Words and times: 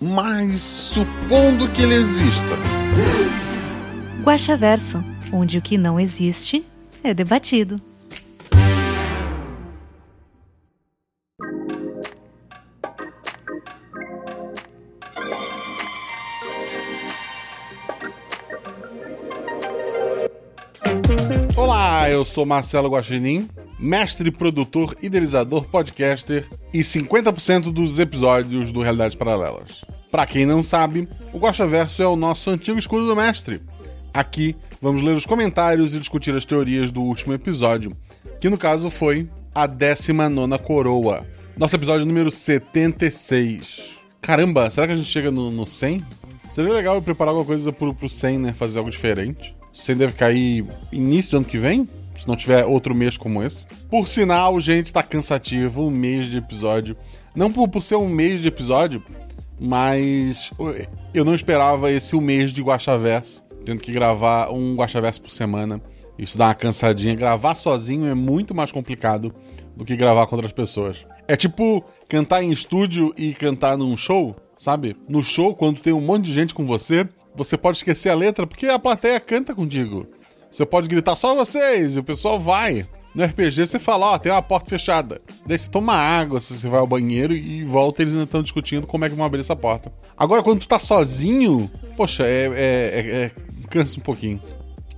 Mas 0.00 0.60
supondo 0.60 1.68
que 1.68 1.82
ele 1.82 1.94
exista. 1.94 2.56
Guaxaverso, 4.22 5.04
onde 5.32 5.58
o 5.58 5.62
que 5.62 5.78
não 5.78 5.98
existe 5.98 6.64
é 7.02 7.14
debatido. 7.14 7.80
Olá, 21.56 22.10
eu 22.10 22.24
sou 22.24 22.44
Marcelo 22.44 22.88
Guaxinim, 22.88 23.48
mestre, 23.80 24.30
produtor, 24.30 24.96
idealizador, 25.02 25.64
podcaster 25.64 26.46
e 26.72 26.80
50% 26.80 27.72
dos 27.72 27.98
episódios 27.98 28.70
do 28.70 28.82
Realidades 28.82 29.16
Paralelas. 29.16 29.84
Pra 30.10 30.26
quem 30.26 30.44
não 30.44 30.62
sabe, 30.62 31.08
o 31.32 31.38
Guaxaverso 31.38 32.02
é 32.02 32.06
o 32.06 32.16
nosso 32.16 32.50
antigo 32.50 32.78
escudo 32.78 33.06
do 33.06 33.16
mestre. 33.16 33.60
Aqui 34.12 34.54
vamos 34.82 35.02
ler 35.02 35.16
os 35.16 35.24
comentários 35.24 35.94
e 35.94 35.98
discutir 35.98 36.34
as 36.34 36.44
teorias 36.44 36.90
do 36.92 37.00
último 37.00 37.32
episódio, 37.32 37.96
que 38.40 38.50
no 38.50 38.58
caso 38.58 38.90
foi 38.90 39.28
a 39.54 39.66
19 39.66 40.58
Coroa. 40.58 41.26
Nosso 41.56 41.76
episódio 41.76 42.06
número 42.06 42.30
76. 42.30 43.98
Caramba, 44.20 44.68
será 44.68 44.86
que 44.86 44.92
a 44.92 44.96
gente 44.96 45.08
chega 45.08 45.30
no, 45.30 45.50
no 45.50 45.66
100? 45.66 46.04
Seria 46.50 46.72
legal 46.72 46.96
eu 46.96 47.02
preparar 47.02 47.30
alguma 47.30 47.46
coisa 47.46 47.72
pro, 47.72 47.94
pro 47.94 48.08
100, 48.08 48.38
né? 48.38 48.52
Fazer 48.52 48.78
algo 48.78 48.90
diferente. 48.90 49.54
O 49.72 49.78
100 49.78 49.96
deve 49.96 50.12
cair 50.14 50.64
início 50.90 51.30
do 51.32 51.36
ano 51.38 51.46
que 51.46 51.58
vem, 51.58 51.88
se 52.20 52.28
não 52.28 52.36
tiver 52.36 52.66
outro 52.66 52.94
mês 52.94 53.16
como 53.16 53.42
esse. 53.42 53.64
Por 53.88 54.06
sinal, 54.06 54.60
gente, 54.60 54.92
tá 54.92 55.02
cansativo, 55.02 55.86
um 55.86 55.90
mês 55.90 56.26
de 56.26 56.36
episódio. 56.36 56.94
Não 57.34 57.50
por, 57.50 57.66
por 57.66 57.82
ser 57.82 57.96
um 57.96 58.08
mês 58.08 58.42
de 58.42 58.48
episódio, 58.48 59.02
mas 59.58 60.52
eu 61.14 61.24
não 61.24 61.34
esperava 61.34 61.90
esse 61.90 62.14
um 62.14 62.20
mês 62.20 62.52
de 62.52 62.60
Guaxaverso, 62.60 63.42
tendo 63.64 63.80
que 63.80 63.90
gravar 63.90 64.50
um 64.50 64.76
Guaxaverso 64.76 65.22
por 65.22 65.30
semana. 65.30 65.80
Isso 66.18 66.36
dá 66.36 66.48
uma 66.48 66.54
cansadinha. 66.54 67.14
Gravar 67.14 67.54
sozinho 67.54 68.06
é 68.06 68.14
muito 68.14 68.54
mais 68.54 68.70
complicado 68.70 69.34
do 69.74 69.86
que 69.86 69.96
gravar 69.96 70.26
com 70.26 70.36
outras 70.36 70.52
pessoas. 70.52 71.06
É 71.26 71.36
tipo 71.36 71.82
cantar 72.06 72.42
em 72.42 72.52
estúdio 72.52 73.14
e 73.16 73.32
cantar 73.32 73.78
num 73.78 73.96
show, 73.96 74.36
sabe? 74.58 74.94
No 75.08 75.22
show, 75.22 75.54
quando 75.54 75.80
tem 75.80 75.94
um 75.94 76.02
monte 76.02 76.26
de 76.26 76.34
gente 76.34 76.52
com 76.52 76.66
você, 76.66 77.08
você 77.34 77.56
pode 77.56 77.78
esquecer 77.78 78.10
a 78.10 78.14
letra 78.14 78.46
porque 78.46 78.66
a 78.66 78.78
plateia 78.78 79.18
canta 79.18 79.54
contigo. 79.54 80.06
Você 80.50 80.66
pode 80.66 80.88
gritar 80.88 81.14
só 81.16 81.34
vocês 81.34 81.96
e 81.96 82.00
o 82.00 82.04
pessoal 82.04 82.38
vai. 82.40 82.86
No 83.14 83.24
RPG 83.24 83.66
você 83.66 83.78
fala, 83.78 84.12
ó, 84.12 84.18
tem 84.18 84.30
uma 84.30 84.42
porta 84.42 84.70
fechada. 84.70 85.20
Daí 85.44 85.58
você 85.58 85.68
toma 85.68 85.94
água, 85.94 86.40
você 86.40 86.68
vai 86.68 86.78
ao 86.78 86.86
banheiro 86.86 87.34
e 87.34 87.64
volta 87.64 88.02
eles 88.02 88.12
ainda 88.14 88.24
estão 88.24 88.42
discutindo 88.42 88.86
como 88.86 89.04
é 89.04 89.10
que 89.10 89.16
vão 89.16 89.24
abrir 89.24 89.40
essa 89.40 89.56
porta. 89.56 89.92
Agora, 90.16 90.42
quando 90.42 90.60
tu 90.60 90.68
tá 90.68 90.78
sozinho, 90.78 91.68
poxa, 91.96 92.24
é, 92.24 92.46
é, 92.46 92.50
é- 92.52 93.24
é- 93.24 93.30
cansa 93.68 93.98
um 93.98 94.02
pouquinho. 94.02 94.40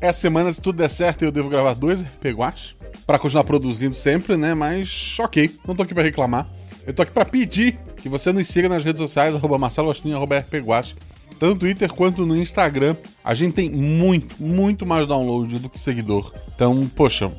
Essa 0.01 0.21
semana, 0.21 0.51
se 0.53 0.61
tudo 0.61 0.77
der 0.77 0.91
certo, 0.91 1.23
eu 1.25 1.33
devo 1.33 1.49
gravar 1.49 1.75
dois 1.75 2.03
RP 2.03 2.33
Guache 2.35 2.75
pra 3.07 3.19
continuar 3.19 3.45
produzindo 3.45 3.95
sempre, 3.95 4.37
né? 4.37 4.53
Mas 4.55 5.17
ok, 5.19 5.55
não 5.67 5.75
tô 5.75 5.83
aqui 5.83 5.95
pra 5.95 6.03
reclamar. 6.03 6.49
Eu 6.87 6.93
tô 6.93 7.03
aqui 7.03 7.13
pra 7.13 7.25
pedir 7.25 7.79
que 7.97 8.09
você 8.09 8.33
nos 8.33 8.49
siga 8.49 8.69
nas 8.69 8.83
redes 8.85 9.01
sociais, 9.01 9.35
arroba 9.35 9.57
Marcelo 9.57 9.89
Agostinho, 9.89 10.17
arroba 10.17 10.39
RP 10.39 10.55
Guache. 10.61 10.97
Tanto 11.43 11.55
no 11.55 11.59
Twitter 11.59 11.93
quanto 11.93 12.25
no 12.25 12.37
Instagram. 12.37 12.95
A 13.25 13.35
gente 13.35 13.55
tem 13.55 13.69
muito, 13.69 14.41
muito 14.41 14.87
mais 14.87 15.09
download 15.09 15.59
do 15.59 15.69
que 15.69 15.77
seguidor. 15.77 16.33
Então, 16.55 16.89
poxa, 16.95 17.27
o 17.27 17.33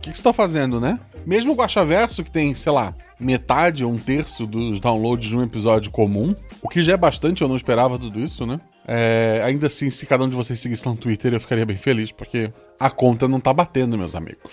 que, 0.00 0.10
que 0.10 0.16
você 0.16 0.22
tá 0.22 0.32
fazendo, 0.32 0.80
né? 0.80 0.98
Mesmo 1.26 1.52
o 1.52 1.54
Guaxaverso, 1.54 2.24
que 2.24 2.30
tem, 2.30 2.54
sei 2.54 2.72
lá, 2.72 2.94
metade 3.20 3.84
ou 3.84 3.92
um 3.92 3.98
terço 3.98 4.46
dos 4.46 4.80
downloads 4.80 5.28
de 5.28 5.36
um 5.36 5.42
episódio 5.42 5.90
comum, 5.90 6.34
o 6.62 6.68
que 6.68 6.82
já 6.82 6.94
é 6.94 6.96
bastante, 6.96 7.42
eu 7.42 7.48
não 7.48 7.54
esperava 7.54 7.98
tudo 7.98 8.18
isso, 8.18 8.46
né? 8.46 8.58
É, 8.88 9.42
ainda 9.44 9.66
assim, 9.66 9.90
se 9.90 10.06
cada 10.06 10.24
um 10.24 10.30
de 10.30 10.34
vocês 10.34 10.58
seguisse 10.58 10.88
lá 10.88 10.94
no 10.94 10.98
Twitter, 10.98 11.34
eu 11.34 11.40
ficaria 11.40 11.66
bem 11.66 11.76
feliz, 11.76 12.10
porque 12.10 12.50
a 12.80 12.88
conta 12.88 13.28
não 13.28 13.38
tá 13.38 13.52
batendo, 13.52 13.98
meus 13.98 14.14
amigos. 14.14 14.50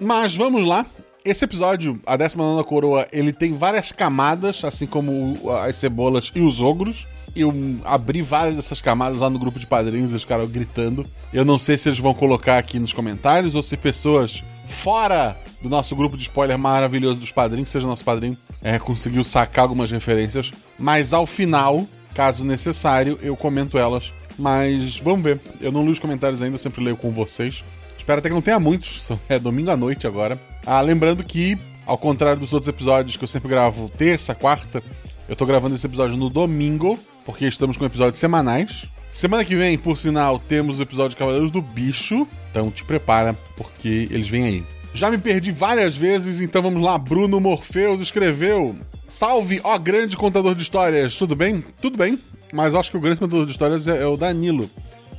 Mas 0.00 0.34
vamos 0.34 0.64
lá. 0.64 0.86
Esse 1.22 1.44
episódio, 1.44 2.00
a 2.06 2.16
19 2.16 2.64
Coroa, 2.64 3.06
ele 3.12 3.30
tem 3.30 3.52
várias 3.52 3.92
camadas, 3.92 4.64
assim 4.64 4.86
como 4.86 5.50
as 5.50 5.76
cebolas 5.76 6.32
e 6.34 6.40
os 6.40 6.62
ogros. 6.62 7.06
Eu 7.40 7.54
abri 7.84 8.20
várias 8.22 8.56
dessas 8.56 8.82
camadas 8.82 9.20
lá 9.20 9.30
no 9.30 9.38
grupo 9.38 9.58
de 9.58 9.66
padrinhos, 9.66 10.10
eles 10.10 10.22
ficaram 10.22 10.46
gritando. 10.46 11.06
Eu 11.32 11.44
não 11.44 11.58
sei 11.58 11.76
se 11.76 11.88
eles 11.88 11.98
vão 11.98 12.12
colocar 12.12 12.58
aqui 12.58 12.78
nos 12.78 12.92
comentários 12.92 13.54
ou 13.54 13.62
se 13.62 13.76
pessoas 13.76 14.44
fora 14.66 15.36
do 15.62 15.68
nosso 15.68 15.94
grupo 15.96 16.16
de 16.16 16.22
spoiler 16.22 16.58
maravilhoso 16.58 17.20
dos 17.20 17.32
padrinhos, 17.32 17.68
seja 17.68 17.86
nosso 17.86 18.04
padrinho, 18.04 18.36
é, 18.62 18.78
conseguiu 18.78 19.24
sacar 19.24 19.64
algumas 19.64 19.90
referências. 19.90 20.52
Mas 20.78 21.12
ao 21.12 21.26
final, 21.26 21.86
caso 22.14 22.44
necessário, 22.44 23.18
eu 23.22 23.36
comento 23.36 23.78
elas. 23.78 24.12
Mas 24.38 24.98
vamos 24.98 25.22
ver. 25.22 25.40
Eu 25.60 25.72
não 25.72 25.84
li 25.84 25.92
os 25.92 25.98
comentários 25.98 26.40
ainda, 26.40 26.54
eu 26.54 26.60
sempre 26.60 26.82
leio 26.82 26.96
com 26.96 27.10
vocês. 27.10 27.64
Espero 27.96 28.20
até 28.20 28.28
que 28.28 28.34
não 28.34 28.42
tenha 28.42 28.60
muitos. 28.60 29.08
É 29.28 29.38
domingo 29.38 29.70
à 29.70 29.76
noite 29.76 30.06
agora. 30.06 30.40
Ah, 30.64 30.80
lembrando 30.80 31.24
que, 31.24 31.58
ao 31.84 31.98
contrário 31.98 32.40
dos 32.40 32.52
outros 32.52 32.68
episódios 32.68 33.16
que 33.16 33.24
eu 33.24 33.28
sempre 33.28 33.48
gravo 33.48 33.90
terça, 33.90 34.34
quarta, 34.34 34.82
eu 35.28 35.36
tô 35.36 35.44
gravando 35.44 35.74
esse 35.74 35.86
episódio 35.86 36.16
no 36.16 36.30
domingo, 36.30 36.98
porque 37.24 37.46
estamos 37.46 37.76
com 37.76 37.84
episódios 37.84 38.18
semanais. 38.18 38.88
Semana 39.10 39.44
que 39.44 39.54
vem, 39.54 39.76
por 39.76 39.96
sinal, 39.98 40.38
temos 40.38 40.80
o 40.80 40.82
episódio 40.82 41.10
de 41.10 41.16
Cavaleiros 41.16 41.50
do 41.50 41.60
Bicho. 41.60 42.26
Então 42.50 42.70
te 42.70 42.84
prepara, 42.84 43.34
porque 43.56 44.08
eles 44.10 44.28
vêm 44.28 44.44
aí. 44.44 44.64
Já 44.94 45.10
me 45.10 45.18
perdi 45.18 45.52
várias 45.52 45.96
vezes, 45.96 46.40
então 46.40 46.62
vamos 46.62 46.82
lá. 46.82 46.96
Bruno 46.96 47.38
Morfeus 47.38 48.00
escreveu: 48.00 48.74
Salve, 49.06 49.60
ó 49.62 49.78
grande 49.78 50.16
contador 50.16 50.54
de 50.54 50.62
histórias. 50.62 51.14
Tudo 51.16 51.36
bem? 51.36 51.62
Tudo 51.80 51.98
bem. 51.98 52.18
Mas 52.52 52.74
acho 52.74 52.90
que 52.90 52.96
o 52.96 53.00
grande 53.00 53.20
contador 53.20 53.44
de 53.44 53.52
histórias 53.52 53.86
é, 53.86 54.02
é 54.02 54.06
o 54.06 54.16
Danilo. 54.16 54.70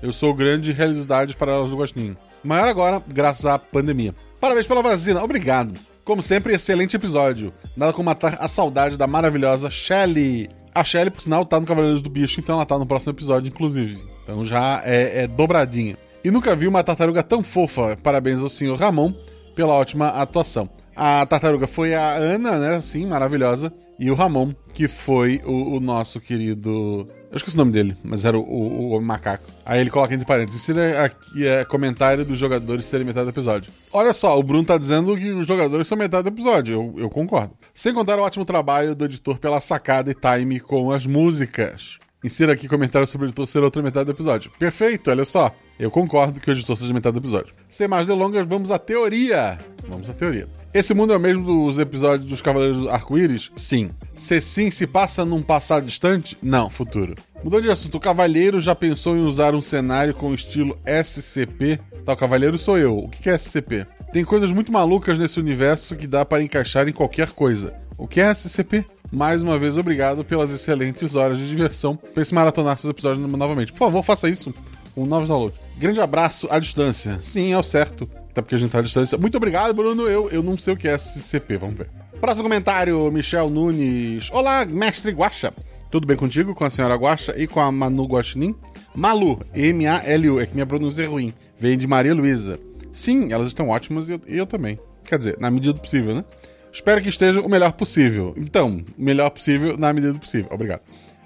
Eu 0.02 0.12
sou 0.12 0.32
o 0.32 0.36
grande 0.36 0.72
Realidades 0.72 1.36
Paralelas 1.36 1.70
do 1.70 1.78
Gostinho. 1.78 2.18
Maior 2.44 2.68
agora, 2.68 3.04
graças 3.08 3.46
à 3.46 3.60
pandemia. 3.60 4.16
Parabéns 4.40 4.66
pela 4.66 4.82
vacina, 4.82 5.24
obrigado. 5.24 5.74
Como 6.04 6.22
sempre, 6.22 6.54
excelente 6.54 6.96
episódio. 6.96 7.54
Nada 7.76 7.94
como 7.94 8.06
matar 8.06 8.38
a 8.40 8.48
saudade 8.48 8.98
da 8.98 9.08
maravilhosa 9.08 9.70
Shelly. 9.70 10.50
A 10.74 10.84
Shelly, 10.84 11.10
por 11.10 11.22
sinal, 11.22 11.46
tá 11.46 11.60
no 11.60 11.66
Cavaleiros 11.66 12.02
do 12.02 12.10
Bicho, 12.10 12.40
então 12.40 12.56
ela 12.56 12.66
tá 12.66 12.78
no 12.78 12.86
próximo 12.86 13.12
episódio, 13.12 13.50
inclusive. 13.50 14.00
Então 14.24 14.44
já 14.44 14.82
é, 14.84 15.24
é 15.24 15.28
dobradinha. 15.28 15.98
E 16.24 16.32
nunca 16.32 16.56
vi 16.56 16.68
uma 16.68 16.84
tartaruga 16.84 17.24
tão 17.24 17.44
fofa. 17.44 17.98
Parabéns 18.02 18.40
ao 18.40 18.50
senhor 18.50 18.78
Ramon 18.78 19.14
pela 19.56 19.74
ótima 19.74 20.08
atuação. 20.08 20.70
A 20.96 21.26
tartaruga 21.26 21.68
foi 21.68 21.94
a 21.94 22.12
Ana, 22.12 22.58
né? 22.58 22.82
Sim, 22.82 23.06
maravilhosa. 23.06 23.72
E 23.98 24.10
o 24.12 24.16
Ramon, 24.16 24.54
que 24.80 24.88
foi 24.88 25.42
o, 25.46 25.76
o 25.76 25.80
nosso 25.82 26.22
querido. 26.22 27.06
Eu 27.30 27.36
esqueci 27.36 27.58
o 27.58 27.60
nome 27.60 27.74
dele, 27.74 27.98
mas 28.02 28.24
era 28.24 28.38
o, 28.38 28.42
o- 28.42 28.96
o 28.98 29.02
macaco. 29.02 29.44
Aí 29.66 29.82
ele 29.82 29.90
coloca 29.90 30.14
entre 30.14 30.26
parênteses: 30.26 30.62
Insira 30.62 31.04
aqui 31.04 31.46
é 31.46 31.66
comentário 31.66 32.24
dos 32.24 32.40
jogadores 32.40 32.86
serem 32.86 33.06
metade 33.06 33.26
do 33.26 33.32
episódio. 33.32 33.74
Olha 33.92 34.14
só, 34.14 34.40
o 34.40 34.42
Bruno 34.42 34.64
tá 34.64 34.78
dizendo 34.78 35.18
que 35.18 35.32
os 35.34 35.46
jogadores 35.46 35.86
são 35.86 35.98
metade 35.98 36.24
do 36.30 36.34
episódio. 36.34 36.74
Eu, 36.76 36.96
eu 37.04 37.10
concordo. 37.10 37.54
Sem 37.74 37.94
contar 37.94 38.18
o 38.18 38.22
ótimo 38.22 38.46
trabalho 38.46 38.96
do 38.96 39.04
editor 39.04 39.38
pela 39.38 39.60
sacada 39.60 40.12
e 40.12 40.16
time 40.16 40.62
com 40.62 40.94
as 40.94 41.06
músicas. 41.06 42.00
Insira 42.24 42.54
aqui 42.54 42.66
comentário 42.70 43.06
sobre 43.06 43.28
o 43.28 43.30
editor 43.30 43.48
ser 43.48 43.60
outra 43.60 43.82
metade 43.82 44.06
do 44.06 44.12
episódio. 44.14 44.50
Perfeito, 44.58 45.12
olha 45.12 45.26
só. 45.26 45.54
Eu 45.78 45.92
concordo 45.92 46.40
que 46.40 46.50
o 46.50 46.54
editor 46.54 46.78
seja 46.78 46.94
metade 46.94 47.14
do 47.16 47.20
episódio. 47.20 47.54
Sem 47.68 47.86
mais 47.88 48.08
delongas, 48.08 48.48
vamos 48.48 48.72
à 48.72 48.80
teoria. 48.80 49.58
Vamos 49.90 50.10
à 50.10 50.14
teoria. 50.14 50.48
Esse 50.72 50.94
mundo 50.94 51.12
é 51.12 51.18
o 51.18 51.20
mesmo 51.20 51.44
dos 51.44 51.80
episódios 51.80 52.30
dos 52.30 52.44
Cavaleiros 52.44 52.78
do 52.78 52.90
Arco-Íris? 52.90 53.52
Sim. 53.56 53.90
Se 54.14 54.40
sim, 54.40 54.70
se 54.70 54.86
passa 54.86 55.26
num 55.26 55.42
passado 55.42 55.84
distante? 55.84 56.38
Não, 56.44 56.70
futuro. 56.70 57.16
Mudando 57.44 57.64
de 57.64 57.72
assunto, 57.72 57.96
o 57.96 58.00
Cavalheiro 58.00 58.60
já 58.60 58.76
pensou 58.76 59.18
em 59.18 59.22
usar 59.22 59.56
um 59.56 59.64
cenário 59.64 60.14
com 60.14 60.32
estilo 60.32 60.76
SCP? 60.86 61.80
Tá, 62.06 62.14
o 62.14 62.18
Cavalheiro 62.18 62.56
sou 62.60 62.78
eu. 62.78 63.00
O 63.00 63.10
que 63.10 63.32
é 63.32 63.36
SCP? 63.36 63.88
Tem 64.14 64.24
coisas 64.24 64.52
muito 64.52 64.72
malucas 64.72 65.18
nesse 65.18 65.40
universo 65.40 65.96
que 65.96 66.06
dá 66.06 66.24
para 66.24 66.44
encaixar 66.44 66.88
em 66.88 66.94
qualquer 66.94 67.32
coisa. 67.32 67.74
O 67.98 68.08
que 68.08 68.22
é 68.22 68.32
SCP? 68.32 68.86
Mais 69.12 69.42
uma 69.42 69.58
vez, 69.58 69.76
obrigado 69.76 70.24
pelas 70.24 70.52
excelentes 70.52 71.16
horas 71.16 71.40
de 71.40 71.50
diversão. 71.50 71.98
Pense 72.14 72.32
maratonar 72.32 72.78
seus 72.78 72.92
episódios 72.92 73.28
novamente. 73.28 73.72
Por 73.72 73.80
favor, 73.80 74.04
faça 74.04 74.30
isso 74.30 74.54
com 74.94 75.04
novos 75.04 75.30
downloads. 75.30 75.60
Grande 75.80 76.00
abraço 76.00 76.48
à 76.52 76.60
distância. 76.60 77.20
Sim, 77.24 77.52
é 77.54 77.58
o 77.58 77.64
certo. 77.64 78.08
Até 78.30 78.42
porque 78.42 78.56
a 78.56 78.58
gente 78.58 78.72
tá 78.72 78.80
à 78.80 78.82
distância. 78.82 79.18
Muito 79.18 79.38
obrigado, 79.38 79.74
Bruno. 79.74 80.08
Eu, 80.08 80.30
eu 80.30 80.44
não 80.44 80.58
sei 80.58 80.74
o 80.74 80.78
que 80.78 80.88
é 80.88 80.98
SCP, 80.98 81.58
vamos 81.58 81.78
ver. 81.78 81.90
Próximo 82.22 82.44
comentário, 82.44 83.12
Michel 83.12 83.50
Nunes. 83.50 84.30
Olá, 84.32 84.66
mestre 84.66 85.12
Guaxa. 85.12 85.54
Tudo 85.90 86.06
bem 86.06 86.16
contigo, 86.16 86.54
com 86.54 86.64
a 86.64 86.70
senhora 86.70 86.96
Guaxa 86.96 87.34
e 87.36 87.48
com 87.48 87.60
a 87.60 87.72
Manu 87.72 88.06
Guaxinim? 88.06 88.56
Malu, 88.94 89.40
M-A-L-U, 89.56 90.40
é 90.40 90.46
que 90.46 90.54
minha 90.54 90.66
pronúncia 90.66 91.02
é 91.02 91.06
ruim. 91.06 91.34
Vem 91.58 91.78
de 91.78 91.88
Maria 91.88 92.14
Luísa. 92.14 92.60
Sim, 92.92 93.32
elas 93.32 93.48
estão 93.48 93.70
ótimas 93.70 94.10
e 94.10 94.14
eu, 94.14 94.22
eu 94.28 94.46
também. 94.46 94.78
Quer 95.04 95.18
dizer, 95.18 95.38
na 95.40 95.50
medida 95.50 95.74
do 95.74 95.80
possível, 95.80 96.14
né? 96.14 96.24
Espero 96.72 97.02
que 97.02 97.10
esteja 97.10 97.42
o 97.42 97.50
melhor 97.50 97.72
possível. 97.72 98.36
Então, 98.38 98.84
melhor 98.98 99.32
possível 99.32 99.78
na 99.78 99.92
medida 99.92 100.14
do 100.14 100.20
possível. 100.20 100.50
Obrigado. 100.52 100.82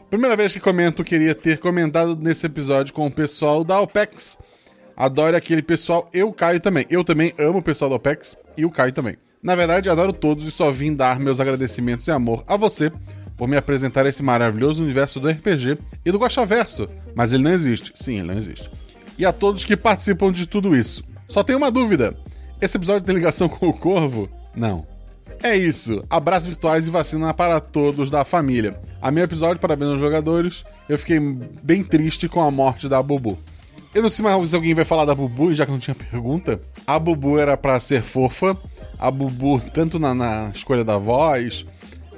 Primeira 0.10 0.36
vez 0.36 0.54
que 0.54 0.60
comento, 0.60 1.04
queria 1.04 1.36
ter 1.36 1.58
comentado 1.58 2.16
nesse 2.16 2.46
episódio 2.46 2.94
com 2.94 3.06
o 3.08 3.12
pessoal 3.12 3.64
da 3.64 3.82
OPEX. 3.82 4.38
Adoro 4.96 5.36
aquele 5.36 5.62
pessoal, 5.62 6.06
eu 6.14 6.32
Caio 6.32 6.60
também. 6.60 6.86
Eu 6.90 7.04
também 7.04 7.34
amo 7.40 7.60
o 7.60 7.64
pessoal 7.64 7.90
da 7.90 7.96
OPEX 7.96 8.36
e 8.58 8.66
o 8.66 8.72
Caio 8.72 8.92
também. 8.92 9.18
Na 9.42 9.56
verdade, 9.56 9.90
adoro 9.90 10.14
todos 10.14 10.46
e 10.46 10.52
só 10.52 10.72
vim 10.72 10.96
dar 10.96 11.20
meus 11.20 11.40
agradecimentos 11.40 12.08
e 12.08 12.12
amor 12.12 12.44
a 12.48 12.56
você 12.56 12.92
por 13.36 13.48
me 13.48 13.58
apresentar 13.58 14.06
esse 14.06 14.24
maravilhoso 14.24 14.82
universo 14.82 15.20
do 15.20 15.28
RPG 15.28 15.78
e 16.06 16.12
do 16.12 16.20
Verso. 16.48 16.88
Mas 17.16 17.34
ele 17.34 17.44
não 17.44 17.54
existe. 17.54 17.92
Sim, 17.96 18.20
ele 18.20 18.28
não 18.28 18.38
existe. 18.38 18.70
E 19.18 19.26
a 19.26 19.34
todos 19.34 19.66
que 19.66 19.76
participam 19.76 20.32
de 20.32 20.48
tudo 20.48 20.76
isso. 20.76 21.04
Só 21.28 21.44
tenho 21.44 21.58
uma 21.58 21.72
dúvida. 21.72 22.16
Esse 22.62 22.78
episódio 22.78 23.02
tem 23.06 23.16
ligação 23.16 23.50
com 23.50 23.68
o 23.68 23.74
Corvo? 23.74 24.30
Não. 24.56 24.88
É 25.42 25.58
isso. 25.58 26.04
Abraços 26.10 26.48
virtuais 26.48 26.88
e 26.88 26.90
vacina 26.90 27.34
para 27.34 27.60
todos 27.60 28.10
da 28.10 28.24
família. 28.24 28.80
A 29.02 29.12
meu 29.12 29.26
episódio, 29.26 29.60
parabéns 29.60 29.92
aos 29.92 30.00
jogadores. 30.00 30.64
Eu 30.88 30.98
fiquei 30.98 31.20
bem 31.20 31.84
triste 31.84 32.30
com 32.30 32.42
a 32.42 32.50
morte 32.50 32.88
da 32.88 33.04
Bubu. 33.04 33.38
Eu 33.94 34.02
não 34.02 34.10
sei 34.10 34.26
mais 34.26 34.50
se 34.50 34.56
alguém 34.56 34.74
vai 34.74 34.84
falar 34.84 35.06
da 35.06 35.14
Bubu, 35.14 35.54
já 35.54 35.66
que 35.66 35.72
não 35.72 35.78
tinha 35.78 35.94
pergunta. 35.94 36.60
A 36.88 36.98
Bubu 36.98 37.38
era 37.38 37.56
para 37.56 37.80
ser 37.80 38.02
fofa. 38.02 38.58
A 38.98 39.12
Bubu, 39.12 39.62
tanto 39.72 40.00
na, 40.00 40.16
na, 40.16 40.50
escolha 40.50 40.84
da 40.84 40.98
voz, 40.98 41.68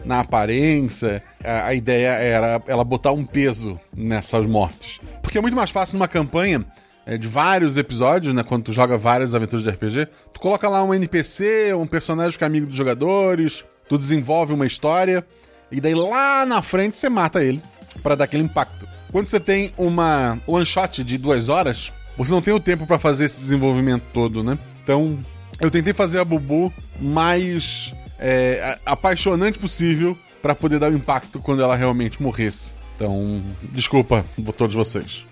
na 0.05 0.21
aparência, 0.21 1.21
a, 1.43 1.67
a 1.67 1.73
ideia 1.73 2.11
era 2.11 2.63
ela 2.65 2.83
botar 2.85 3.11
um 3.11 3.25
peso 3.25 3.77
nessas 3.93 4.45
mortes. 4.45 5.01
Porque 5.21 5.37
é 5.37 5.41
muito 5.41 5.57
mais 5.57 5.69
fácil 5.69 5.97
numa 5.97 6.07
campanha 6.07 6.65
é, 7.05 7.17
de 7.17 7.27
vários 7.27 7.75
episódios, 7.75 8.33
né? 8.33 8.41
Quando 8.41 8.63
tu 8.63 8.71
joga 8.71 8.97
várias 8.97 9.35
aventuras 9.35 9.65
de 9.65 9.69
RPG, 9.69 10.07
tu 10.33 10.39
coloca 10.39 10.69
lá 10.69 10.81
um 10.81 10.93
NPC, 10.93 11.73
um 11.73 11.85
personagem 11.85 12.37
que 12.37 12.43
é 12.45 12.47
amigo 12.47 12.67
dos 12.67 12.75
jogadores, 12.75 13.65
tu 13.89 13.97
desenvolve 13.97 14.53
uma 14.53 14.65
história, 14.65 15.27
e 15.69 15.81
daí 15.81 15.93
lá 15.93 16.45
na 16.45 16.61
frente 16.61 16.95
você 16.95 17.09
mata 17.09 17.43
ele 17.43 17.61
para 18.01 18.15
dar 18.15 18.23
aquele 18.23 18.43
impacto. 18.43 18.94
Quando 19.15 19.27
você 19.27 19.39
tem 19.39 19.71
uma 19.77 20.37
one 20.45 20.65
shot 20.65 21.01
de 21.01 21.17
duas 21.17 21.47
horas, 21.47 21.89
você 22.17 22.33
não 22.33 22.41
tem 22.41 22.53
o 22.53 22.59
tempo 22.59 22.85
para 22.85 22.99
fazer 22.99 23.23
esse 23.23 23.37
desenvolvimento 23.37 24.03
todo, 24.13 24.43
né? 24.43 24.59
Então, 24.83 25.17
eu 25.57 25.71
tentei 25.71 25.93
fazer 25.93 26.19
a 26.19 26.25
Bubu 26.25 26.73
mais 26.99 27.95
é, 28.19 28.77
apaixonante 28.85 29.57
possível 29.57 30.17
para 30.41 30.53
poder 30.53 30.79
dar 30.79 30.91
o 30.91 30.95
impacto 30.97 31.39
quando 31.39 31.63
ela 31.63 31.77
realmente 31.77 32.21
morresse. 32.21 32.73
Então, 32.93 33.41
desculpa 33.71 34.25
todos 34.57 34.75
vocês. 34.75 35.25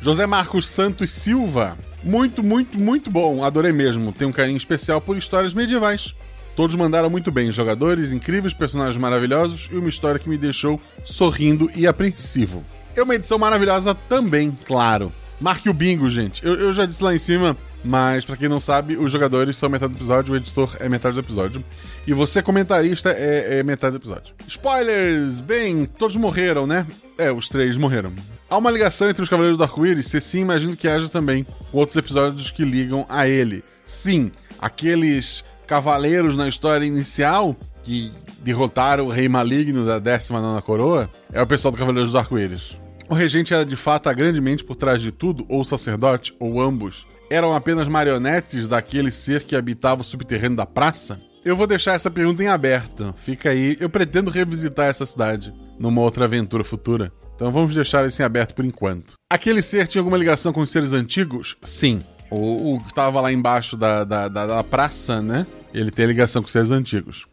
José 0.00 0.24
Marcos 0.24 0.68
Santos 0.68 1.10
Silva. 1.10 1.76
Muito, 2.04 2.44
muito, 2.44 2.80
muito 2.80 3.10
bom. 3.10 3.42
Adorei 3.42 3.72
mesmo. 3.72 4.12
Tem 4.12 4.28
um 4.28 4.32
carinho 4.32 4.56
especial 4.56 5.00
por 5.00 5.16
histórias 5.16 5.52
medievais. 5.52 6.14
Todos 6.54 6.76
mandaram 6.76 7.10
muito 7.10 7.32
bem. 7.32 7.50
Jogadores 7.50 8.12
incríveis, 8.12 8.54
personagens 8.54 8.96
maravilhosos 8.96 9.68
e 9.72 9.74
uma 9.74 9.88
história 9.88 10.20
que 10.20 10.28
me 10.28 10.38
deixou 10.38 10.80
sorrindo 11.04 11.68
e 11.74 11.88
apreensivo. 11.88 12.64
É 12.96 13.02
uma 13.02 13.14
edição 13.14 13.38
maravilhosa 13.38 13.94
também, 13.94 14.56
claro. 14.66 15.12
Marque 15.38 15.68
o 15.68 15.74
bingo, 15.74 16.08
gente. 16.08 16.42
Eu, 16.42 16.54
eu 16.54 16.72
já 16.72 16.86
disse 16.86 17.04
lá 17.04 17.14
em 17.14 17.18
cima, 17.18 17.54
mas 17.84 18.24
para 18.24 18.38
quem 18.38 18.48
não 18.48 18.58
sabe, 18.58 18.96
os 18.96 19.12
jogadores 19.12 19.58
são 19.58 19.68
metade 19.68 19.92
do 19.92 19.98
episódio, 19.98 20.32
o 20.32 20.36
editor 20.36 20.74
é 20.80 20.88
metade 20.88 21.12
do 21.12 21.20
episódio. 21.20 21.62
E 22.06 22.14
você, 22.14 22.40
comentarista, 22.40 23.10
é, 23.10 23.58
é 23.58 23.62
metade 23.62 23.92
do 23.92 23.98
episódio. 23.98 24.34
Spoilers! 24.46 25.40
Bem, 25.40 25.84
todos 25.84 26.16
morreram, 26.16 26.66
né? 26.66 26.86
É, 27.18 27.30
os 27.30 27.50
três 27.50 27.76
morreram. 27.76 28.14
Há 28.48 28.56
uma 28.56 28.70
ligação 28.70 29.10
entre 29.10 29.22
os 29.22 29.28
Cavaleiros 29.28 29.58
do 29.58 29.64
Arco-Íris? 29.64 30.06
Se 30.06 30.18
sim, 30.18 30.40
imagino 30.40 30.74
que 30.74 30.88
haja 30.88 31.10
também 31.10 31.46
outros 31.74 31.98
episódios 31.98 32.50
que 32.50 32.64
ligam 32.64 33.04
a 33.10 33.28
ele. 33.28 33.62
Sim, 33.84 34.32
aqueles 34.58 35.44
cavaleiros 35.66 36.34
na 36.34 36.48
história 36.48 36.86
inicial 36.86 37.54
que 37.82 38.10
derrotaram 38.38 39.04
o 39.04 39.10
Rei 39.10 39.28
Maligno 39.28 39.84
da 39.84 39.98
19 39.98 40.62
Coroa 40.62 41.10
é 41.30 41.42
o 41.42 41.46
pessoal 41.46 41.72
do 41.72 41.78
Cavaleiros 41.78 42.10
do 42.10 42.18
Arco-Íris. 42.18 42.85
O 43.08 43.14
regente 43.14 43.54
era 43.54 43.64
de 43.64 43.76
fato 43.76 44.08
a 44.08 44.12
grande 44.12 44.40
mente 44.40 44.64
por 44.64 44.74
trás 44.74 45.00
de 45.00 45.12
tudo, 45.12 45.46
ou 45.48 45.60
o 45.60 45.64
sacerdote, 45.64 46.34
ou 46.40 46.60
ambos? 46.60 47.06
Eram 47.30 47.54
apenas 47.54 47.88
marionetes 47.88 48.68
daquele 48.68 49.10
ser 49.10 49.44
que 49.44 49.56
habitava 49.56 50.02
o 50.02 50.04
subterrâneo 50.04 50.56
da 50.56 50.66
praça? 50.66 51.20
Eu 51.44 51.56
vou 51.56 51.66
deixar 51.66 51.94
essa 51.94 52.10
pergunta 52.10 52.42
em 52.42 52.48
aberto. 52.48 53.14
Fica 53.16 53.50
aí. 53.50 53.76
Eu 53.78 53.88
pretendo 53.88 54.30
revisitar 54.30 54.86
essa 54.86 55.06
cidade 55.06 55.54
numa 55.78 56.00
outra 56.00 56.24
aventura 56.24 56.64
futura. 56.64 57.12
Então 57.36 57.52
vamos 57.52 57.74
deixar 57.74 58.06
isso 58.06 58.20
em 58.20 58.24
aberto 58.24 58.54
por 58.54 58.64
enquanto. 58.64 59.14
Aquele 59.30 59.62
ser 59.62 59.86
tinha 59.86 60.00
alguma 60.00 60.16
ligação 60.16 60.52
com 60.52 60.60
os 60.60 60.70
seres 60.70 60.92
antigos? 60.92 61.56
Sim. 61.62 62.00
O, 62.30 62.74
o 62.74 62.80
que 62.80 62.88
estava 62.88 63.20
lá 63.20 63.30
embaixo 63.30 63.76
da, 63.76 64.02
da, 64.02 64.26
da, 64.26 64.46
da, 64.46 64.64
praça, 64.64 65.22
né? 65.22 65.46
Ele 65.72 65.92
tem 65.92 66.06
ligação 66.06 66.42
com 66.42 66.46
os 66.46 66.52
seres 66.52 66.72
antigos. 66.72 67.26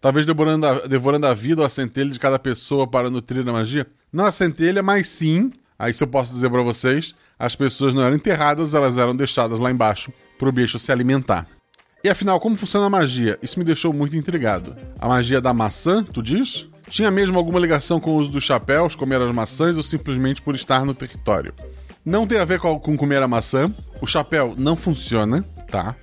Talvez 0.00 0.26
devorando 0.26 0.66
a, 0.66 0.86
devorando 0.86 1.26
a 1.26 1.34
vida 1.34 1.62
ou 1.62 1.66
a 1.66 1.70
centelha 1.70 2.10
de 2.10 2.18
cada 2.18 2.38
pessoa 2.38 2.86
para 2.86 3.10
nutrir 3.10 3.46
a 3.48 3.52
magia? 3.52 3.86
Não 4.12 4.26
a 4.26 4.30
centelha, 4.30 4.82
mas 4.82 5.08
sim, 5.08 5.50
aí 5.78 5.92
se 5.92 6.02
eu 6.02 6.08
posso 6.08 6.32
dizer 6.32 6.50
para 6.50 6.62
vocês, 6.62 7.14
as 7.38 7.56
pessoas 7.56 7.94
não 7.94 8.02
eram 8.02 8.16
enterradas, 8.16 8.74
elas 8.74 8.98
eram 8.98 9.14
deixadas 9.16 9.58
lá 9.58 9.70
embaixo 9.70 10.12
para 10.38 10.48
o 10.48 10.52
bicho 10.52 10.78
se 10.78 10.92
alimentar. 10.92 11.46
E 12.04 12.08
afinal, 12.08 12.38
como 12.38 12.56
funciona 12.56 12.86
a 12.86 12.90
magia? 12.90 13.38
Isso 13.42 13.58
me 13.58 13.64
deixou 13.64 13.92
muito 13.92 14.16
intrigado. 14.16 14.76
A 14.98 15.08
magia 15.08 15.40
da 15.40 15.52
maçã, 15.52 16.04
tu 16.04 16.22
diz? 16.22 16.68
Tinha 16.88 17.10
mesmo 17.10 17.36
alguma 17.36 17.58
ligação 17.58 17.98
com 17.98 18.12
o 18.12 18.16
uso 18.16 18.30
dos 18.30 18.44
chapéus, 18.44 18.94
comer 18.94 19.20
as 19.20 19.34
maçãs 19.34 19.76
ou 19.76 19.82
simplesmente 19.82 20.40
por 20.40 20.54
estar 20.54 20.84
no 20.84 20.94
território? 20.94 21.52
Não 22.04 22.26
tem 22.26 22.38
a 22.38 22.44
ver 22.44 22.60
com, 22.60 22.78
com 22.78 22.96
comer 22.96 23.20
a 23.20 23.26
maçã. 23.26 23.74
O 24.00 24.06
chapéu 24.06 24.54
não 24.56 24.76
funciona, 24.76 25.42
tá? 25.68 25.96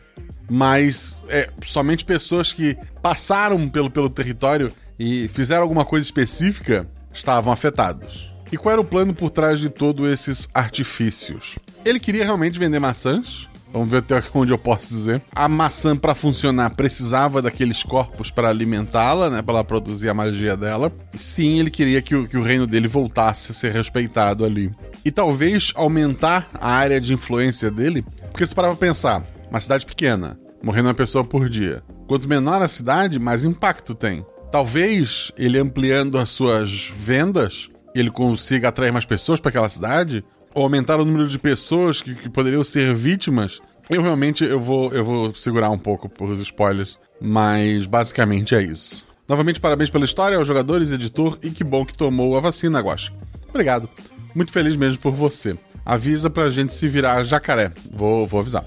Mas 0.49 1.21
é, 1.29 1.49
somente 1.63 2.05
pessoas 2.05 2.51
que 2.53 2.77
passaram 3.01 3.67
pelo, 3.69 3.89
pelo 3.89 4.09
território 4.09 4.71
e 4.99 5.27
fizeram 5.29 5.63
alguma 5.63 5.85
coisa 5.85 6.05
específica 6.05 6.87
estavam 7.13 7.51
afetados. 7.51 8.31
E 8.51 8.57
qual 8.57 8.73
era 8.73 8.81
o 8.81 8.85
plano 8.85 9.13
por 9.13 9.29
trás 9.29 9.59
de 9.59 9.69
todos 9.69 10.07
esses 10.09 10.47
artifícios? 10.53 11.57
Ele 11.83 11.99
queria 11.99 12.23
realmente 12.23 12.59
vender 12.59 12.79
maçãs, 12.79 13.47
Vamos 13.73 13.89
ver 13.89 13.97
até 13.97 14.23
onde 14.35 14.53
eu 14.53 14.57
posso 14.57 14.87
dizer. 14.87 15.21
A 15.35 15.49
maçã, 15.49 15.97
para 15.97 16.13
funcionar, 16.13 16.69
precisava 16.75 17.41
daqueles 17.41 17.81
corpos 17.81 18.29
para 18.29 18.47
alimentá-la, 18.47 19.31
né? 19.31 19.41
Para 19.41 19.55
ela 19.55 19.63
produzir 19.63 20.09
a 20.09 20.13
magia 20.13 20.55
dela. 20.55 20.93
Sim, 21.15 21.59
ele 21.59 21.71
queria 21.71 21.99
que 21.99 22.15
o, 22.15 22.27
que 22.27 22.37
o 22.37 22.43
reino 22.43 22.67
dele 22.67 22.87
voltasse 22.87 23.51
a 23.51 23.55
ser 23.55 23.71
respeitado 23.71 24.45
ali. 24.45 24.71
E 25.03 25.11
talvez 25.11 25.73
aumentar 25.75 26.47
a 26.53 26.71
área 26.71 27.01
de 27.01 27.13
influência 27.13 27.71
dele. 27.71 28.05
Porque 28.31 28.45
se 28.45 28.53
parar 28.53 28.69
pra 28.69 28.77
pensar, 28.77 29.23
uma 29.53 29.61
cidade 29.61 29.85
pequena, 29.85 30.39
morrendo 30.63 30.87
uma 30.87 30.95
pessoa 30.95 31.23
por 31.23 31.47
dia. 31.47 31.83
Quanto 32.07 32.27
menor 32.27 32.63
a 32.63 32.67
cidade, 32.67 33.19
mais 33.19 33.43
impacto 33.43 33.93
tem. 33.93 34.25
Talvez 34.51 35.31
ele 35.37 35.59
ampliando 35.59 36.17
as 36.17 36.31
suas 36.31 36.91
vendas, 36.97 37.69
ele 37.93 38.09
consiga 38.09 38.69
atrair 38.69 38.91
mais 38.91 39.05
pessoas 39.05 39.39
para 39.39 39.49
aquela 39.49 39.69
cidade, 39.69 40.25
ou 40.55 40.63
aumentar 40.63 40.99
o 40.99 41.05
número 41.05 41.27
de 41.27 41.37
pessoas 41.37 42.01
que, 42.01 42.15
que, 42.15 42.29
poderiam 42.29 42.63
ser 42.63 42.95
vítimas, 42.95 43.61
eu 43.91 44.01
realmente 44.01 44.43
eu 44.43 44.59
vou, 44.59 44.91
eu 44.91 45.05
vou 45.05 45.35
segurar 45.35 45.69
um 45.69 45.77
pouco 45.77 46.09
por 46.09 46.29
os 46.29 46.39
spoilers, 46.39 46.97
mas 47.21 47.85
basicamente 47.85 48.55
é 48.55 48.61
isso. 48.63 49.05
Novamente, 49.27 49.59
parabéns 49.59 49.91
pela 49.91 50.03
história 50.03 50.35
aos 50.35 50.47
jogadores, 50.47 50.91
editor, 50.91 51.37
e 51.43 51.51
que 51.51 51.63
bom 51.63 51.85
que 51.85 51.95
tomou 51.95 52.35
a 52.35 52.39
vacina, 52.39 52.79
Guache. 52.79 53.11
Obrigado. 53.49 53.87
Muito 54.33 54.51
feliz 54.51 54.75
mesmo 54.75 54.99
por 54.99 55.13
você. 55.13 55.55
Avisa 55.85 56.27
pra 56.27 56.49
gente 56.49 56.73
se 56.73 56.87
virar 56.87 57.23
jacaré. 57.23 57.71
Vou, 57.91 58.25
vou 58.25 58.39
avisar. 58.39 58.65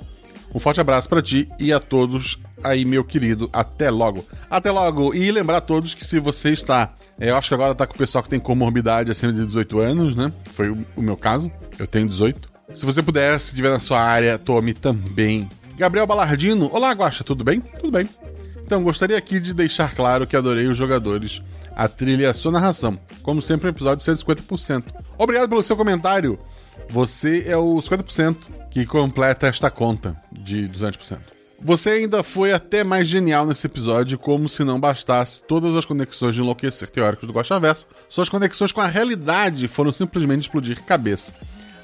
Um 0.57 0.59
forte 0.59 0.81
abraço 0.81 1.07
para 1.07 1.21
ti 1.21 1.47
e 1.59 1.71
a 1.71 1.79
todos 1.79 2.39
aí, 2.65 2.87
meu 2.87 3.05
querido. 3.05 3.47
Até 3.53 3.91
logo. 3.91 4.25
Até 4.49 4.71
logo. 4.71 5.15
E 5.15 5.31
lembrar 5.31 5.59
a 5.59 5.61
todos 5.61 5.93
que 5.93 6.03
se 6.03 6.19
você 6.19 6.51
está. 6.51 6.95
É, 7.21 7.29
eu 7.29 7.37
acho 7.37 7.49
que 7.49 7.55
agora 7.55 7.75
tá 7.75 7.87
com 7.87 7.93
o 7.93 7.99
pessoal 7.99 8.25
que 8.25 8.31
tem 8.31 8.41
comorbidade 8.41 9.11
acima 9.11 9.35
de 9.35 9.45
18 9.45 9.79
anos, 9.81 10.17
né? 10.17 10.33
Foi 10.53 10.71
o, 10.71 11.03
meu 11.03 11.15
caso. 11.15 11.53
Eu 11.79 11.87
tenho 11.87 12.09
18. 12.09 12.49
Se 12.73 12.87
você 12.87 13.03
puder, 13.03 13.39
se 13.39 13.49
estiver 13.49 13.69
na 13.69 13.79
sua 13.79 14.01
área, 14.01 14.39
tome 14.39 14.73
também. 14.73 15.47
Gabriel 15.77 16.07
Balardino. 16.07 16.71
Olá, 16.73 16.91
Guaxa, 16.93 17.23
tudo 17.23 17.45
bem? 17.45 17.61
Tudo 17.61 17.91
bem. 17.91 18.09
Então, 18.65 18.83
gostaria 18.83 19.19
aqui 19.19 19.39
de 19.39 19.53
deixar 19.53 19.95
claro 19.95 20.27
que 20.27 20.37
adorei 20.37 20.67
os 20.69 20.77
jogadores, 20.79 21.43
a 21.77 21.87
trilha 21.87 22.23
e 22.23 22.27
a 22.27 22.33
sua 22.33 22.53
narração. 22.53 22.99
Como 23.23 23.43
sempre, 23.43 23.67
um 23.67 23.73
episódio 23.73 24.03
de 24.03 24.11
150%. 24.11 24.85
Obrigado 25.19 25.51
pelo 25.51 25.63
seu 25.63 25.77
comentário. 25.77 26.39
Você 26.88 27.45
é 27.47 27.57
o 27.57 27.76
50% 27.76 28.37
que 28.71 28.87
completa 28.87 29.47
esta 29.47 29.71
conta 29.71 30.16
de 30.31 30.69
200%. 30.69 31.19
Você 31.59 31.90
ainda 31.90 32.23
foi 32.23 32.52
até 32.52 32.85
mais 32.85 33.09
genial 33.09 33.47
nesse 33.47 33.66
episódio, 33.66 34.19
como 34.19 34.49
se 34.49 34.62
não 34.62 34.78
bastasse 34.78 35.43
todas 35.43 35.75
as 35.75 35.87
conexões 35.87 36.35
de 36.35 36.43
enlouquecer 36.43 36.90
teóricos 36.90 37.26
do 37.26 37.33
Guaxaverso, 37.33 37.87
suas 38.09 38.28
conexões 38.28 38.73
com 38.73 38.81
a 38.81 38.87
realidade 38.87 39.66
foram 39.66 39.90
simplesmente 39.90 40.43
explodir 40.43 40.83
cabeça. 40.85 41.33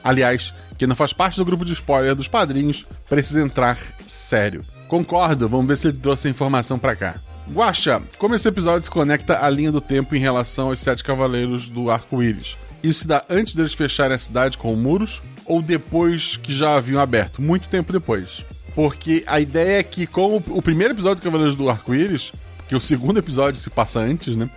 Aliás, 0.04 0.52
quem 0.76 0.86
não 0.86 0.96
faz 0.96 1.12
parte 1.12 1.36
do 1.36 1.44
grupo 1.44 1.64
de 1.64 1.72
spoiler 1.72 2.14
dos 2.14 2.28
padrinhos 2.28 2.86
precisa 3.08 3.40
entrar 3.40 3.78
sério. 4.06 4.62
Concordo, 4.88 5.48
vamos 5.48 5.66
ver 5.66 5.76
se 5.78 5.86
ele 5.88 5.98
trouxe 5.98 6.28
a 6.28 6.30
informação 6.30 6.78
para 6.78 6.94
cá. 6.94 7.14
Guaxa, 7.50 8.02
como 8.18 8.34
esse 8.34 8.46
episódio 8.46 8.82
se 8.82 8.90
conecta 8.90 9.44
à 9.44 9.48
linha 9.48 9.72
do 9.72 9.80
tempo 9.80 10.14
em 10.14 10.18
relação 10.18 10.68
aos 10.68 10.80
sete 10.80 11.02
cavaleiros 11.02 11.68
do 11.68 11.90
arco-íris? 11.90 12.58
Isso 12.82 13.00
se 13.00 13.06
dá 13.06 13.22
antes 13.28 13.54
deles 13.54 13.74
fecharem 13.74 14.14
a 14.14 14.18
cidade 14.18 14.58
com 14.58 14.74
muros 14.74 15.22
ou 15.46 15.62
depois 15.62 16.36
que 16.36 16.52
já 16.52 16.76
haviam 16.76 17.00
aberto? 17.00 17.40
Muito 17.40 17.68
tempo 17.68 17.92
depois. 17.92 18.44
Porque 18.74 19.22
a 19.26 19.38
ideia 19.38 19.78
é 19.78 19.82
que, 19.82 20.06
como 20.06 20.42
o 20.48 20.62
primeiro 20.62 20.94
episódio 20.94 21.16
do 21.16 21.24
Cavaleiros 21.24 21.56
do 21.56 21.68
Arco-Íris, 21.68 22.32
que 22.68 22.74
o 22.74 22.80
segundo 22.80 23.18
episódio 23.18 23.60
se 23.60 23.70
passa 23.70 24.00
antes, 24.00 24.34
né? 24.34 24.50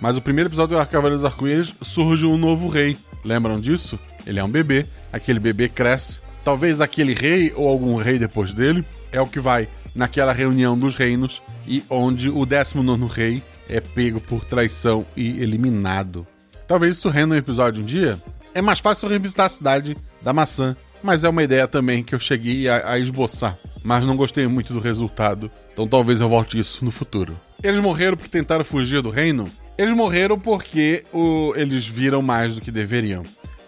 Mas 0.00 0.16
o 0.16 0.22
primeiro 0.22 0.48
episódio 0.48 0.78
do 0.78 0.86
Cavaleiros 0.86 1.22
do 1.22 1.26
Arco-Íris 1.26 1.74
surge 1.82 2.24
um 2.24 2.36
novo 2.36 2.68
rei. 2.68 2.96
Lembram 3.24 3.58
disso? 3.58 3.98
Ele 4.26 4.38
é 4.38 4.44
um 4.44 4.48
bebê, 4.48 4.86
aquele 5.12 5.40
bebê 5.40 5.68
cresce. 5.68 6.20
Talvez 6.44 6.80
aquele 6.80 7.12
rei 7.12 7.52
ou 7.56 7.68
algum 7.68 7.96
rei 7.96 8.18
depois 8.18 8.52
dele 8.52 8.84
é 9.10 9.20
o 9.20 9.26
que 9.26 9.40
vai 9.40 9.68
naquela 9.94 10.32
reunião 10.32 10.78
dos 10.78 10.94
reinos 10.94 11.42
e 11.66 11.82
onde 11.90 12.30
o 12.30 12.46
19 12.46 13.06
rei 13.12 13.42
é 13.68 13.80
pego 13.80 14.20
por 14.20 14.44
traição 14.44 15.04
e 15.16 15.42
eliminado. 15.42 16.26
Talvez 16.66 16.96
isso 16.96 17.08
renda 17.08 17.34
um 17.34 17.38
episódio 17.38 17.82
um 17.82 17.86
dia. 17.86 18.18
É 18.54 18.60
mais 18.60 18.80
fácil 18.80 19.08
revisitar 19.08 19.46
a 19.46 19.50
cidade 19.50 19.96
da 20.20 20.32
maçã, 20.32 20.76
mas 21.02 21.22
é 21.22 21.28
uma 21.28 21.42
ideia 21.42 21.68
também 21.68 22.02
que 22.02 22.14
eu 22.14 22.18
cheguei 22.18 22.68
a, 22.68 22.92
a 22.92 22.98
esboçar. 22.98 23.56
Mas 23.84 24.04
não 24.04 24.16
gostei 24.16 24.46
muito 24.46 24.72
do 24.72 24.80
resultado, 24.80 25.50
então 25.72 25.86
talvez 25.86 26.20
eu 26.20 26.28
volte 26.28 26.58
isso 26.58 26.84
no 26.84 26.90
futuro. 26.90 27.38
Eles 27.62 27.78
morreram 27.80 28.16
porque 28.16 28.30
tentaram 28.30 28.64
fugir 28.64 29.00
do 29.00 29.10
reino? 29.10 29.48
Eles 29.78 29.94
morreram 29.94 30.38
porque 30.38 31.04
o, 31.12 31.52
eles 31.54 31.86
viram 31.86 32.22
mais 32.22 32.54
do 32.54 32.60
que 32.60 32.70
deveriam. 32.70 33.22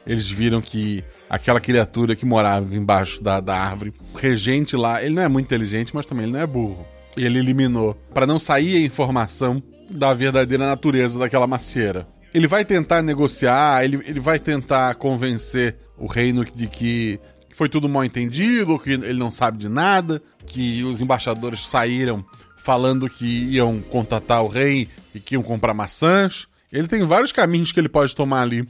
Eles 0.06 0.28
viram 0.28 0.60
que 0.60 1.04
aquela 1.28 1.60
criatura 1.60 2.16
que 2.16 2.24
morava 2.24 2.74
embaixo 2.74 3.22
da, 3.22 3.40
da 3.40 3.54
árvore, 3.54 3.92
o 4.14 4.16
regente 4.16 4.74
lá, 4.74 5.02
ele 5.02 5.14
não 5.14 5.22
é 5.22 5.28
muito 5.28 5.46
inteligente, 5.46 5.94
mas 5.94 6.06
também 6.06 6.24
ele 6.24 6.32
não 6.32 6.40
é 6.40 6.46
burro. 6.46 6.86
Ele 7.14 7.38
eliminou 7.38 7.94
para 8.14 8.26
não 8.26 8.38
sair 8.38 8.76
a 8.76 8.80
informação 8.80 9.62
da 9.90 10.14
verdadeira 10.14 10.66
natureza 10.66 11.18
daquela 11.18 11.46
macieira. 11.46 12.06
Ele 12.32 12.46
vai 12.46 12.64
tentar 12.64 13.02
negociar, 13.02 13.84
ele, 13.84 14.02
ele 14.06 14.20
vai 14.20 14.38
tentar 14.38 14.94
convencer 14.96 15.76
o 15.96 16.06
reino 16.06 16.44
de 16.44 16.66
que 16.66 17.18
foi 17.54 17.68
tudo 17.68 17.88
mal 17.88 18.04
entendido, 18.04 18.78
que 18.78 18.90
ele 18.90 19.18
não 19.18 19.30
sabe 19.30 19.58
de 19.58 19.68
nada, 19.68 20.22
que 20.46 20.84
os 20.84 21.00
embaixadores 21.00 21.66
saíram 21.66 22.24
falando 22.56 23.08
que 23.08 23.44
iam 23.54 23.80
contatar 23.80 24.42
o 24.44 24.48
rei 24.48 24.88
e 25.14 25.20
que 25.20 25.34
iam 25.34 25.42
comprar 25.42 25.72
maçãs. 25.72 26.46
Ele 26.70 26.86
tem 26.86 27.02
vários 27.04 27.32
caminhos 27.32 27.72
que 27.72 27.80
ele 27.80 27.88
pode 27.88 28.14
tomar 28.14 28.42
ali, 28.42 28.68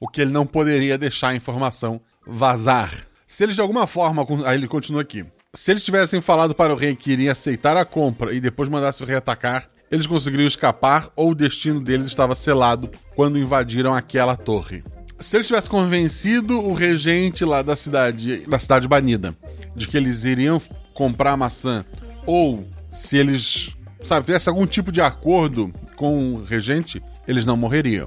o 0.00 0.08
que 0.08 0.20
ele 0.20 0.32
não 0.32 0.44
poderia 0.44 0.98
deixar 0.98 1.28
a 1.28 1.34
informação 1.36 2.00
vazar. 2.26 3.06
Se 3.26 3.44
eles 3.44 3.54
de 3.54 3.60
alguma 3.60 3.86
forma. 3.86 4.26
Aí 4.44 4.56
ele 4.56 4.68
continua 4.68 5.02
aqui. 5.02 5.24
Se 5.54 5.70
eles 5.70 5.84
tivessem 5.84 6.20
falado 6.20 6.54
para 6.54 6.72
o 6.72 6.76
rei 6.76 6.94
que 6.94 7.12
iriam 7.12 7.32
aceitar 7.32 7.76
a 7.76 7.84
compra 7.84 8.34
e 8.34 8.40
depois 8.40 8.68
mandasse 8.68 9.02
o 9.02 9.06
rei 9.06 9.16
atacar, 9.16 9.68
eles 9.90 10.06
conseguiriam 10.06 10.46
escapar 10.46 11.08
ou 11.14 11.30
o 11.30 11.34
destino 11.34 11.80
deles 11.80 12.06
estava 12.06 12.34
selado 12.34 12.90
quando 13.14 13.38
invadiram 13.38 13.94
aquela 13.94 14.36
torre. 14.36 14.82
Se 15.18 15.36
eles 15.36 15.46
tivessem 15.46 15.70
convencido 15.70 16.60
o 16.60 16.74
regente 16.74 17.44
lá 17.44 17.62
da 17.62 17.74
cidade, 17.74 18.38
da 18.46 18.58
cidade 18.58 18.86
banida, 18.86 19.34
de 19.74 19.88
que 19.88 19.96
eles 19.96 20.24
iriam 20.24 20.60
comprar 20.92 21.36
maçã, 21.36 21.84
ou 22.26 22.66
se 22.90 23.16
eles, 23.16 23.74
sabe, 24.04 24.26
tivesse 24.26 24.48
algum 24.48 24.66
tipo 24.66 24.92
de 24.92 25.00
acordo 25.00 25.72
com 25.94 26.34
o 26.34 26.44
regente, 26.44 27.02
eles 27.26 27.46
não 27.46 27.56
morreriam. 27.56 28.06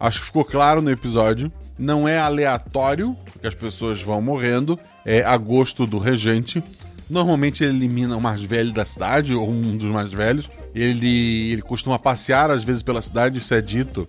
Acho 0.00 0.20
que 0.20 0.26
ficou 0.26 0.44
claro 0.44 0.80
no 0.80 0.90
episódio. 0.90 1.52
Não 1.78 2.08
é 2.08 2.18
aleatório 2.18 3.16
que 3.40 3.46
as 3.46 3.54
pessoas 3.54 4.02
vão 4.02 4.20
morrendo, 4.20 4.78
é 5.04 5.22
a 5.22 5.36
gosto 5.36 5.86
do 5.86 5.98
regente. 5.98 6.62
Normalmente 7.08 7.62
ele 7.62 7.76
elimina 7.76 8.16
o 8.16 8.20
mais 8.20 8.42
velho 8.42 8.72
da 8.72 8.84
cidade, 8.84 9.32
ou 9.32 9.48
um 9.48 9.76
dos 9.76 9.90
mais 9.90 10.12
velhos. 10.12 10.50
Ele, 10.78 11.52
ele 11.52 11.62
costuma 11.62 11.98
passear 11.98 12.50
às 12.50 12.64
vezes 12.64 12.82
pela 12.82 13.02
cidade, 13.02 13.38
isso 13.38 13.54
é 13.54 13.60
dito 13.60 14.08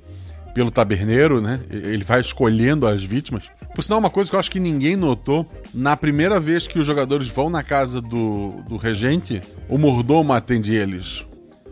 pelo 0.53 0.71
taberneiro, 0.71 1.39
né? 1.39 1.61
Ele 1.69 2.03
vai 2.03 2.19
escolhendo 2.19 2.88
as 2.88 3.03
vítimas. 3.03 3.49
Por 3.73 3.83
sinal, 3.83 3.99
uma 3.99 4.09
coisa 4.09 4.29
que 4.29 4.35
eu 4.35 4.39
acho 4.39 4.51
que 4.51 4.59
ninguém 4.59 4.95
notou: 4.95 5.45
na 5.73 5.95
primeira 5.95 6.39
vez 6.39 6.67
que 6.67 6.79
os 6.79 6.85
jogadores 6.85 7.27
vão 7.27 7.49
na 7.49 7.63
casa 7.63 8.01
do, 8.01 8.61
do 8.67 8.77
regente, 8.77 9.41
o 9.67 9.77
mordomo 9.77 10.33
atende 10.33 10.73
eles. 10.73 11.25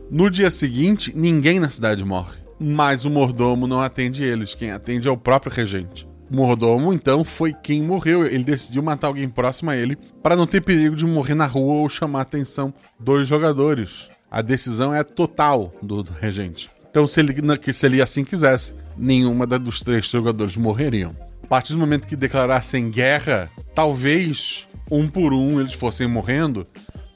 No 0.10 0.30
dia 0.30 0.50
seguinte, 0.50 1.12
ninguém 1.16 1.60
na 1.60 1.70
cidade 1.70 2.04
morre. 2.06 2.38
Mas 2.60 3.04
o 3.04 3.10
mordomo 3.10 3.68
não 3.68 3.82
atende 3.82 4.24
eles. 4.24 4.56
Quem 4.56 4.72
atende 4.72 5.08
é 5.08 5.12
o 5.12 5.18
próprio 5.18 5.52
regente. 5.52 6.08
O 6.32 6.36
mordomo, 6.36 6.94
então, 6.94 7.24
foi 7.24 7.54
quem 7.54 7.84
morreu. 7.84 8.26
Ele 8.26 8.44
decidiu 8.44 8.82
matar 8.82 9.08
alguém 9.08 9.30
próximo 9.30 9.70
a 9.70 9.76
ele 9.76 9.98
para 10.24 10.36
não 10.36 10.48
ter 10.48 10.62
perigo 10.62 10.96
de 10.96 11.06
morrer 11.06 11.36
na 11.36 11.46
rua 11.46 11.82
ou 11.82 11.90
chamar 11.90 12.20
a 12.20 12.22
atenção 12.24 12.74
dos 13.00 13.28
jogadores. 13.28 14.10
A 14.30 14.42
decisão 14.42 14.94
é 14.94 15.04
total 15.04 15.74
do, 15.82 16.02
regente. 16.04 16.70
Então, 16.90 17.08
se 17.08 17.20
ele, 17.20 17.34
se 17.74 17.86
ele 17.86 18.02
assim 18.02 18.24
quisesse, 18.24 18.74
nenhuma 18.98 19.46
dos 19.46 19.82
três 19.82 20.08
jogadores 20.10 20.58
morreriam. 20.58 21.16
A 21.44 21.48
partir 21.48 21.74
do 21.74 21.80
momento 21.80 22.08
que 22.08 22.16
declarassem 22.16 22.90
guerra, 22.90 23.50
talvez 23.74 24.68
um 24.92 25.08
por 25.08 25.34
um 25.34 25.62
eles 25.62 25.74
fossem 25.74 26.08
morrendo, 26.08 26.68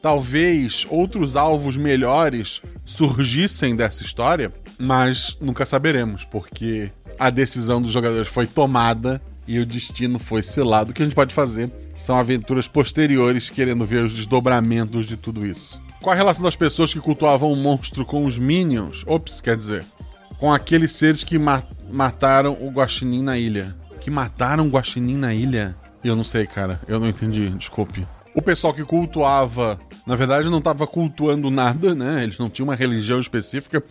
talvez 0.02 0.86
outros 0.90 1.36
alvos 1.36 1.76
melhores 1.76 2.62
surgissem 2.86 3.76
dessa 3.76 4.04
história, 4.04 4.52
mas 4.80 5.38
nunca 5.42 5.66
saberemos, 5.66 6.24
porque 6.24 6.92
a 7.20 7.30
decisão 7.30 7.82
dos 7.82 7.92
jogadores 7.92 8.30
foi 8.30 8.48
tomada 8.48 9.22
e 9.46 9.60
o 9.60 9.66
destino 9.66 10.18
foi 10.18 10.42
selado. 10.42 10.92
O 10.92 10.94
que 10.94 11.02
a 11.02 11.06
gente 11.06 11.16
pode 11.16 11.34
fazer 11.34 11.70
são 11.94 12.16
aventuras 12.16 12.68
posteriores 12.68 13.50
querendo 13.50 13.86
ver 13.86 14.06
os 14.06 14.14
desdobramentos 14.14 15.06
de 15.06 15.18
tudo 15.18 15.46
isso. 15.46 15.82
Qual 16.02 16.14
a 16.14 16.18
relação 16.18 16.44
das 16.44 16.56
pessoas 16.56 16.92
que 16.92 17.00
cultuavam 17.00 17.54
o 17.54 17.56
monstro 17.56 18.04
com 18.04 18.26
os 18.26 18.36
Minions? 18.36 19.04
Ops, 19.06 19.40
quer 19.40 19.56
dizer, 19.56 19.86
com 20.40 20.52
aqueles 20.52 20.94
seres 20.94 21.24
que 21.24 21.38
ma 21.38 21.62
mataram 21.92 22.58
o 22.60 22.72
Guaxinim 22.72 23.22
na 23.22 23.38
ilha. 23.38 23.76
Que 24.00 24.10
mataram 24.10 24.66
o 24.66 24.70
Guaxinim 24.70 25.16
na 25.16 25.32
ilha? 25.32 25.76
Eu 26.04 26.16
não 26.16 26.24
sei, 26.24 26.48
cara. 26.48 26.80
Eu 26.88 27.00
não 27.00 27.08
entendi, 27.08 27.48
desculpe. 27.50 28.08
O 28.34 28.42
pessoal 28.42 28.74
que 28.74 28.84
cultuava, 28.84 29.80
na 30.08 30.16
verdade, 30.16 30.50
não 30.50 30.58
estava 30.58 30.88
cultuando 30.88 31.52
nada, 31.52 31.94
né? 31.94 32.24
Eles 32.24 32.40
não 32.40 32.50
tinham 32.50 32.70
uma 32.70 32.76
religião 32.76 33.20
específica, 33.20 33.84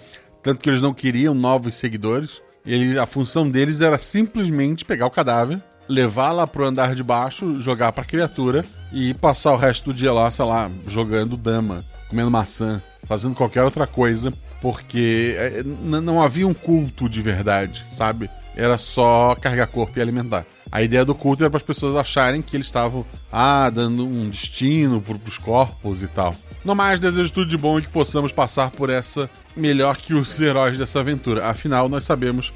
tanto 0.43 0.65
que 0.65 0.69
eles 0.69 0.83
não 0.83 0.93
queriam 0.93 1.33
novos 1.33 1.77
seguidores. 1.77 2.43
Ele, 2.67 2.99
a 2.99 3.07
função 3.07 3.49
deles 3.49 3.83
era 3.83 3.99
simplesmente 3.99 4.85
pegar 4.85 5.07
o 5.07 5.11
cadáver, 5.11 5.63
levar 5.89 6.33
lá 6.33 6.45
pro 6.45 6.67
andar 6.67 6.97
de 6.97 7.05
baixo, 7.05 7.61
jogar 7.61 7.93
pra 7.93 8.05
criatura 8.05 8.65
e 8.93 9.15
passar 9.15 9.53
o 9.53 9.57
resto 9.57 9.93
do 9.93 9.95
dia 9.95 10.13
lá, 10.13 10.29
sei 10.29 10.45
lá, 10.45 10.69
jogando 10.89 11.37
dama 11.37 11.85
comendo 12.11 12.31
maçã, 12.31 12.83
fazendo 13.05 13.35
qualquer 13.35 13.63
outra 13.63 13.87
coisa, 13.87 14.33
porque 14.61 15.35
é, 15.39 15.63
não 15.63 16.21
havia 16.21 16.47
um 16.47 16.53
culto 16.53 17.09
de 17.09 17.23
verdade, 17.23 17.87
sabe? 17.91 18.29
Era 18.55 18.77
só 18.77 19.35
carregar 19.41 19.69
corpo 19.69 19.99
e 19.99 20.03
alimentar. 20.03 20.45
A 20.71 20.83
ideia 20.83 21.05
do 21.05 21.15
culto 21.15 21.43
era 21.43 21.51
para 21.51 21.57
as 21.57 21.63
pessoas 21.63 21.97
acharem 21.97 22.43
que 22.43 22.57
eles 22.57 22.67
estavam, 22.67 23.07
ah, 23.33 23.71
dando 23.71 24.05
um 24.05 24.29
destino 24.29 25.01
para 25.01 25.17
os 25.27 25.39
corpos 25.39 26.03
e 26.03 26.09
tal. 26.09 26.35
No 26.65 26.75
mais, 26.75 27.01
desejo 27.01 27.33
tudo 27.33 27.49
de 27.49 27.57
bom 27.57 27.79
e 27.79 27.83
que 27.83 27.89
possamos 27.89 28.33
passar 28.33 28.71
por 28.71 28.91
essa 28.91 29.31
melhor 29.57 29.97
que 29.97 30.13
os 30.13 30.39
heróis 30.39 30.77
dessa 30.77 31.01
aventura. 31.01 31.47
Afinal, 31.47 31.89
nós 31.89 32.05
sabemos 32.05 32.53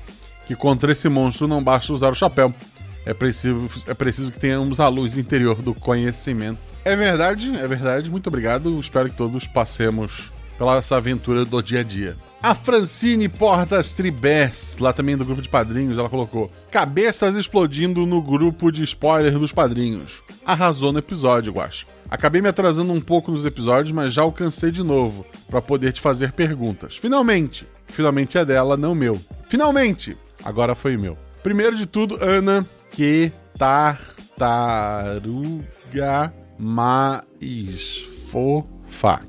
que 0.47 0.55
contra 0.55 0.93
esse 0.93 1.09
monstro 1.09 1.49
não 1.49 1.63
basta 1.63 1.93
usar 1.93 2.11
o 2.11 2.15
chapéu. 2.15 2.53
É 3.07 3.13
preciso, 3.13 3.69
é 3.87 3.95
preciso 3.95 4.31
que 4.31 4.39
tenhamos 4.39 4.81
a 4.81 4.89
luz 4.89 5.17
interior 5.17 5.61
do 5.61 5.75
conhecimento. 5.75 6.59
É 6.85 6.97
verdade, 6.97 7.55
é 7.57 7.67
verdade. 7.67 8.11
Muito 8.11 8.27
obrigado. 8.29 8.79
Espero 8.81 9.09
que 9.09 9.17
todos 9.17 9.47
passemos 9.47 10.33
pela 10.57 10.77
essa 10.77 10.97
aventura 10.97 11.45
do 11.45 11.63
dia 11.63 11.81
a 11.81 11.83
dia. 11.83 12.17
A 12.43 12.55
Francine 12.55 13.27
Portas 13.27 13.93
Tribés, 13.93 14.77
lá 14.79 14.93
também 14.93 15.17
do 15.17 15.25
grupo 15.25 15.41
de 15.41 15.49
padrinhos, 15.49 15.97
ela 15.97 16.11
colocou: 16.11 16.51
Cabeças 16.71 17.37
explodindo 17.37 18.05
no 18.05 18.21
grupo 18.21 18.71
de 18.71 18.83
spoiler 18.83 19.39
dos 19.39 19.53
padrinhos. 19.53 20.23
Arrasou 20.45 20.93
no 20.93 20.99
episódio, 20.99 21.55
eu 21.55 21.63
acho. 21.63 21.87
Acabei 22.11 22.43
me 22.43 22.49
atrasando 22.49 22.93
um 22.93 23.01
pouco 23.01 23.31
nos 23.31 23.47
episódios, 23.47 23.93
mas 23.93 24.13
já 24.13 24.23
alcancei 24.23 24.71
de 24.71 24.83
novo 24.83 25.25
para 25.49 25.63
poder 25.63 25.93
te 25.93 26.03
fazer 26.03 26.33
perguntas. 26.33 26.97
Finalmente! 26.97 27.67
Finalmente 27.87 28.37
é 28.37 28.45
dela, 28.45 28.77
não 28.77 28.95
meu. 28.95 29.19
Finalmente! 29.49 30.17
Agora 30.45 30.75
foi 30.75 30.97
meu. 30.99 31.17
Primeiro 31.43 31.77
de 31.77 31.87
tudo, 31.87 32.19
Ana, 32.23 32.67
que 32.95 33.33
tartaruga 33.59 34.33
mais 36.59 38.07
fofa. 38.31 39.21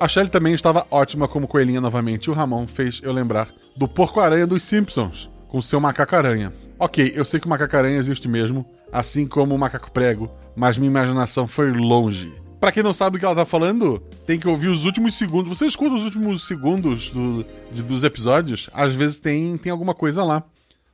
A 0.00 0.08
Shelly 0.08 0.30
também 0.30 0.54
estava 0.54 0.86
ótima 0.90 1.28
como 1.28 1.46
coelhinha 1.46 1.80
novamente. 1.80 2.30
O 2.30 2.34
Ramon 2.34 2.66
fez 2.66 3.00
eu 3.02 3.12
lembrar 3.12 3.48
do 3.76 3.86
Porco-Aranha 3.86 4.46
dos 4.46 4.62
Simpsons, 4.62 5.30
com 5.48 5.60
seu 5.60 5.78
macaco-aranha. 5.78 6.52
Ok, 6.78 7.12
eu 7.14 7.24
sei 7.24 7.38
que 7.38 7.46
o 7.46 7.50
macaco-aranha 7.50 7.98
existe 7.98 8.26
mesmo, 8.28 8.66
assim 8.90 9.26
como 9.26 9.54
o 9.54 9.58
macaco-prego, 9.58 10.30
mas 10.56 10.78
minha 10.78 10.90
imaginação 10.90 11.46
foi 11.46 11.70
longe. 11.70 12.32
Para 12.58 12.72
quem 12.72 12.82
não 12.82 12.94
sabe 12.94 13.16
o 13.16 13.20
que 13.20 13.26
ela 13.26 13.36
tá 13.36 13.44
falando, 13.44 14.00
tem 14.26 14.38
que 14.38 14.48
ouvir 14.48 14.68
os 14.68 14.86
últimos 14.86 15.14
segundos. 15.14 15.56
Você 15.56 15.66
escuta 15.66 15.94
os 15.94 16.04
últimos 16.04 16.46
segundos 16.46 17.10
do, 17.10 17.44
de, 17.70 17.82
dos 17.82 18.02
episódios? 18.02 18.70
Às 18.72 18.94
vezes 18.94 19.18
tem, 19.18 19.58
tem 19.58 19.70
alguma 19.70 19.92
coisa 19.92 20.24
lá. 20.24 20.42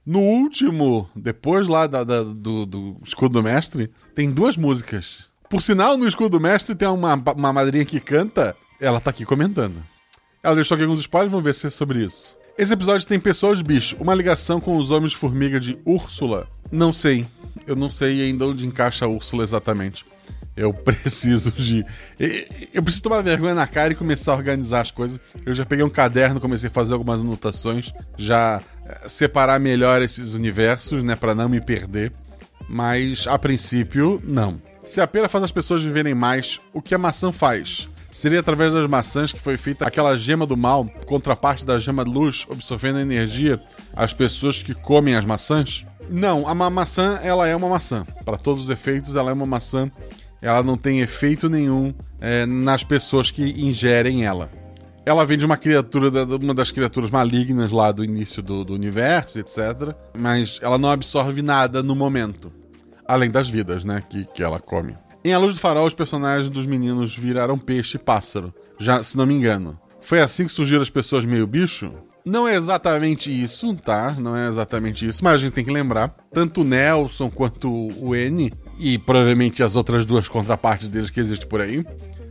No 0.05 0.21
último, 0.21 1.09
depois 1.15 1.69
lá 1.69 1.87
da, 1.87 2.03
da, 2.03 2.23
do, 2.23 2.67
do 2.67 2.97
Escudo 3.05 3.35
do 3.35 3.43
Mestre, 3.43 3.91
tem 4.15 4.31
duas 4.31 4.57
músicas. 4.57 5.25
Por 5.49 5.63
sinal, 5.63 5.97
no 5.97 6.09
Escudo 6.09 6.31
do 6.31 6.41
Mestre 6.41 6.75
tem 6.75 6.89
uma, 6.89 7.15
uma 7.15 7.53
madrinha 7.53 7.85
que 7.85 8.01
canta 8.01 8.57
ela 8.81 9.01
tá 9.01 9.11
aqui 9.11 9.25
comentando. 9.25 9.83
Ela 10.43 10.55
deixou 10.55 10.75
aqui 10.75 10.85
alguns 10.85 11.01
spoilers, 11.01 11.31
vamos 11.31 11.45
ver 11.45 11.55
se 11.55 11.67
é 11.67 11.71
sobre 11.71 12.03
isso. 12.03 12.37
Esse 12.57 12.73
episódio 12.73 13.07
tem 13.07 13.21
pessoas 13.21 13.61
bicho, 13.61 13.97
uma 14.01 14.15
ligação 14.15 14.61
com 14.61 14.77
os 14.77 14.91
homens 14.91 15.13
de 15.13 15.19
formiga 15.19 15.61
de 15.61 15.79
Úrsula. 15.85 16.49
Não 16.73 16.93
sei. 16.93 17.27
Eu 17.67 17.77
não 17.77 17.91
sei 17.91 18.23
ainda 18.23 18.47
onde 18.47 18.67
encaixa 18.67 19.05
a 19.05 19.09
Úrsula 19.09 19.45
exatamente. 19.45 20.05
Eu 20.61 20.75
preciso 20.75 21.51
de. 21.51 21.87
Eu 22.75 22.83
preciso 22.83 23.05
tomar 23.05 23.23
vergonha 23.23 23.55
na 23.55 23.67
cara 23.67 23.95
e 23.95 23.97
começar 23.97 24.33
a 24.33 24.37
organizar 24.37 24.83
as 24.83 24.91
coisas. 24.91 25.19
Eu 25.47 25.55
já 25.55 25.65
peguei 25.65 25.83
um 25.83 25.89
caderno, 25.89 26.39
comecei 26.39 26.69
a 26.69 26.73
fazer 26.73 26.93
algumas 26.93 27.21
anotações, 27.21 27.91
já 28.19 28.61
eh, 28.85 29.09
separar 29.09 29.59
melhor 29.59 30.03
esses 30.03 30.35
universos, 30.35 31.03
né, 31.03 31.17
para 31.17 31.35
não 31.35 31.49
me 31.49 31.63
perder. 31.63 32.13
Mas 32.69 33.27
a 33.27 33.39
princípio, 33.39 34.21
não. 34.23 34.61
Se 34.85 35.01
a 35.01 35.07
pera 35.07 35.31
faz 35.31 35.45
as 35.45 35.51
pessoas 35.51 35.83
viverem 35.83 36.15
mais, 36.15 36.61
o 36.75 36.83
que 36.83 36.95
a 36.95 36.99
maçã 36.99 37.33
faz? 37.33 37.89
Seria 38.13 38.41
através 38.41 38.75
das 38.75 38.87
maçãs 38.87 39.33
que 39.33 39.41
foi 39.41 39.57
feita 39.57 39.87
aquela 39.87 40.15
gema 40.19 40.45
do 40.45 40.57
mal, 40.57 40.85
contraparte 41.07 41.65
da 41.65 41.79
gema 41.79 42.05
de 42.05 42.11
luz, 42.11 42.47
absorvendo 42.51 42.99
energia 42.99 43.59
às 43.97 44.13
pessoas 44.13 44.63
que 44.63 44.75
comem 44.75 45.15
as 45.15 45.25
maçãs? 45.25 45.87
Não, 46.11 46.47
a 46.47 46.55
ma 46.55 46.69
maçã 46.69 47.19
ela 47.23 47.47
é 47.47 47.57
uma 47.57 47.69
maçã. 47.69 48.05
Para 48.25 48.37
todos 48.37 48.65
os 48.65 48.71
efeitos, 48.71 49.17
ela 49.17 49.31
é 49.31 49.33
uma 49.33 49.47
maçã. 49.47 49.91
Ela 50.43 50.63
não 50.63 50.77
tem 50.77 51.01
efeito 51.01 51.49
nenhum 51.49 51.95
é, 52.21 52.47
nas 52.47 52.83
pessoas 52.83 53.31
que 53.31 53.43
ingerem 53.43 54.25
ela. 54.25 54.51
Ela 55.05 55.25
vem 55.25 55.39
de 55.39 55.47
uma 55.47 55.57
criatura, 55.57 56.11
da, 56.11 56.25
uma 56.37 56.55
das 56.55 56.71
criaturas 56.71 57.11
malignas 57.11 57.71
lá 57.71 57.91
do 57.91 58.05
início 58.05 58.43
do, 58.43 58.65
do 58.65 58.75
universo, 58.75 59.39
etc. 59.39 59.95
Mas 60.17 60.59
ela 60.63 60.79
não 60.79 60.91
absorve 60.91 61.43
nada 61.43 61.83
no 61.83 61.95
momento. 61.95 62.53
Além 63.07 63.31
das 63.31 63.49
vidas, 63.49 63.83
né? 63.83 64.03
Que, 64.09 64.25
que 64.25 64.43
ela 64.43 64.61
come. 64.61 64.95
Em 65.25 65.33
A 65.33 65.39
Luz 65.39 65.55
do 65.55 65.61
Farol, 65.61 65.87
os 65.87 65.95
personagens 65.95 66.49
dos 66.49 66.65
meninos 66.65 67.17
viraram 67.17 67.59
peixe 67.59 67.97
e 67.97 68.01
pássaro. 68.01 68.55
Já, 68.79 69.03
se 69.03 69.17
não 69.17 69.27
me 69.27 69.35
engano. 69.35 69.79
Foi 70.01 70.21
assim 70.21 70.47
que 70.47 70.53
surgiram 70.53 70.83
as 70.83 70.91
pessoas 70.91 71.25
meio 71.25 71.47
bicho? 71.47 71.93
Não 72.25 72.47
é 72.47 72.55
exatamente 72.55 73.31
isso, 73.31 73.75
tá? 73.75 74.15
Não 74.19 74.37
é 74.37 74.49
exatamente 74.49 75.07
isso, 75.07 75.25
mas 75.25 75.35
a 75.35 75.39
gente 75.39 75.53
tem 75.53 75.65
que 75.65 75.73
lembrar. 75.73 76.15
Tanto 76.33 76.61
o 76.61 76.65
Nelson 76.65 77.31
quanto 77.31 77.71
o 77.71 78.15
N, 78.15 78.53
e 78.81 78.97
provavelmente 78.97 79.63
as 79.63 79.77
outras 79.77 80.07
duas 80.07 80.27
contrapartes 80.27 80.89
deles 80.89 81.11
que 81.11 81.21
existem 81.21 81.47
por 81.47 81.61
aí, 81.61 81.85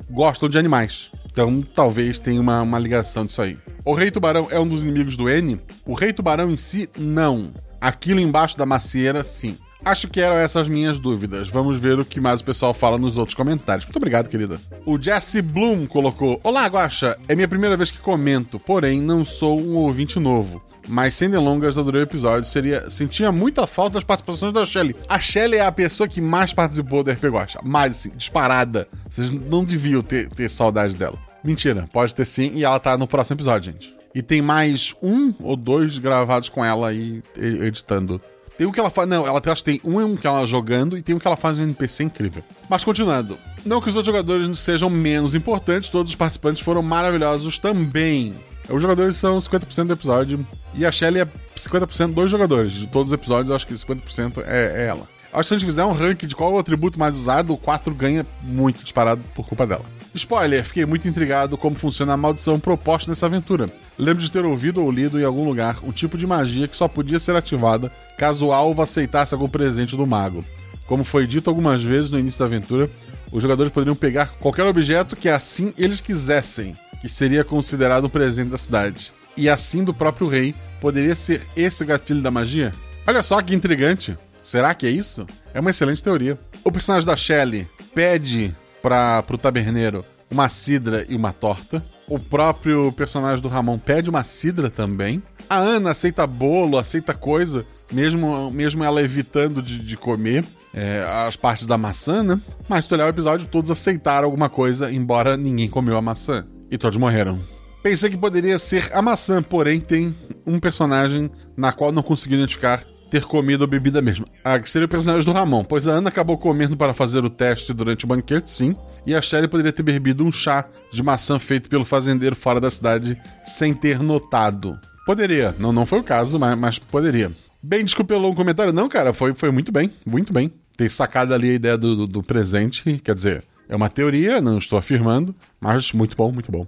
gostam 0.10 0.50
de 0.50 0.58
animais. 0.58 1.12
Então 1.32 1.62
talvez 1.76 2.18
tenha 2.18 2.42
uma, 2.42 2.64
uma 2.64 2.80
ligação 2.80 3.24
disso 3.26 3.42
aí. 3.42 3.56
O 3.86 3.94
Rei 3.94 4.10
Tubarão 4.10 4.48
é 4.50 4.60
um 4.60 4.68
dos 4.68 4.82
inimigos 4.82 5.16
do 5.16 5.30
N? 5.30 5.62
O 5.86 5.94
Rei 5.94 6.12
Tubarão 6.12 6.50
em 6.50 6.58
si, 6.58 6.90
não. 6.98 7.52
Aquilo 7.80 8.20
embaixo 8.20 8.58
da 8.58 8.66
macieira, 8.66 9.24
sim. 9.24 9.56
Acho 9.84 10.08
que 10.08 10.20
eram 10.20 10.36
essas 10.36 10.68
minhas 10.68 11.00
dúvidas. 11.00 11.50
Vamos 11.50 11.80
ver 11.80 12.00
o 12.00 12.06
que 12.06 12.20
mais 12.20 12.42
o 12.42 12.44
pessoal 12.44 12.74
fala 12.74 12.98
nos 12.98 13.18
outros 13.18 13.36
comentários. 13.36 13.86
Muito 13.86 13.98
obrigado, 13.98 14.30
querida. 14.30 14.60
O 14.86 15.02
Jesse 15.02 15.42
Bloom 15.42 15.86
colocou: 15.88 16.40
Olá, 16.44 16.66
Guaxa. 16.68 17.18
É 17.28 17.36
minha 17.36 17.48
primeira 17.48 17.78
vez 17.78 17.90
que 17.90 18.00
comento, 18.00 18.60
porém 18.60 19.02
não 19.02 19.24
sou 19.24 19.60
um 19.60 19.76
ouvinte 19.76 20.20
novo. 20.20 20.62
Mas 20.88 21.14
sem 21.14 21.30
delongas, 21.30 21.78
adorei 21.78 22.02
o 22.02 22.04
episódio. 22.04 22.50
Seria, 22.50 22.90
sentia 22.90 23.32
muita 23.32 23.68
falta 23.68 23.94
das 23.94 24.04
participações 24.04 24.52
da 24.52 24.66
Shelly. 24.66 24.96
A 25.08 25.20
Shelly 25.20 25.58
é 25.58 25.66
a 25.66 25.72
pessoa 25.72 26.08
que 26.08 26.20
mais 26.20 26.52
participou 26.52 27.04
do 27.04 27.12
RP 27.12 27.26
Guacha. 27.26 27.60
Mais, 27.64 27.92
assim, 27.92 28.10
disparada. 28.16 28.88
Vocês 29.08 29.32
não 29.32 29.64
deviam 29.64 30.02
ter, 30.02 30.30
ter 30.30 30.50
saudade 30.50 30.96
dela. 30.96 31.18
Mentira, 31.44 31.88
pode 31.94 32.16
ter 32.16 32.26
sim. 32.26 32.52
E 32.56 32.66
ela 32.66 32.80
tá 32.80 32.98
no 32.98 33.08
próximo 33.08 33.36
episódio, 33.36 33.72
gente. 33.72 33.96
E 34.14 34.24
tem 34.24 34.42
mais 34.42 34.96
um 35.02 35.34
ou 35.40 35.56
dois 35.56 36.00
gravados 36.00 36.50
com 36.50 36.66
ela 36.66 36.90
aí 36.90 37.22
editando 37.38 38.20
tem 38.60 38.68
um 38.68 38.74
que 38.74 38.80
ela 38.80 38.90
faz. 38.90 39.08
Não, 39.08 39.26
ela 39.26 39.42
acho 39.42 39.64
que 39.64 39.80
tem 39.80 39.82
um 39.86 40.18
que 40.18 40.28
ela 40.28 40.46
jogando 40.46 40.98
e 40.98 41.02
tem 41.02 41.16
um 41.16 41.20
que 41.20 41.26
ela 41.26 41.38
faz 41.38 41.56
no 41.56 41.64
NPC 41.64 42.04
incrível. 42.04 42.44
Mas 42.68 42.84
continuando. 42.84 43.40
Não 43.66 43.80
que 43.80 43.88
os 43.88 43.96
outros 43.96 44.14
jogadores 44.14 44.60
sejam 44.60 44.90
menos 44.90 45.34
importantes, 45.34 45.90
todos 45.90 46.12
os 46.12 46.16
participantes 46.18 46.62
foram 46.62 46.82
maravilhosos 46.82 47.58
também. 47.58 48.36
Os 48.70 48.82
jogadores 48.82 49.16
são 49.16 49.38
50% 49.38 49.86
do 49.86 49.94
episódio 49.94 50.46
e 50.74 50.86
a 50.86 50.92
Shelly 50.92 51.22
é 51.22 51.28
50% 51.56 52.14
dos 52.14 52.30
jogadores. 52.30 52.74
De 52.74 52.86
todos 52.86 53.14
os 53.14 53.18
episódios, 53.18 53.50
eu 53.50 53.56
acho 53.56 53.66
que 53.66 53.74
50% 53.74 54.44
é, 54.46 54.84
é 54.84 54.88
ela. 54.88 55.08
Acho 55.32 55.44
que 55.44 55.48
se 55.48 55.54
a 55.54 55.58
gente 55.58 55.66
fizer 55.66 55.86
um 55.86 55.94
ranking 55.94 56.28
de 56.28 56.36
qual 56.36 56.52
é 56.52 56.56
o 56.56 56.60
atributo 56.60 57.00
mais 57.00 57.16
usado, 57.16 57.54
o 57.54 57.58
4 57.58 57.96
ganha 57.96 58.28
muito 58.42 58.84
disparado 58.84 59.24
por 59.34 59.48
culpa 59.48 59.66
dela. 59.66 59.86
Spoiler, 60.14 60.64
fiquei 60.64 60.86
muito 60.86 61.08
intrigado 61.08 61.58
como 61.58 61.76
funciona 61.76 62.14
a 62.14 62.18
maldição 62.18 62.60
proposta 62.60 63.12
nessa 63.12 63.28
aventura. 63.28 63.68
Lembro 63.98 64.24
de 64.24 64.32
ter 64.32 64.44
ouvido 64.44 64.84
ou 64.84 64.92
lido 64.92 65.20
em 65.20 65.24
algum 65.24 65.46
lugar 65.46 65.80
um 65.84 65.92
tipo 65.92 66.18
de 66.18 66.26
magia 66.26 66.68
que 66.68 66.76
só 66.76 66.88
podia 66.88 67.20
ser 67.20 67.36
ativada 67.36 67.92
caso 68.18 68.48
o 68.48 68.52
alvo 68.52 68.82
aceitasse 68.82 69.34
algum 69.34 69.48
presente 69.48 69.96
do 69.96 70.08
mago. 70.08 70.44
Como 70.88 71.04
foi 71.04 71.28
dito 71.28 71.50
algumas 71.50 71.84
vezes 71.84 72.10
no 72.10 72.18
início 72.18 72.40
da 72.40 72.46
aventura, 72.46 72.90
os 73.32 73.44
jogadores 73.44 73.72
poderiam 73.72 73.96
pegar 73.96 74.32
qualquer 74.40 74.66
objeto 74.66 75.16
que 75.16 75.30
assim 75.30 75.72
eles 75.78 76.02
quisessem, 76.02 76.76
que 77.00 77.08
seria 77.08 77.44
considerado 77.44 78.06
um 78.06 78.10
presente 78.10 78.50
da 78.50 78.58
cidade. 78.58 79.14
E 79.38 79.48
assim 79.48 79.84
do 79.84 79.94
próprio 79.94 80.28
rei, 80.28 80.56
poderia 80.82 81.16
ser 81.16 81.42
esse 81.56 81.84
o 81.84 81.86
gatilho 81.86 82.22
da 82.22 82.32
magia? 82.32 82.74
Olha 83.06 83.22
só 83.22 83.40
que 83.42 83.54
intrigante. 83.54 84.18
Será 84.42 84.74
que 84.74 84.88
é 84.88 84.90
isso? 84.90 85.28
É 85.54 85.60
uma 85.60 85.70
excelente 85.70 86.02
teoria. 86.02 86.40
O 86.64 86.72
personagem 86.72 87.06
da 87.06 87.16
Shelley 87.16 87.68
pede 87.94 88.56
para 88.82 89.22
pro 89.24 89.38
taberneiro 89.38 90.04
uma 90.32 90.48
cidra 90.48 91.06
e 91.10 91.16
uma 91.16 91.34
torta. 91.34 91.84
O 92.08 92.20
próprio 92.20 92.92
personagem 92.92 93.42
do 93.42 93.48
Ramon 93.48 93.78
pede 93.80 94.10
uma 94.10 94.24
cidra 94.24 94.70
também. 94.70 95.22
A 95.50 95.58
Ana 95.58 95.92
aceita 95.92 96.28
bolo, 96.28 96.78
aceita 96.78 97.14
coisa, 97.14 97.66
mesmo, 97.92 98.52
mesmo 98.52 98.84
ela 98.84 99.02
evitando 99.02 99.62
de, 99.62 99.80
de 99.80 99.98
comer 99.98 100.46
é, 100.74 101.04
as 101.28 101.36
partes 101.36 101.66
da 101.66 101.78
maçã, 101.78 102.24
né? 102.24 102.40
Mas 102.68 102.86
se 102.86 102.90
tu 102.90 102.96
olhar 102.96 103.06
o 103.06 103.10
episódio, 103.10 103.48
todos 103.48 103.72
aceitaram 103.72 104.26
alguma 104.26 104.50
coisa, 104.50 104.92
embora 104.92 105.36
ninguém 105.36 105.68
comeu 105.68 105.98
a 105.98 106.02
maçã. 106.02 106.46
E 106.70 106.78
todos 106.78 106.98
morreram. 106.98 107.40
Pensei 107.82 108.10
que 108.10 108.18
poderia 108.18 108.60
ser 108.60 108.92
a 108.94 109.02
maçã, 109.02 109.42
porém 109.42 109.80
tem 109.80 110.16
um 110.46 110.60
personagem 110.60 111.32
na 111.58 111.72
qual 111.72 111.92
não 111.92 112.04
consegui 112.04 112.36
identificar 112.36 112.84
ter 113.10 113.26
comido 113.26 113.64
a 113.64 113.68
bebida 113.68 114.02
mesmo. 114.02 114.26
Ah, 114.44 114.60
que 114.60 114.70
seria 114.70 114.86
o 114.86 114.90
personagem 114.90 115.26
do 115.26 115.32
Ramon, 115.32 115.64
pois 115.64 115.88
a 115.88 115.94
Ana 115.94 116.10
acabou 116.10 116.38
comendo 116.38 116.78
para 116.78 116.94
fazer 116.94 117.24
o 117.24 117.30
teste 117.30 117.74
durante 117.74 118.06
o 118.06 118.08
banquete, 118.08 118.50
sim. 118.50 118.76
E 119.06 119.16
a 119.16 119.22
Shelly 119.22 119.48
poderia 119.48 119.72
ter 119.72 119.84
bebido 119.84 120.24
um 120.24 120.32
chá 120.32 120.66
de 120.92 121.02
maçã 121.02 121.40
feito 121.40 121.70
pelo 121.70 121.86
fazendeiro 121.86 122.36
fora 122.36 122.62
da 122.62 122.70
cidade 122.70 123.20
sem 123.44 123.74
ter 123.74 124.00
notado. 124.00 124.80
Poderia, 125.06 125.56
não, 125.58 125.72
não 125.72 125.86
foi 125.86 126.00
o 126.00 126.04
caso, 126.04 126.38
mas, 126.38 126.58
mas 126.58 126.80
poderia. 126.80 127.32
Bem, 127.62 127.84
desculpe 127.84 128.10
pelo 128.10 128.22
longo 128.22 128.36
comentário. 128.36 128.72
Não, 128.72 128.88
cara, 128.88 129.12
foi, 129.12 129.34
foi 129.34 129.52
muito 129.52 129.72
bem, 129.72 129.92
muito 130.06 130.32
bem. 130.32 130.52
Ter 130.78 130.90
sacado 130.90 131.34
ali 131.34 131.50
a 131.50 131.54
ideia 131.54 131.78
do, 131.78 131.96
do, 131.96 132.08
do 132.08 132.24
presente, 132.24 133.02
quer 133.04 133.16
dizer, 133.16 133.44
é 133.68 133.76
uma 133.76 133.90
teoria, 133.90 134.40
não 134.40 134.58
estou 134.58 134.80
afirmando, 134.80 135.36
mas 135.60 135.92
muito 135.92 136.16
bom, 136.16 136.32
muito 136.32 136.52
bom. 136.52 136.66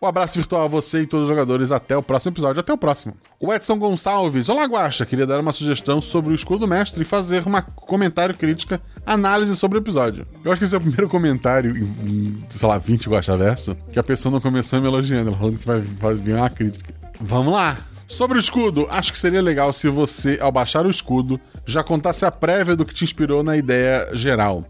Um 0.00 0.06
abraço 0.06 0.36
virtual 0.36 0.64
a 0.64 0.68
você 0.68 1.00
e 1.00 1.06
todos 1.06 1.24
os 1.24 1.28
jogadores. 1.28 1.70
Até 1.70 1.96
o 1.96 2.02
próximo 2.02 2.32
episódio. 2.32 2.60
Até 2.60 2.72
o 2.72 2.76
próximo. 2.76 3.14
O 3.40 3.52
Edson 3.52 3.78
Gonçalves. 3.78 4.48
Olá, 4.48 4.64
Guaxa. 4.64 5.06
Queria 5.06 5.26
dar 5.26 5.40
uma 5.40 5.52
sugestão 5.52 6.00
sobre 6.02 6.32
o 6.32 6.34
escudo 6.34 6.60
do 6.60 6.68
mestre 6.68 7.02
e 7.02 7.06
fazer 7.06 7.46
uma 7.46 7.62
comentário, 7.62 8.34
crítica, 8.34 8.80
análise 9.06 9.56
sobre 9.56 9.78
o 9.78 9.80
episódio. 9.80 10.26
Eu 10.44 10.52
acho 10.52 10.58
que 10.58 10.66
esse 10.66 10.74
é 10.74 10.78
o 10.78 10.82
primeiro 10.82 11.08
comentário 11.08 11.76
em, 11.76 12.44
sei 12.50 12.68
lá, 12.68 12.76
20 12.76 13.08
Guaxa 13.08 13.36
Verso 13.36 13.76
que 13.90 13.98
a 13.98 14.02
pessoa 14.02 14.32
não 14.32 14.40
começou 14.40 14.80
me 14.80 14.86
elogiando. 14.86 15.30
Ela 15.30 15.38
falando 15.38 15.58
que 15.58 15.66
vai, 15.66 15.80
vai 15.80 16.14
vir 16.14 16.34
uma 16.34 16.50
crítica. 16.50 16.94
Vamos 17.18 17.54
lá. 17.54 17.76
Sobre 18.06 18.38
o 18.38 18.40
escudo, 18.40 18.86
acho 18.88 19.10
que 19.10 19.18
seria 19.18 19.42
legal 19.42 19.72
se 19.72 19.88
você, 19.88 20.38
ao 20.40 20.52
baixar 20.52 20.86
o 20.86 20.90
escudo, 20.90 21.40
já 21.66 21.82
contasse 21.82 22.24
a 22.24 22.30
prévia 22.30 22.76
do 22.76 22.84
que 22.84 22.94
te 22.94 23.02
inspirou 23.02 23.42
na 23.42 23.56
ideia 23.56 24.08
geral. 24.12 24.64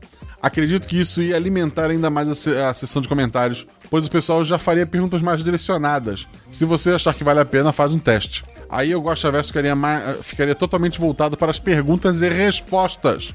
Acredito 0.46 0.86
que 0.86 1.00
isso 1.00 1.20
ia 1.20 1.34
alimentar 1.34 1.90
ainda 1.90 2.08
mais 2.08 2.28
a, 2.28 2.34
se 2.36 2.56
a 2.56 2.72
sessão 2.72 3.02
de 3.02 3.08
comentários, 3.08 3.66
pois 3.90 4.06
o 4.06 4.10
pessoal 4.10 4.44
já 4.44 4.56
faria 4.56 4.86
perguntas 4.86 5.20
mais 5.20 5.42
direcionadas. 5.42 6.28
Se 6.52 6.64
você 6.64 6.90
achar 6.90 7.12
que 7.12 7.24
vale 7.24 7.40
a 7.40 7.44
pena, 7.44 7.72
faz 7.72 7.92
um 7.92 7.98
teste. 7.98 8.44
Aí 8.70 8.92
eu 8.92 9.02
gosto 9.02 9.28
Verso 9.32 9.48
ficaria, 9.48 9.74
ficaria 10.22 10.54
totalmente 10.54 11.00
voltado 11.00 11.36
para 11.36 11.50
as 11.50 11.58
perguntas 11.58 12.22
e 12.22 12.28
respostas. 12.28 13.34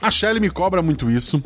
A 0.00 0.12
Shelly 0.12 0.38
me 0.38 0.48
cobra 0.48 0.80
muito 0.80 1.10
isso. 1.10 1.42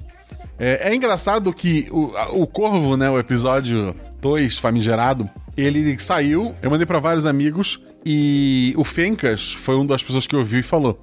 É, 0.59 0.91
é 0.91 0.95
engraçado 0.95 1.55
que 1.55 1.89
o, 1.91 2.13
o 2.43 2.47
Corvo, 2.47 2.95
né, 2.95 3.09
o 3.09 3.19
episódio 3.19 3.97
2, 4.21 4.59
famigerado, 4.59 5.27
ele 5.57 5.99
saiu, 5.99 6.55
eu 6.61 6.71
mandei 6.71 6.85
para 6.85 6.99
vários 6.99 7.25
amigos 7.25 7.81
e 8.05 8.75
o 8.77 8.85
Fencas 8.85 9.55
foi 9.55 9.75
uma 9.75 9.87
das 9.87 10.03
pessoas 10.03 10.27
que 10.27 10.37
ouviu 10.37 10.61
e 10.61 10.63
falou: 10.63 11.03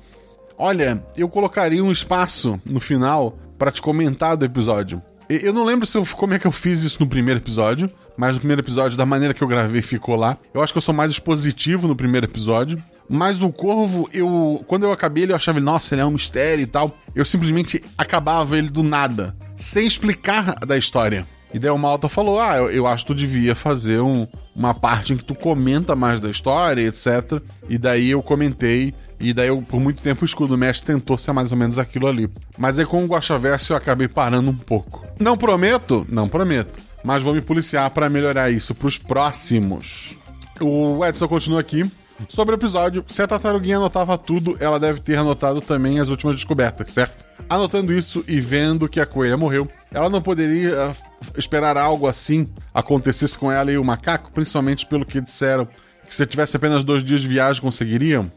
Olha, 0.59 1.03
eu 1.17 1.27
colocaria 1.27 1.83
um 1.83 1.91
espaço 1.91 2.61
no 2.63 2.79
final 2.79 3.35
para 3.57 3.71
te 3.71 3.81
comentar 3.81 4.35
do 4.37 4.45
episódio. 4.45 5.01
Eu 5.29 5.51
não 5.51 5.63
lembro 5.63 5.87
se 5.87 5.97
eu, 5.97 6.05
como 6.05 6.35
é 6.35 6.39
que 6.39 6.45
eu 6.45 6.51
fiz 6.51 6.83
isso 6.83 6.97
no 6.99 7.07
primeiro 7.07 7.39
episódio, 7.39 7.89
mas 8.15 8.35
no 8.35 8.39
primeiro 8.39 8.61
episódio, 8.61 8.97
da 8.97 9.05
maneira 9.05 9.33
que 9.33 9.41
eu 9.41 9.47
gravei, 9.47 9.81
ficou 9.81 10.15
lá. 10.15 10.37
Eu 10.53 10.61
acho 10.61 10.71
que 10.71 10.77
eu 10.77 10.81
sou 10.81 10.93
mais 10.93 11.09
expositivo 11.09 11.87
no 11.87 11.95
primeiro 11.95 12.27
episódio. 12.27 12.81
Mas 13.07 13.41
o 13.41 13.51
Corvo, 13.51 14.09
eu. 14.13 14.63
Quando 14.67 14.83
eu 14.83 14.91
acabei 14.91 15.23
ele, 15.23 15.31
eu 15.31 15.35
achava, 15.35 15.59
nossa, 15.59 15.93
ele 15.93 16.01
é 16.01 16.05
um 16.05 16.11
mistério 16.11 16.63
e 16.63 16.67
tal. 16.67 16.95
Eu 17.13 17.23
simplesmente 17.23 17.83
acabava 17.97 18.57
ele 18.57 18.69
do 18.69 18.81
nada, 18.81 19.35
sem 19.57 19.85
explicar 19.85 20.55
da 20.65 20.75
história. 20.77 21.27
E 21.53 21.59
daí 21.59 21.69
o 21.69 21.77
Malta 21.77 22.09
falou: 22.09 22.39
Ah, 22.39 22.57
eu, 22.57 22.71
eu 22.71 22.87
acho 22.87 23.05
que 23.05 23.13
tu 23.13 23.15
devia 23.15 23.55
fazer 23.55 24.01
um, 24.01 24.27
uma 24.55 24.73
parte 24.73 25.13
em 25.13 25.17
que 25.17 25.23
tu 25.23 25.35
comenta 25.35 25.95
mais 25.95 26.19
da 26.19 26.29
história, 26.29 26.81
etc. 26.81 27.41
E 27.69 27.77
daí 27.77 28.11
eu 28.11 28.21
comentei 28.21 28.93
e 29.19 29.33
daí, 29.33 29.47
eu, 29.47 29.61
por 29.61 29.79
muito 29.79 30.01
tempo, 30.01 30.23
o 30.23 30.25
escudo 30.25 30.57
mestre 30.57 30.93
tentou 30.93 31.17
ser 31.17 31.31
mais 31.31 31.51
ou 31.51 31.57
menos 31.57 31.79
aquilo 31.79 32.07
ali. 32.07 32.29
Mas 32.57 32.77
aí, 32.77 32.85
com 32.85 33.03
o 33.03 33.07
Guaxaverso, 33.07 33.73
eu 33.73 33.77
acabei 33.77 34.07
parando 34.07 34.51
um 34.51 34.55
pouco. 34.55 35.05
Não 35.19 35.37
prometo? 35.37 36.05
Não 36.09 36.27
prometo. 36.27 36.79
mas 37.03 37.23
vou 37.23 37.33
me 37.33 37.41
policiar 37.41 37.89
para 37.91 38.09
melhorar 38.09 38.49
isso 38.49 38.73
pros 38.73 38.97
próximos. 38.97 40.15
O 40.59 41.05
Edson 41.05 41.27
continua 41.27 41.59
aqui. 41.59 41.89
Sobre 42.29 42.55
o 42.55 42.57
episódio, 42.57 43.03
se 43.09 43.21
a 43.21 43.27
tartaruguinha 43.27 43.75
anotava 43.75 44.17
tudo, 44.17 44.55
ela 44.59 44.79
deve 44.79 45.01
ter 45.01 45.17
anotado 45.17 45.59
também 45.59 45.99
as 45.99 46.07
últimas 46.07 46.35
descobertas, 46.35 46.91
certo? 46.91 47.25
Anotando 47.49 47.91
isso 47.91 48.23
e 48.25 48.39
vendo 48.39 48.87
que 48.87 49.01
a 49.01 49.05
coelha 49.05 49.35
morreu, 49.35 49.69
ela 49.95 50.09
não 50.09 50.21
poderia 50.21 50.75
eh, 50.75 50.93
esperar 51.37 51.77
algo 51.77 52.05
assim 52.05 52.49
acontecesse 52.73 53.39
com 53.39 53.49
ela 53.49 53.71
e 53.71 53.77
o 53.77 53.83
macaco, 53.83 54.29
principalmente 54.31 54.85
pelo 54.85 55.05
que 55.05 55.21
disseram 55.21 55.65
que 56.05 56.13
se 56.13 56.25
tivesse 56.25 56.57
apenas 56.57 56.83
dois 56.83 57.01
dias 57.01 57.21
de 57.21 57.27
viagem 57.29 57.61
conseguiriam. 57.61 58.29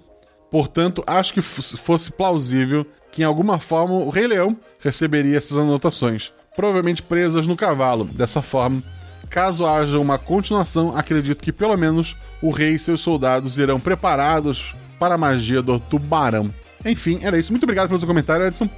Portanto, 0.52 1.02
acho 1.04 1.34
que 1.34 1.42
fosse 1.42 2.12
plausível 2.12 2.86
que 3.10 3.22
em 3.22 3.24
alguma 3.24 3.58
forma 3.58 3.94
o 3.94 4.08
Rei 4.08 4.28
Leão 4.28 4.56
receberia 4.80 5.36
essas 5.36 5.58
anotações, 5.58 6.32
provavelmente 6.54 7.02
presas 7.02 7.46
no 7.46 7.56
cavalo. 7.56 8.04
Dessa 8.04 8.40
forma, 8.40 8.82
caso 9.28 9.66
haja 9.66 9.98
uma 9.98 10.16
continuação, 10.16 10.96
acredito 10.96 11.42
que 11.42 11.52
pelo 11.52 11.76
menos 11.76 12.16
o 12.40 12.50
rei 12.50 12.74
e 12.74 12.78
seus 12.78 13.00
soldados 13.00 13.58
irão 13.58 13.80
preparados 13.80 14.74
para 14.98 15.16
a 15.16 15.18
magia 15.18 15.60
do 15.60 15.78
tubarão. 15.80 16.54
Enfim, 16.84 17.18
era 17.22 17.38
isso. 17.38 17.52
Muito 17.52 17.64
obrigado 17.64 17.88
pelo 17.88 17.98
seu 17.98 18.08
comentário, 18.08 18.46
Edson. 18.46 18.70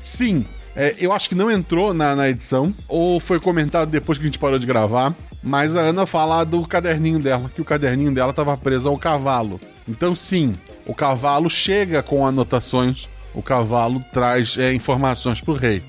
Sim, 0.00 0.46
é, 0.78 0.94
eu 1.00 1.12
acho 1.12 1.28
que 1.28 1.34
não 1.34 1.50
entrou 1.50 1.92
na, 1.92 2.14
na 2.14 2.28
edição, 2.28 2.72
ou 2.86 3.18
foi 3.18 3.40
comentado 3.40 3.90
depois 3.90 4.16
que 4.16 4.22
a 4.22 4.28
gente 4.28 4.38
parou 4.38 4.60
de 4.60 4.66
gravar. 4.66 5.12
Mas 5.42 5.74
a 5.74 5.80
Ana 5.80 6.06
fala 6.06 6.44
do 6.44 6.64
caderninho 6.66 7.18
dela, 7.18 7.50
que 7.52 7.60
o 7.60 7.64
caderninho 7.64 8.12
dela 8.12 8.30
estava 8.30 8.56
preso 8.56 8.88
ao 8.88 8.96
cavalo. 8.96 9.60
Então, 9.88 10.14
sim, 10.14 10.52
o 10.86 10.94
cavalo 10.94 11.50
chega 11.50 12.00
com 12.00 12.24
anotações, 12.24 13.08
o 13.34 13.42
cavalo 13.42 14.04
traz 14.12 14.56
é, 14.56 14.72
informações 14.72 15.40
pro 15.40 15.54
rei. 15.54 15.82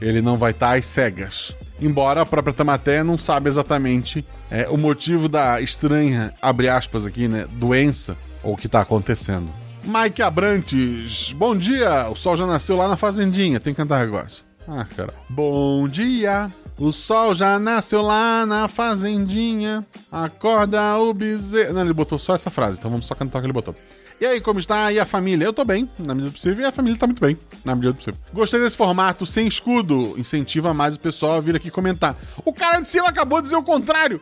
Ele 0.00 0.22
não 0.22 0.36
vai 0.36 0.52
estar 0.52 0.70
tá 0.70 0.76
às 0.76 0.86
cegas. 0.86 1.56
Embora 1.80 2.20
a 2.20 2.26
própria 2.26 2.54
Tamaté 2.54 3.02
não 3.02 3.18
sabe 3.18 3.48
exatamente 3.48 4.24
é, 4.48 4.68
o 4.68 4.76
motivo 4.76 5.28
da 5.28 5.60
estranha, 5.60 6.32
abre 6.40 6.68
aspas 6.68 7.04
aqui, 7.04 7.26
né, 7.26 7.46
doença 7.50 8.16
ou 8.44 8.54
o 8.54 8.56
que 8.56 8.66
está 8.66 8.80
acontecendo. 8.80 9.65
Mike 9.86 10.20
Abrantes, 10.20 11.32
bom 11.32 11.56
dia! 11.56 12.08
O 12.10 12.16
sol 12.16 12.36
já 12.36 12.44
nasceu 12.44 12.76
lá 12.76 12.88
na 12.88 12.96
fazendinha, 12.96 13.60
tem 13.60 13.72
que 13.72 13.76
cantar 13.76 14.00
agora. 14.00 14.26
Ah, 14.66 14.84
cara. 14.84 15.14
Bom 15.30 15.88
dia! 15.88 16.52
O 16.76 16.90
sol 16.90 17.32
já 17.32 17.56
nasceu 17.56 18.02
lá 18.02 18.44
na 18.44 18.66
fazendinha. 18.66 19.86
Acorda 20.10 20.98
o 20.98 21.14
bezerro. 21.14 21.72
Não, 21.72 21.82
ele 21.82 21.92
botou 21.92 22.18
só 22.18 22.34
essa 22.34 22.50
frase, 22.50 22.78
então 22.78 22.90
vamos 22.90 23.06
só 23.06 23.14
cantar 23.14 23.38
o 23.38 23.40
que 23.42 23.46
ele 23.46 23.52
botou. 23.52 23.76
E 24.20 24.26
aí, 24.26 24.40
como 24.40 24.58
está? 24.58 24.90
E 24.90 24.98
a 24.98 25.06
família? 25.06 25.44
Eu 25.44 25.52
tô 25.52 25.64
bem, 25.64 25.88
na 25.96 26.14
medida 26.14 26.30
do 26.30 26.32
possível, 26.32 26.64
e 26.64 26.66
a 26.66 26.72
família 26.72 26.98
tá 26.98 27.06
muito 27.06 27.20
bem, 27.20 27.38
na 27.64 27.76
medida 27.76 27.92
do 27.92 27.96
possível. 27.98 28.18
Gostei 28.32 28.58
desse 28.58 28.76
formato 28.76 29.24
sem 29.24 29.46
escudo. 29.46 30.14
Incentiva 30.18 30.74
mais 30.74 30.96
o 30.96 31.00
pessoal 31.00 31.36
a 31.36 31.40
vir 31.40 31.54
aqui 31.54 31.70
comentar. 31.70 32.16
O 32.44 32.52
cara 32.52 32.80
de 32.80 32.88
cima 32.88 33.08
acabou 33.08 33.38
de 33.38 33.44
dizer 33.44 33.56
o 33.56 33.62
contrário. 33.62 34.20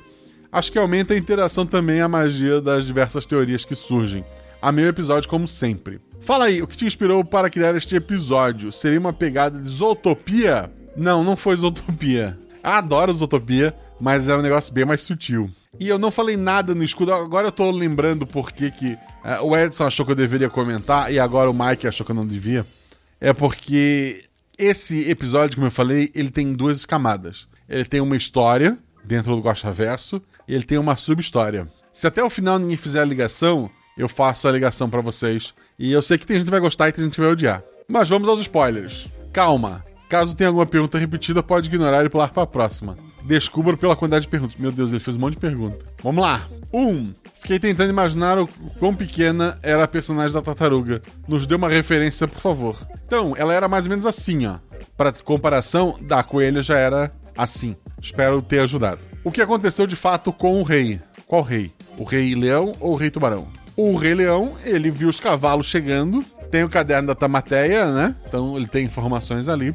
Acho 0.53 0.71
que 0.71 0.79
aumenta 0.79 1.15
a 1.15 1.17
interação 1.17 1.65
também 1.65 2.03
a 2.03 2.09
magia 2.09 2.61
das 2.61 2.85
diversas 2.85 3.25
teorias 3.25 3.65
que 3.65 3.75
surgem. 3.75 4.23
Amei 4.65 4.87
o 4.87 4.89
episódio 4.89 5.29
como 5.29 5.47
sempre. 5.47 6.01
Fala 6.23 6.47
aí, 6.47 6.63
o 6.63 6.67
que 6.67 6.75
te 6.75 6.87
inspirou 6.87 7.23
para 7.23 7.51
criar 7.51 7.77
este 7.77 7.97
episódio? 7.97 8.73
Seria 8.73 8.99
uma 8.99 9.13
pegada 9.13 9.61
de 9.61 9.69
Zootopia? 9.69 10.73
Não, 10.97 11.23
não 11.23 11.37
foi 11.37 11.55
Zootopia. 11.55 12.39
Adoro 12.63 13.13
Zootopia, 13.13 13.75
mas 14.01 14.27
era 14.27 14.39
um 14.39 14.43
negócio 14.43 14.73
bem 14.73 14.87
mais 14.87 15.03
sutil. 15.03 15.51
E 15.79 15.87
eu 15.87 15.99
não 15.99 16.11
falei 16.11 16.35
nada 16.39 16.75
no 16.75 16.83
escudo, 16.83 17.13
agora 17.13 17.49
eu 17.49 17.53
tô 17.53 17.71
lembrando 17.71 18.27
porque 18.27 18.71
que 18.71 18.95
uh, 18.95 19.45
o 19.45 19.55
Edson 19.55 19.85
achou 19.85 20.07
que 20.07 20.13
eu 20.13 20.17
deveria 20.17 20.49
comentar 20.49 21.13
e 21.13 21.19
agora 21.19 21.51
o 21.51 21.55
Mike 21.55 21.87
achou 21.87 22.07
que 22.07 22.13
eu 22.13 22.17
não 22.17 22.27
devia. 22.27 22.67
É 23.21 23.35
porque 23.35 24.25
esse 24.57 25.11
episódio, 25.11 25.57
como 25.57 25.67
eu 25.67 25.71
falei, 25.71 26.11
ele 26.15 26.31
tem 26.31 26.55
duas 26.55 26.87
camadas. 26.87 27.47
Ele 27.69 27.85
tem 27.85 28.01
uma 28.01 28.17
história 28.17 28.79
dentro 29.05 29.37
do 29.37 29.43
Gosta 29.43 29.71
Verso 29.71 30.23
e 30.49 30.55
ele 30.55 30.65
tem 30.65 30.79
uma 30.79 30.97
sub-história. 30.97 31.71
Se 31.93 32.07
até 32.07 32.25
o 32.25 32.31
final 32.31 32.59
ninguém 32.59 32.79
fizer 32.79 33.03
a 33.03 33.05
ligação, 33.05 33.71
eu 33.97 34.09
faço 34.09 34.49
a 34.49 34.53
ligação 34.53 34.89
para 34.91 35.01
vocês. 35.01 35.55
E 35.79 35.93
eu 35.93 36.03
sei 36.03 36.19
que 36.19 36.27
tem 36.27 36.37
gente 36.37 36.47
que 36.47 36.51
vai 36.51 36.61
gostar 36.61 36.89
e 36.89 36.93
tem 36.93 37.05
gente 37.05 37.15
que 37.15 37.21
vai 37.21 37.31
odiar. 37.31 37.63
Mas 37.89 38.09
vamos 38.09 38.29
aos 38.29 38.41
spoilers. 38.41 39.09
Calma. 39.33 39.83
Caso 40.09 40.35
tenha 40.35 40.49
alguma 40.49 40.67
pergunta 40.67 40.99
repetida, 40.99 41.43
pode 41.43 41.69
ignorar 41.69 42.05
e 42.05 42.09
pular 42.09 42.29
para 42.29 42.43
a 42.43 42.47
próxima. 42.47 42.97
Descubra 43.25 43.77
pela 43.77 43.97
quantidade 43.97 44.27
de 44.27 44.31
perguntas. 44.31 44.57
Meu 44.59 44.71
Deus, 44.71 44.91
ele 44.91 45.01
fez 45.01 45.17
um 45.17 45.21
monte 45.21 45.35
de 45.35 45.41
perguntas. 45.41 45.81
Vamos 46.03 46.23
lá. 46.23 46.47
1. 46.73 46.89
Um, 46.89 47.13
fiquei 47.41 47.59
tentando 47.59 47.91
imaginar 47.91 48.39
o 48.39 48.47
quão 48.79 48.95
pequena 48.95 49.59
era 49.63 49.85
a 49.85 49.89
personagem 49.89 50.33
da 50.33 50.43
tartaruga. 50.43 51.01
Nos 51.27 51.47
dê 51.47 51.55
uma 51.55 51.69
referência, 51.69 52.29
por 52.29 52.41
favor. 52.41 52.77
Então, 53.07 53.35
ela 53.37 53.55
era 53.55 53.67
mais 53.67 53.85
ou 53.85 53.91
menos 53.91 54.05
assim, 54.05 54.47
ó. 54.47 54.59
Para 54.97 55.13
comparação, 55.13 55.97
da 56.03 56.23
coelha 56.23 56.63
já 56.63 56.77
era 56.77 57.11
assim. 57.37 57.75
Espero 58.01 58.43
ter 58.43 58.61
ajudado. 58.61 59.01
O 59.25 59.33
que 59.33 59.41
aconteceu 59.41 59.87
de 59.87 59.97
fato 59.97 60.33
com 60.33 60.61
o 60.61 60.63
rei? 60.63 61.01
Qual 61.27 61.43
rei? 61.43 61.73
O 61.97 62.05
rei 62.05 62.35
leão 62.35 62.73
ou 62.79 62.93
o 62.93 62.97
rei 62.97 63.11
tubarão? 63.11 63.49
O 63.77 63.97
Rei 63.97 64.15
Leão, 64.15 64.53
ele 64.65 64.91
viu 64.91 65.09
os 65.09 65.19
cavalos 65.19 65.67
chegando, 65.67 66.25
tem 66.51 66.63
o 66.63 66.69
caderno 66.69 67.09
da 67.09 67.15
Tamateia, 67.15 67.93
né? 67.93 68.15
Então 68.27 68.57
ele 68.57 68.69
tem 68.69 68.85
informações 68.85 69.49
ali. 69.49 69.75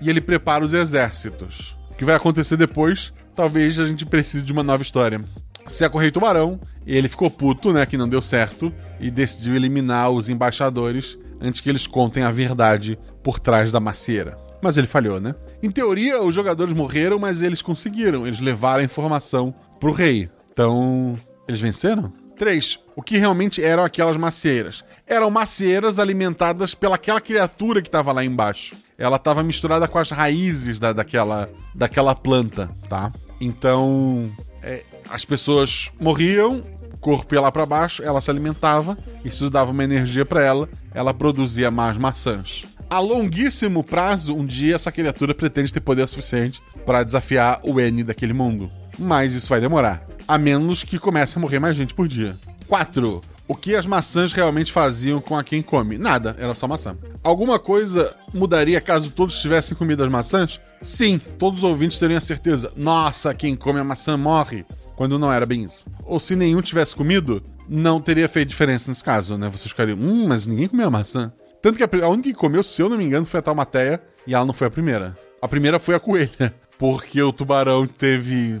E 0.00 0.08
ele 0.08 0.20
prepara 0.20 0.64
os 0.64 0.72
exércitos. 0.72 1.76
O 1.90 1.94
que 1.94 2.04
vai 2.04 2.14
acontecer 2.14 2.56
depois, 2.56 3.12
talvez 3.34 3.78
a 3.80 3.84
gente 3.84 4.06
precise 4.06 4.44
de 4.44 4.52
uma 4.52 4.62
nova 4.62 4.82
história. 4.82 5.20
Se 5.66 5.84
é 5.84 5.88
com 5.88 5.98
o 5.98 6.00
Rei 6.00 6.10
Tubarão, 6.10 6.60
ele 6.86 7.08
ficou 7.08 7.30
puto, 7.30 7.72
né? 7.72 7.84
Que 7.86 7.96
não 7.96 8.08
deu 8.08 8.22
certo. 8.22 8.72
E 9.00 9.10
decidiu 9.10 9.54
eliminar 9.54 10.10
os 10.10 10.28
embaixadores 10.28 11.18
antes 11.40 11.60
que 11.60 11.68
eles 11.68 11.86
contem 11.86 12.22
a 12.22 12.30
verdade 12.30 12.98
por 13.22 13.40
trás 13.40 13.72
da 13.72 13.80
macieira. 13.80 14.38
Mas 14.60 14.78
ele 14.78 14.86
falhou, 14.86 15.20
né? 15.20 15.34
Em 15.60 15.70
teoria, 15.70 16.22
os 16.22 16.34
jogadores 16.34 16.72
morreram, 16.72 17.18
mas 17.18 17.42
eles 17.42 17.62
conseguiram. 17.62 18.26
Eles 18.26 18.40
levaram 18.40 18.82
a 18.82 18.84
informação 18.84 19.52
pro 19.80 19.92
rei. 19.92 20.28
Então, 20.52 21.18
eles 21.48 21.60
venceram? 21.60 22.12
3. 22.42 22.80
O 22.96 23.02
que 23.02 23.18
realmente 23.18 23.62
eram 23.62 23.84
aquelas 23.84 24.16
macieiras? 24.16 24.84
Eram 25.06 25.30
macieiras 25.30 26.00
alimentadas 26.00 26.74
pelaquela 26.74 27.20
criatura 27.20 27.80
que 27.80 27.86
estava 27.86 28.10
lá 28.10 28.24
embaixo. 28.24 28.74
Ela 28.98 29.14
estava 29.14 29.44
misturada 29.44 29.86
com 29.86 29.96
as 29.96 30.10
raízes 30.10 30.80
da, 30.80 30.92
daquela, 30.92 31.48
daquela 31.72 32.16
planta, 32.16 32.68
tá? 32.88 33.12
Então, 33.40 34.28
é, 34.60 34.82
as 35.08 35.24
pessoas 35.24 35.92
morriam, 36.00 36.60
o 36.92 36.96
corpo 36.98 37.32
ia 37.32 37.40
lá 37.40 37.52
para 37.52 37.64
baixo, 37.64 38.02
ela 38.02 38.20
se 38.20 38.28
alimentava, 38.28 38.98
isso 39.24 39.48
dava 39.48 39.70
uma 39.70 39.84
energia 39.84 40.26
para 40.26 40.42
ela, 40.44 40.68
ela 40.92 41.14
produzia 41.14 41.70
mais 41.70 41.96
maçãs. 41.96 42.64
A 42.90 42.98
longuíssimo 42.98 43.84
prazo, 43.84 44.34
um 44.34 44.44
dia 44.44 44.74
essa 44.74 44.90
criatura 44.90 45.32
pretende 45.32 45.72
ter 45.72 45.80
poder 45.80 46.08
suficiente 46.08 46.60
para 46.84 47.04
desafiar 47.04 47.60
o 47.62 47.78
N 47.78 48.02
daquele 48.02 48.32
mundo. 48.32 48.68
Mas 48.98 49.32
isso 49.32 49.48
vai 49.48 49.60
demorar 49.60 50.11
a 50.26 50.38
menos 50.38 50.82
que 50.82 50.98
comece 50.98 51.38
a 51.38 51.40
morrer 51.40 51.58
mais 51.58 51.76
gente 51.76 51.94
por 51.94 52.08
dia. 52.08 52.36
4. 52.68 53.20
O 53.48 53.54
que 53.54 53.74
as 53.74 53.84
maçãs 53.84 54.32
realmente 54.32 54.72
faziam 54.72 55.20
com 55.20 55.36
a 55.36 55.44
quem 55.44 55.60
come? 55.60 55.98
Nada, 55.98 56.36
era 56.38 56.54
só 56.54 56.66
maçã. 56.66 56.96
Alguma 57.22 57.58
coisa 57.58 58.14
mudaria 58.32 58.80
caso 58.80 59.10
todos 59.10 59.40
tivessem 59.40 59.76
comido 59.76 60.02
as 60.02 60.10
maçãs? 60.10 60.60
Sim, 60.80 61.20
todos 61.38 61.62
os 61.62 61.64
ouvintes 61.64 61.98
teriam 61.98 62.18
a 62.18 62.20
certeza. 62.20 62.72
Nossa, 62.76 63.34
quem 63.34 63.54
come 63.54 63.80
a 63.80 63.84
maçã 63.84 64.16
morre. 64.16 64.64
Quando 64.96 65.18
não 65.18 65.32
era 65.32 65.44
bem 65.44 65.64
isso. 65.64 65.84
Ou 66.04 66.20
se 66.20 66.36
nenhum 66.36 66.62
tivesse 66.62 66.94
comido, 66.94 67.42
não 67.68 68.00
teria 68.00 68.28
feito 68.28 68.48
diferença 68.48 68.90
nesse 68.90 69.02
caso, 69.02 69.36
né? 69.36 69.48
Vocês 69.48 69.70
ficariam, 69.70 69.98
hum, 69.98 70.26
mas 70.28 70.46
ninguém 70.46 70.68
comeu 70.68 70.86
a 70.86 70.90
maçã. 70.90 71.32
Tanto 71.60 71.76
que 71.76 71.96
a, 72.04 72.08
única 72.08 72.28
que 72.28 72.34
comeu, 72.34 72.62
se 72.62 72.80
eu 72.82 72.88
não 72.88 72.98
me 72.98 73.04
engano, 73.04 73.26
foi 73.26 73.40
a 73.40 73.42
Taumateia 73.42 74.00
e 74.26 74.34
ela 74.34 74.44
não 74.44 74.54
foi 74.54 74.66
a 74.66 74.70
primeira. 74.70 75.16
A 75.40 75.48
primeira 75.48 75.78
foi 75.78 75.94
a 75.94 76.00
coelha, 76.00 76.54
porque 76.78 77.22
o 77.22 77.32
tubarão 77.32 77.86
teve 77.86 78.60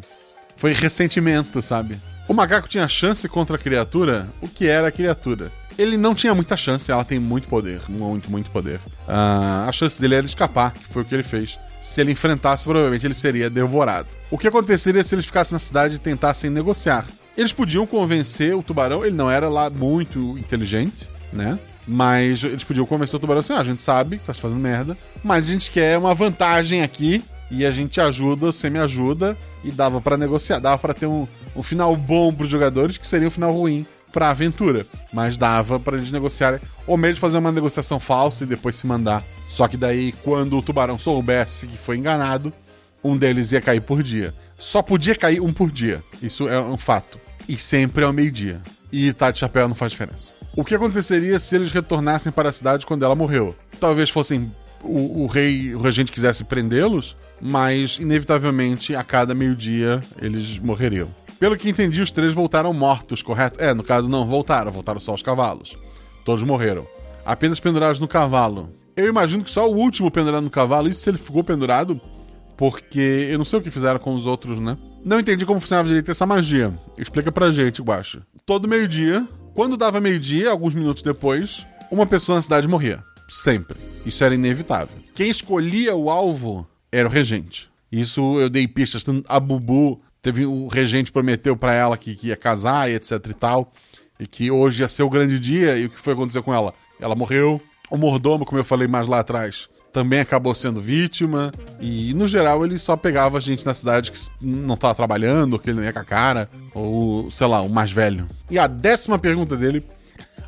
foi 0.62 0.72
ressentimento, 0.72 1.60
sabe? 1.60 1.98
O 2.28 2.32
macaco 2.32 2.68
tinha 2.68 2.86
chance 2.86 3.28
contra 3.28 3.56
a 3.56 3.58
criatura? 3.58 4.28
O 4.40 4.46
que 4.46 4.68
era 4.68 4.86
a 4.86 4.92
criatura? 4.92 5.50
Ele 5.76 5.96
não 5.96 6.14
tinha 6.14 6.32
muita 6.36 6.56
chance, 6.56 6.88
ela 6.88 7.04
tem 7.04 7.18
muito 7.18 7.48
poder, 7.48 7.80
muito, 7.88 8.30
muito 8.30 8.48
poder. 8.48 8.76
Uh, 9.08 9.66
a 9.66 9.72
chance 9.72 10.00
dele 10.00 10.14
era 10.14 10.24
escapar, 10.24 10.72
que 10.72 10.84
foi 10.84 11.02
o 11.02 11.04
que 11.04 11.16
ele 11.16 11.24
fez. 11.24 11.58
Se 11.80 12.00
ele 12.00 12.12
enfrentasse, 12.12 12.62
provavelmente 12.62 13.04
ele 13.04 13.14
seria 13.14 13.50
devorado. 13.50 14.06
O 14.30 14.38
que 14.38 14.46
aconteceria 14.46 15.02
se 15.02 15.12
eles 15.16 15.26
ficassem 15.26 15.52
na 15.52 15.58
cidade 15.58 15.96
e 15.96 15.98
tentassem 15.98 16.48
negociar? 16.48 17.06
Eles 17.36 17.52
podiam 17.52 17.84
convencer 17.84 18.54
o 18.54 18.62
tubarão, 18.62 19.04
ele 19.04 19.16
não 19.16 19.28
era 19.28 19.48
lá 19.48 19.68
muito 19.68 20.38
inteligente, 20.38 21.08
né? 21.32 21.58
Mas 21.88 22.44
eles 22.44 22.62
podiam 22.62 22.86
convencer 22.86 23.16
o 23.16 23.18
tubarão 23.18 23.40
assim: 23.40 23.52
ah, 23.52 23.58
a 23.58 23.64
gente 23.64 23.82
sabe 23.82 24.18
que 24.18 24.26
tá 24.26 24.32
fazendo 24.32 24.60
merda, 24.60 24.96
mas 25.24 25.48
a 25.48 25.50
gente 25.50 25.72
quer 25.72 25.98
uma 25.98 26.14
vantagem 26.14 26.82
aqui 26.82 27.20
e 27.52 27.66
a 27.66 27.70
gente 27.70 28.00
ajuda, 28.00 28.46
você 28.46 28.70
me 28.70 28.78
ajuda, 28.78 29.36
e 29.62 29.70
dava 29.70 30.00
para 30.00 30.16
negociar, 30.16 30.58
dava 30.58 30.78
para 30.78 30.94
ter 30.94 31.06
um, 31.06 31.28
um 31.54 31.62
final 31.62 31.94
bom 31.94 32.32
pros 32.32 32.48
jogadores, 32.48 32.96
que 32.96 33.06
seria 33.06 33.28
um 33.28 33.30
final 33.30 33.52
ruim 33.52 33.86
pra 34.10 34.30
aventura. 34.30 34.86
Mas 35.12 35.36
dava 35.36 35.78
para 35.78 35.98
eles 35.98 36.10
negociarem, 36.10 36.60
ou 36.86 36.96
mesmo 36.96 37.20
fazer 37.20 37.36
uma 37.36 37.52
negociação 37.52 38.00
falsa 38.00 38.44
e 38.44 38.46
depois 38.46 38.76
se 38.76 38.86
mandar. 38.86 39.22
Só 39.50 39.68
que 39.68 39.76
daí, 39.76 40.12
quando 40.24 40.56
o 40.56 40.62
tubarão 40.62 40.98
soubesse 40.98 41.66
que 41.66 41.76
foi 41.76 41.98
enganado, 41.98 42.50
um 43.04 43.18
deles 43.18 43.52
ia 43.52 43.60
cair 43.60 43.82
por 43.82 44.02
dia. 44.02 44.32
Só 44.56 44.80
podia 44.80 45.14
cair 45.14 45.40
um 45.40 45.52
por 45.52 45.70
dia. 45.70 46.02
Isso 46.22 46.48
é 46.48 46.58
um 46.58 46.78
fato. 46.78 47.20
E 47.46 47.58
sempre 47.58 48.02
ao 48.02 48.14
meio-dia. 48.14 48.62
E 48.90 49.12
tá 49.12 49.30
de 49.30 49.38
chapéu 49.38 49.68
não 49.68 49.74
faz 49.74 49.92
diferença. 49.92 50.32
O 50.56 50.64
que 50.64 50.74
aconteceria 50.74 51.38
se 51.38 51.54
eles 51.54 51.70
retornassem 51.70 52.32
para 52.32 52.48
a 52.48 52.52
cidade 52.52 52.86
quando 52.86 53.04
ela 53.04 53.14
morreu? 53.14 53.54
Talvez 53.78 54.08
fossem 54.08 54.50
o, 54.82 55.24
o 55.24 55.26
rei, 55.26 55.74
o 55.74 55.80
regente 55.80 56.12
quisesse 56.12 56.44
prendê-los, 56.44 57.16
mas 57.42 57.98
inevitavelmente 57.98 58.94
a 58.94 59.02
cada 59.02 59.34
meio-dia 59.34 60.00
eles 60.20 60.58
morreriam. 60.60 61.08
Pelo 61.40 61.56
que 61.56 61.68
entendi, 61.68 62.00
os 62.00 62.12
três 62.12 62.32
voltaram 62.32 62.72
mortos, 62.72 63.20
correto? 63.20 63.60
É, 63.60 63.74
no 63.74 63.82
caso 63.82 64.08
não 64.08 64.24
voltaram, 64.24 64.70
voltaram 64.70 65.00
só 65.00 65.12
os 65.12 65.22
cavalos. 65.22 65.76
Todos 66.24 66.44
morreram. 66.44 66.86
Apenas 67.26 67.58
pendurados 67.58 67.98
no 67.98 68.06
cavalo. 68.06 68.70
Eu 68.96 69.08
imagino 69.08 69.42
que 69.42 69.50
só 69.50 69.68
o 69.68 69.74
último 69.74 70.08
pendurado 70.08 70.44
no 70.44 70.50
cavalo, 70.50 70.88
isso 70.88 71.00
se 71.00 71.10
ele 71.10 71.18
ficou 71.18 71.42
pendurado, 71.42 72.00
porque 72.56 73.28
eu 73.28 73.38
não 73.38 73.44
sei 73.44 73.58
o 73.58 73.62
que 73.62 73.72
fizeram 73.72 73.98
com 73.98 74.14
os 74.14 74.24
outros, 74.24 74.60
né? 74.60 74.78
Não 75.04 75.18
entendi 75.18 75.44
como 75.44 75.58
funcionava 75.58 75.88
direito 75.88 76.12
essa 76.12 76.24
magia. 76.24 76.72
Explica 76.96 77.32
pra 77.32 77.50
gente, 77.50 77.82
Guacha. 77.82 78.22
Todo 78.46 78.68
meio-dia, 78.68 79.26
quando 79.52 79.76
dava 79.76 80.00
meio-dia, 80.00 80.48
alguns 80.48 80.76
minutos 80.76 81.02
depois, 81.02 81.66
uma 81.90 82.06
pessoa 82.06 82.36
na 82.36 82.42
cidade 82.42 82.68
morria. 82.68 83.02
Sempre. 83.28 83.76
Isso 84.06 84.22
era 84.22 84.34
inevitável. 84.34 84.96
Quem 85.14 85.28
escolhia 85.28 85.96
o 85.96 86.08
alvo 86.08 86.66
era 86.92 87.08
o 87.08 87.10
regente. 87.10 87.68
Isso 87.90 88.38
eu 88.38 88.48
dei 88.48 88.68
pistas. 88.68 89.04
A 89.28 89.40
Bubu 89.40 90.00
teve 90.20 90.46
o 90.46 90.68
regente 90.68 91.10
prometeu 91.10 91.56
para 91.56 91.72
ela 91.72 91.96
que, 91.96 92.14
que, 92.14 92.28
ia 92.28 92.36
casar 92.36 92.90
e 92.90 92.94
etc 92.94 93.12
e 93.28 93.34
tal. 93.34 93.72
E 94.20 94.26
que 94.26 94.50
hoje 94.50 94.82
ia 94.82 94.88
ser 94.88 95.02
o 95.02 95.10
grande 95.10 95.38
dia. 95.38 95.76
E 95.76 95.86
o 95.86 95.90
que 95.90 96.00
foi 96.00 96.12
acontecer 96.12 96.42
com 96.42 96.54
ela? 96.54 96.72
Ela 97.00 97.14
morreu. 97.14 97.60
O 97.90 97.96
mordomo, 97.96 98.44
como 98.44 98.60
eu 98.60 98.64
falei 98.64 98.86
mais 98.86 99.08
lá 99.08 99.20
atrás, 99.20 99.68
também 99.92 100.20
acabou 100.20 100.54
sendo 100.54 100.80
vítima. 100.80 101.52
E, 101.80 102.14
no 102.14 102.26
geral, 102.26 102.64
ele 102.64 102.78
só 102.78 102.96
pegava 102.96 103.40
gente 103.40 103.66
na 103.66 103.74
cidade 103.74 104.10
que 104.10 104.18
não 104.40 104.74
estava 104.74 104.94
trabalhando, 104.94 105.58
que 105.58 105.70
ele 105.70 105.78
não 105.78 105.84
ia 105.84 105.92
com 105.92 105.98
a 105.98 106.04
cara, 106.04 106.48
ou, 106.74 107.30
sei 107.30 107.46
lá, 107.46 107.60
o 107.60 107.68
mais 107.68 107.90
velho. 107.90 108.26
E 108.50 108.58
a 108.58 108.66
décima 108.66 109.18
pergunta 109.18 109.56
dele 109.56 109.84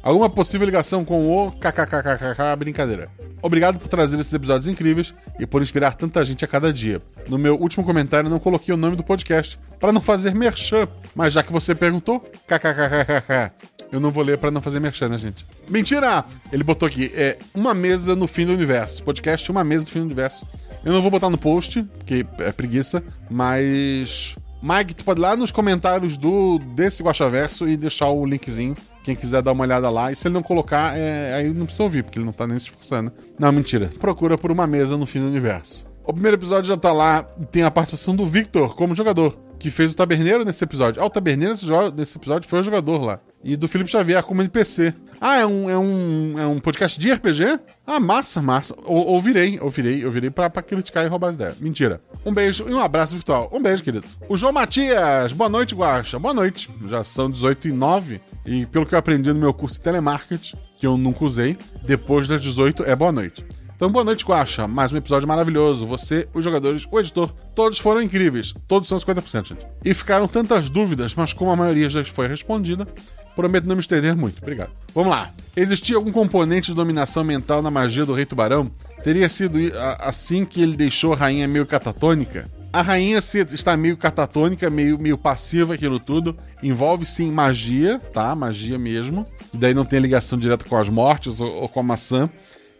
Alguma 0.05 0.29
possível 0.29 0.67
ligação 0.67 1.03
com 1.03 1.31
o 1.31 1.51
kkkkkk 1.53 2.57
brincadeira. 2.59 3.09
Obrigado 3.41 3.79
por 3.79 3.89
trazer 3.89 4.21
esses 4.21 4.35
episódios 4.35 4.69
incríveis 4.69 5.15
e 5.41 5.47
por 5.47 5.63
inspirar 5.63 5.97
tanta 5.97 6.23
gente 6.23 6.45
a 6.45 6.49
cada 6.49 6.71
dia. 6.71 7.01
No 7.27 7.39
meu 7.39 7.57
último 7.57 7.83
comentário 7.83 8.29
não 8.29 8.39
coloquei 8.39 8.75
o 8.75 8.77
nome 8.77 8.97
do 8.97 9.03
podcast 9.03 9.59
para 9.81 9.93
não 9.93 10.03
fazer 10.03 10.35
merchan, 10.35 10.87
mas 11.15 11.33
já 11.33 11.43
que 11.43 11.51
você 11.51 11.75
perguntou, 11.75 12.21
kkkkkk. 12.47 13.51
Eu 13.91 13.99
não 13.99 14.11
vou 14.11 14.23
ler 14.23 14.37
para 14.37 14.51
não 14.51 14.61
fazer 14.61 14.79
merchan, 14.79 15.09
né, 15.09 15.17
gente? 15.17 15.47
Mentira! 15.71 16.23
Ele 16.53 16.63
botou 16.63 16.87
aqui, 16.87 17.11
é 17.15 17.39
uma 17.55 17.73
mesa 17.73 18.15
no 18.15 18.27
fim 18.27 18.45
do 18.45 18.53
universo. 18.53 19.03
Podcast 19.05 19.51
Uma 19.51 19.65
Mesa 19.65 19.85
no 19.85 19.91
Fim 19.91 20.01
do 20.01 20.07
Universo. 20.07 20.47
Eu 20.85 20.93
não 20.93 21.01
vou 21.01 21.11
botar 21.11 21.31
no 21.31 21.39
post, 21.39 21.83
porque 21.83 22.27
é 22.41 22.53
preguiça, 22.53 23.03
mas 23.31 24.37
Mike, 24.63 24.97
tu 24.97 25.05
pode 25.05 25.19
ir 25.19 25.23
lá 25.23 25.35
nos 25.35 25.51
comentários 25.51 26.19
do 26.19 26.59
desse 26.59 27.03
Guaxaverso 27.03 27.67
e 27.67 27.75
deixar 27.75 28.11
o 28.11 28.27
linkzinho 28.27 28.77
quem 29.05 29.15
quiser 29.15 29.43
dar 29.43 29.53
uma 29.53 29.63
olhada 29.63 29.89
lá. 29.91 30.11
E 30.11 30.17
se 30.17 30.27
ele 30.27 30.35
não 30.35 30.43
colocar, 30.43 30.99
é, 30.99 31.35
aí 31.35 31.53
não 31.53 31.67
precisa 31.67 31.85
ouvir, 31.85 32.03
porque 32.03 32.19
ele 32.19 32.27
não 32.27 32.33
tá 32.33 32.47
nem 32.47 32.59
se 32.59 32.65
esforçando. 32.65 33.13
Não, 33.39 33.53
mentira. 33.53 33.91
Procura 34.01 34.37
por 34.37 34.51
uma 34.51 34.67
mesa 34.67 34.97
no 34.97 35.07
fim 35.07 35.21
do 35.21 35.27
universo. 35.27 35.87
O 36.03 36.13
primeiro 36.13 36.37
episódio 36.37 36.69
já 36.69 36.77
tá 36.77 36.93
lá 36.93 37.27
e 37.41 37.47
tem 37.47 37.63
a 37.63 37.71
participação 37.71 38.17
do 38.17 38.27
Victor 38.27 38.75
como 38.75 38.95
jogador, 38.95 39.39
que 39.59 39.71
fez 39.71 39.93
o 39.93 39.97
Taberneiro 39.97 40.45
nesse 40.45 40.63
episódio. 40.65 41.03
Ah, 41.03 41.07
o 41.07 41.11
Taberneiro 41.11 41.55
nesse, 41.97 42.17
episódio 42.17 42.49
foi 42.49 42.61
o 42.61 42.63
jogador 42.63 43.03
lá. 43.03 43.21
E 43.43 43.57
do 43.57 43.69
Felipe 43.69 43.91
Xavier 43.91 44.23
como 44.23 44.43
NPC. 44.43 44.95
Ah, 45.21 45.39
é 45.39 45.47
um, 45.47 45.71
é 45.71 45.79
um, 45.79 46.39
é 46.39 46.47
um 46.47 46.61
podcast 46.61 46.99
de 46.99 47.11
RPG? 47.11 47.59
Ah, 47.87 48.01
massa, 48.01 48.43
massa. 48.43 48.75
Ou, 48.85 49.07
ouvirei, 49.07 49.59
ouvirei, 49.61 50.05
ouvirei 50.05 50.31
pra, 50.31 50.51
pra 50.51 50.63
criticar 50.63 51.05
e 51.05 51.09
roubar 51.09 51.29
as 51.29 51.37
ideias. 51.37 51.59
Mentira. 51.59 52.01
Um 52.25 52.33
beijo 52.33 52.67
e 52.69 52.75
um 52.75 52.81
abraço 52.81 53.15
virtual. 53.15 53.49
Um 53.53 53.61
beijo, 53.61 53.83
querido. 53.83 54.07
O 54.29 54.37
João 54.37 54.53
Matias, 54.53 55.33
boa 55.33 55.49
noite, 55.49 55.75
Guaxa. 55.75 56.19
Boa 56.19 56.35
noite. 56.35 56.71
Já 56.87 57.03
são 57.03 57.31
18 57.31 57.69
e 57.69 57.73
9. 57.73 58.21
E 58.47 58.67
pelo 58.67 58.85
que 58.85 58.95
eu 58.95 58.99
aprendi 58.99 59.33
no 59.33 59.41
meu 59.41 59.55
curso 59.55 59.77
de 59.77 59.83
telemarketing, 59.83 60.57
que 60.79 60.87
eu 60.87 60.97
nunca 60.97 61.25
usei, 61.25 61.57
depois 61.83 62.29
das 62.29 62.43
18 62.43 62.85
é 62.85 62.95
boa 62.95 63.11
noite. 63.11 63.45
Então, 63.77 63.91
boa 63.91 64.05
noite, 64.05 64.25
Guaxa. 64.25 64.69
Mais 64.69 64.93
um 64.93 64.97
episódio 64.97 65.27
maravilhoso. 65.27 65.85
Você, 65.87 66.29
os 66.33 66.45
jogadores, 66.45 66.87
o 66.91 67.01
editor, 67.01 67.29
todos 67.55 67.79
foram 67.79 68.01
incríveis. 68.01 68.55
Todos 68.69 68.89
são 68.89 68.97
50%, 68.99 69.49
gente. 69.49 69.67
E 69.85 69.93
ficaram 69.93 70.29
tantas 70.29 70.71
dúvidas, 70.71 71.15
mas 71.15 71.33
como 71.33 71.51
a 71.51 71.57
maioria 71.57 71.89
já 71.89 72.05
foi 72.05 72.29
respondida, 72.29 72.87
prometo 73.35 73.67
não 73.67 73.75
me 73.75 73.81
estender 73.81 74.15
muito. 74.15 74.41
Obrigado. 74.41 74.71
Vamos 74.95 75.11
lá. 75.11 75.33
Existia 75.57 75.97
algum 75.97 76.13
componente 76.13 76.69
de 76.69 76.75
dominação 76.75 77.25
mental 77.25 77.63
na 77.63 77.71
magia 77.71 78.07
do 78.07 78.15
Rei 78.15 78.25
Tubarão? 78.25 78.71
Teria 79.03 79.29
sido 79.29 79.59
assim 79.99 80.45
que 80.45 80.63
ele 80.63 80.77
deixou 80.77 81.13
a 81.13 81.17
rainha 81.17 81.49
meio 81.49 81.67
catatônica? 81.67 82.49
A 82.75 82.83
rainha 82.83 83.19
está 83.19 83.77
meio 83.77 83.97
catatônica, 83.97 84.69
meio, 84.69 84.99
meio 84.99 85.17
passiva 85.17 85.75
aquilo 85.75 86.01
tudo. 86.01 86.37
Envolve 86.61 87.07
sim 87.07 87.31
magia, 87.31 88.01
tá? 88.13 88.35
Magia 88.35 88.77
mesmo. 88.77 89.25
E 89.53 89.57
daí 89.57 89.73
não 89.73 89.85
tem 89.85 90.01
ligação 90.01 90.37
direta 90.37 90.69
com 90.69 90.77
as 90.77 90.89
mortes 90.89 91.39
ou, 91.39 91.55
ou 91.55 91.69
com 91.69 91.79
a 91.79 91.83
maçã. 91.85 92.29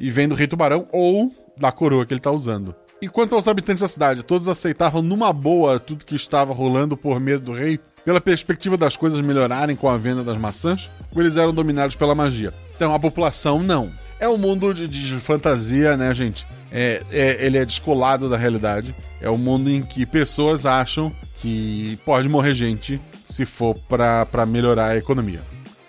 E 0.01 0.11
vem 0.11 0.27
do 0.27 0.35
rei 0.35 0.49
tubarão 0.49 0.89
ou 0.91 1.33
da 1.57 1.71
coroa 1.71 2.05
que 2.05 2.13
ele 2.13 2.19
está 2.19 2.33
usando. 2.33 2.75
E 3.01 3.09
quanto 3.09 3.37
aos 3.37 3.47
habitantes 3.47 3.83
da 3.83 3.87
cidade, 3.87 4.25
todos 4.25 4.49
aceitavam 4.49 5.01
numa 5.01 5.33
boa 5.33 5.79
tudo 5.79 6.05
que 6.05 6.17
estava 6.17 6.53
rolando 6.53 6.97
por 6.97 7.21
medo 7.21 7.45
do 7.45 7.53
rei? 7.53 7.79
Pela 8.05 8.21
perspectiva 8.21 8.77
das 8.77 8.97
coisas 8.97 9.21
melhorarem 9.21 9.77
com 9.77 9.89
a 9.89 9.97
venda 9.97 10.25
das 10.25 10.37
maçãs? 10.37 10.91
Ou 11.15 11.23
eles 11.23 11.37
eram 11.37 11.55
dominados 11.55 11.95
pela 11.95 12.17
magia? 12.17 12.53
Então 12.75 12.93
a 12.93 12.99
população 12.99 13.63
não. 13.63 13.93
É 14.19 14.29
um 14.29 14.39
mundo 14.39 14.75
de, 14.75 14.89
de 14.89 15.21
fantasia, 15.21 15.97
né, 15.97 16.13
gente? 16.13 16.45
É, 16.73 17.01
é, 17.13 17.47
ele 17.47 17.59
é 17.59 17.65
descolado 17.65 18.29
da 18.29 18.37
realidade. 18.37 18.93
É 19.25 19.31
um 19.31 19.39
mundo 19.39 19.71
em 19.71 19.81
que 19.81 20.05
pessoas 20.05 20.67
acham 20.67 21.11
que 21.37 21.99
pode 22.05 22.29
morrer 22.29 22.53
gente 22.53 23.01
se 23.25 23.47
for 23.47 23.75
para 23.75 24.45
melhorar 24.45 24.89
a 24.89 24.97
economia. 24.99 25.41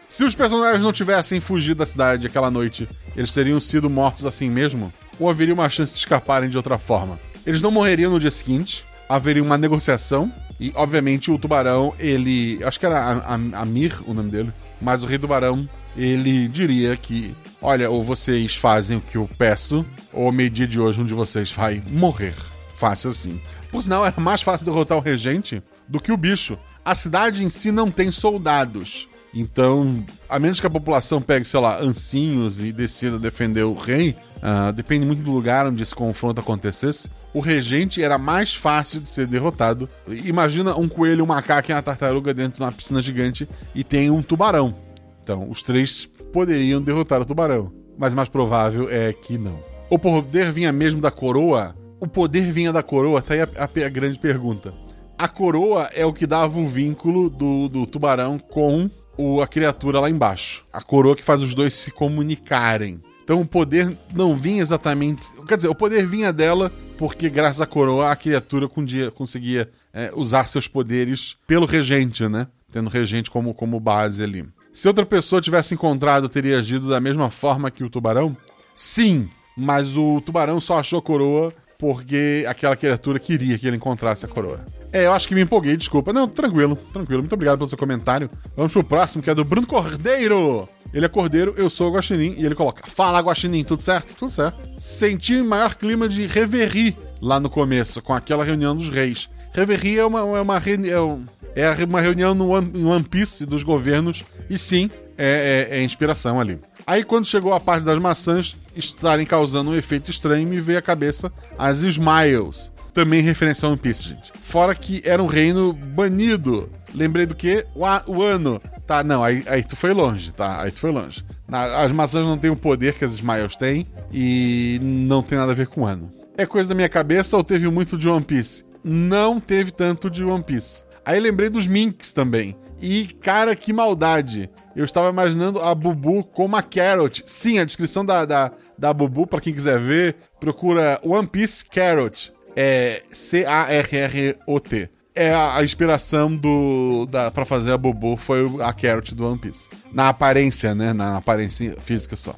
Se 0.08 0.24
os 0.24 0.34
personagens 0.34 0.82
não 0.82 0.94
tivessem 0.94 1.42
fugido 1.42 1.80
da 1.80 1.86
cidade 1.86 2.26
aquela 2.26 2.50
noite, 2.50 2.88
eles 3.14 3.34
teriam 3.34 3.60
sido 3.60 3.90
mortos 3.90 4.26
assim 4.26 4.50
mesmo? 4.50 4.92
Ou 5.20 5.30
haveria 5.30 5.54
uma 5.54 5.68
chance 5.68 5.92
de 5.92 6.00
escaparem 6.00 6.50
de 6.50 6.56
outra 6.56 6.78
forma? 6.78 7.20
Eles 7.46 7.62
não 7.62 7.72
morreriam 7.72 8.10
no 8.10 8.22
dia 8.22 8.32
seguinte, 8.32 8.86
haveria 9.10 9.44
uma 9.44 9.58
negociação, 9.58 10.32
e 10.58 10.72
obviamente 10.74 11.30
o 11.30 11.38
tubarão, 11.38 11.94
ele. 12.00 12.64
Acho 12.64 12.80
que 12.80 12.86
era 12.86 13.22
Amir 13.52 14.02
o 14.08 14.14
nome 14.14 14.32
dele, 14.32 14.54
mas 14.82 15.04
o 15.04 15.08
rei 15.08 15.20
tubarão, 15.20 15.68
ele 15.98 16.48
diria 16.48 16.96
que: 16.96 17.36
olha, 17.62 17.90
ou 17.90 18.02
vocês 18.02 18.56
fazem 18.56 18.96
o 18.96 19.02
que 19.02 19.18
eu 19.18 19.30
peço, 19.38 19.86
ou 20.14 20.32
meio 20.32 20.50
dia 20.50 20.66
de 20.66 20.80
hoje 20.80 21.02
um 21.02 21.06
de 21.06 21.14
vocês 21.14 21.52
vai 21.52 21.84
morrer 21.92 22.55
fácil 22.76 23.10
assim. 23.10 23.42
Por 23.72 23.82
sinal, 23.82 24.06
era 24.06 24.20
mais 24.20 24.42
fácil 24.42 24.66
derrotar 24.66 24.98
o 24.98 25.02
regente 25.02 25.64
do 25.88 26.00
que 26.00 26.12
o 26.12 26.18
bicho. 26.18 26.58
A 26.84 26.94
cidade 26.94 27.44
em 27.44 27.50
si 27.50 27.72
não 27.72 27.90
tem 27.90 28.12
soldados. 28.12 29.10
Então, 29.34 30.02
a 30.30 30.40
menos 30.40 30.62
que 30.62 30.68
a 30.68 30.70
população 30.70 31.22
pegue, 31.22 31.44
sei 31.44 31.60
lá, 31.60 31.82
ancinhos 31.82 32.62
e 32.62 32.72
decida 32.72 33.20
defender 33.20 33.64
o 33.64 33.74
rei, 33.74 34.16
uh, 34.38 34.72
depende 34.72 35.06
muito 35.06 35.24
do 35.24 35.32
lugar 35.32 35.68
onde 35.68 35.84
esse 35.84 35.94
confronto 35.94 36.40
acontecesse. 36.40 37.10
O 37.34 37.42
regente 37.42 38.02
era 38.02 38.18
mais 38.18 38.56
fácil 38.56 39.02
de 39.02 39.10
ser 39.10 39.28
derrotado. 39.28 39.90
Imagina 40.08 40.78
um 40.78 40.88
coelho, 40.88 41.26
um 41.26 41.28
macaco 41.28 41.70
e 41.70 41.74
uma 41.74 41.82
tartaruga 41.82 42.34
dentro 42.34 42.60
de 42.60 42.64
uma 42.64 42.72
piscina 42.72 43.02
gigante 43.02 43.48
e 43.74 43.84
tem 43.84 44.10
um 44.10 44.22
tubarão. 44.22 44.74
Então, 45.22 45.50
os 45.50 45.62
três 45.62 46.06
poderiam 46.32 46.82
derrotar 46.82 47.22
o 47.22 47.26
tubarão. 47.26 47.74
Mas 47.98 48.14
mais 48.14 48.30
provável 48.30 48.88
é 48.90 49.12
que 49.12 49.38
não. 49.38 49.60
O 49.90 50.00
poder 50.00 50.52
vinha 50.54 50.72
mesmo 50.72 51.02
da 51.02 51.12
coroa 51.12 51.76
o 52.00 52.08
poder 52.08 52.52
vinha 52.52 52.72
da 52.72 52.84
coroa? 52.84 53.22
Tá 53.22 53.34
aí 53.34 53.42
a, 53.42 53.50
a, 53.58 53.86
a, 53.86 53.90
grande 53.90 54.20
pergunta. 54.20 54.74
A 55.18 55.28
coroa 55.28 55.90
é 55.94 56.06
o 56.06 56.14
que 56.14 56.28
dava 56.28 56.60
o 56.60 56.68
vínculo 56.68 57.30
do, 57.30 57.70
do 57.70 57.88
tubarão 57.88 58.38
com 58.38 58.90
o, 59.18 59.42
a 59.42 59.48
criatura 59.48 60.00
lá 60.00 60.10
embaixo. 60.10 60.66
A 60.72 60.82
coroa 60.82 61.16
que 61.16 61.24
faz 61.24 61.42
os 61.42 61.56
dois 61.56 61.74
se 61.74 61.92
comunicarem. 61.92 63.02
Então 63.24 63.42
o 63.42 63.48
poder 63.48 63.96
não 64.14 64.36
vinha 64.36 64.62
exatamente. 64.62 65.24
Quer 65.48 65.56
dizer, 65.56 65.70
o 65.70 65.76
poder 65.76 66.06
vinha 66.06 66.34
dela 66.34 66.72
porque, 66.98 67.30
graças 67.30 67.62
à 67.62 67.66
coroa, 67.66 68.12
a 68.12 68.16
criatura 68.16 68.70
conseguia 69.14 69.70
é, 69.94 70.12
usar 70.16 70.48
seus 70.48 70.68
poderes 70.68 71.38
pelo 71.48 71.66
regente, 71.66 72.28
né? 72.28 72.48
Tendo 72.72 72.88
o 72.88 72.90
regente 72.90 73.30
como, 73.30 73.54
como 73.54 73.80
base 73.80 74.24
ali. 74.24 74.46
Se 74.72 74.88
outra 74.88 75.06
pessoa 75.06 75.42
tivesse 75.42 75.74
encontrado, 75.74 76.28
teria 76.28 76.60
agido 76.60 76.90
da 76.90 77.00
mesma 77.00 77.30
forma 77.30 77.72
que 77.72 77.84
o 77.84 77.90
tubarão? 77.90 78.36
Sim, 78.74 79.30
mas 79.56 79.96
o 79.96 80.20
tubarão 80.22 80.60
só 80.60 80.80
achou 80.80 81.00
a 81.00 81.02
coroa 81.02 81.54
porque 81.78 82.46
aquela 82.48 82.76
criatura 82.76 83.20
queria 83.20 83.58
que 83.58 83.68
ele 83.68 83.78
encontrasse 83.78 84.26
a 84.26 84.28
coroa. 84.28 84.60
É, 84.92 85.06
eu 85.06 85.14
acho 85.14 85.28
que 85.28 85.36
me 85.36 85.42
empolguei, 85.42 85.76
desculpa. 85.76 86.14
Não, 86.14 86.28
tranquilo, 86.28 86.76
tranquilo. 86.94 87.22
Muito 87.22 87.34
obrigado 87.34 87.58
pelo 87.58 87.68
seu 87.68 87.78
comentário. 87.78 88.30
Vamos 88.56 88.72
pro 88.72 88.84
próximo, 88.84 89.22
que 89.22 89.30
é 89.30 89.36
do 89.36 89.44
Bruno 89.44 89.68
Cordeiro. 89.68 90.70
Ele 90.94 91.06
é 91.06 91.10
cordeiro, 91.10 91.54
eu 91.58 91.70
sou 91.70 91.90
o 91.90 91.94
Guaxinim, 91.94 92.36
e 92.38 92.46
ele 92.46 92.56
coloca: 92.56 92.90
Fala, 92.90 93.20
Guaxinim, 93.20 93.66
tudo 93.66 93.82
certo? 93.82 94.16
Tudo 94.18 94.32
certo. 94.32 94.58
Senti 94.78 95.42
maior 95.42 95.76
clima 95.76 96.08
de 96.08 96.26
reverie 96.26 96.96
lá 97.22 97.38
no 97.38 97.50
começo, 97.50 98.02
com 98.02 98.14
aquela 98.14 98.46
reunião 98.46 98.74
dos 98.74 98.88
reis. 98.88 99.30
Reverie 99.54 100.00
é 100.00 100.06
uma, 100.06 100.20
é 100.20 100.42
uma, 100.42 100.58
é, 100.58 101.64
é 101.64 101.86
uma 101.86 102.00
reunião 102.00 102.34
no 102.34 102.50
One 102.52 103.04
Piece 103.04 103.46
dos 103.46 103.64
governos, 103.64 104.24
e 104.50 104.58
sim, 104.58 104.90
é, 105.18 105.68
é, 105.70 105.80
é 105.80 105.84
inspiração 105.84 106.40
ali. 106.40 106.60
Aí 106.88 107.04
quando 107.04 107.26
chegou 107.26 107.54
a 107.54 107.60
parte 107.60 107.84
das 107.84 107.98
maçãs 107.98 108.56
estarem 108.76 109.26
causando 109.26 109.72
um 109.72 109.76
efeito 109.76 110.12
estranho, 110.12 110.48
me 110.48 110.62
veio 110.62 110.78
à 110.78 110.82
cabeça 110.82 111.32
as 111.58 111.82
Smiles. 111.82 112.72
Também 112.94 113.22
referência 113.22 113.68
a 113.68 113.70
One 113.70 113.78
Piece, 113.78 114.04
gente. 114.04 114.32
Fora 114.42 114.74
que 114.74 115.02
era 115.04 115.22
um 115.22 115.26
reino 115.26 115.74
banido. 115.74 116.70
Lembrei 116.94 117.26
do 117.26 117.36
que? 117.36 117.66
O, 117.76 117.84
o 118.12 118.24
ano. 118.24 118.62
Tá, 118.88 119.04
não, 119.04 119.24
aí, 119.24 119.44
aí 119.48 119.64
tu 119.64 119.76
foi 119.76 119.92
longe, 119.92 120.32
tá? 120.32 120.62
Aí 120.62 120.72
tu 120.72 120.80
foi 120.80 120.92
longe. 120.92 121.26
As 121.52 121.92
maçãs 121.92 122.26
não 122.26 122.38
têm 122.38 122.52
o 122.52 122.56
poder 122.56 122.94
que 122.94 123.04
as 123.04 123.14
Smiles 123.14 123.56
têm 123.56 123.86
e 124.14 124.80
não 124.82 125.22
tem 125.22 125.38
nada 125.38 125.52
a 125.52 125.56
ver 125.56 125.68
com 125.68 125.82
o 125.82 125.86
ano. 125.86 126.12
É 126.38 126.46
coisa 126.46 126.70
da 126.70 126.76
minha 126.76 126.88
cabeça 126.88 127.36
ou 127.36 127.44
teve 127.44 127.68
muito 127.70 127.98
de 127.98 128.08
One 128.08 128.24
Piece? 128.24 128.64
Não 128.84 129.40
teve 129.40 129.72
tanto 129.72 130.10
de 130.10 130.24
One 130.24 130.44
Piece. 130.44 130.84
Aí 131.04 131.20
lembrei 131.20 131.50
dos 131.50 131.68
Minks 131.68 132.14
também. 132.14 132.56
E, 132.82 133.08
cara, 133.22 133.56
que 133.56 133.74
maldade. 133.74 134.50
Eu 134.76 134.84
estava 134.84 135.10
imaginando 135.10 135.62
a 135.62 135.74
Bubu 135.74 136.24
como 136.24 136.56
a 136.56 136.62
Carrot. 136.62 137.24
Sim, 137.26 137.60
a 137.60 137.64
descrição 137.64 138.04
da, 138.06 138.26
da, 138.26 138.52
da 138.78 138.94
Bubu, 138.94 139.26
para 139.26 139.40
quem 139.40 139.54
quiser 139.54 139.80
ver, 139.80 140.18
procura 140.40 141.00
One 141.04 141.28
Piece 141.28 141.64
Carrot. 141.66 142.34
É 142.56 143.02
C-A-R-R-O-T. 143.12 144.90
É 145.14 145.34
a, 145.34 145.64
inspiração 145.64 146.36
do 146.36 147.08
pra 147.34 147.46
fazer 147.46 147.72
a 147.72 147.78
Bubu 147.78 148.18
foi 148.18 148.46
a 148.62 148.74
Carrot 148.74 149.16
do 149.16 149.26
One 149.26 149.40
Piece. 149.40 149.70
Na 149.94 150.10
aparência, 150.10 150.76
né? 150.76 150.92
Na 150.92 151.18
aparência 151.18 151.78
física 151.80 152.18
só. 152.18 152.36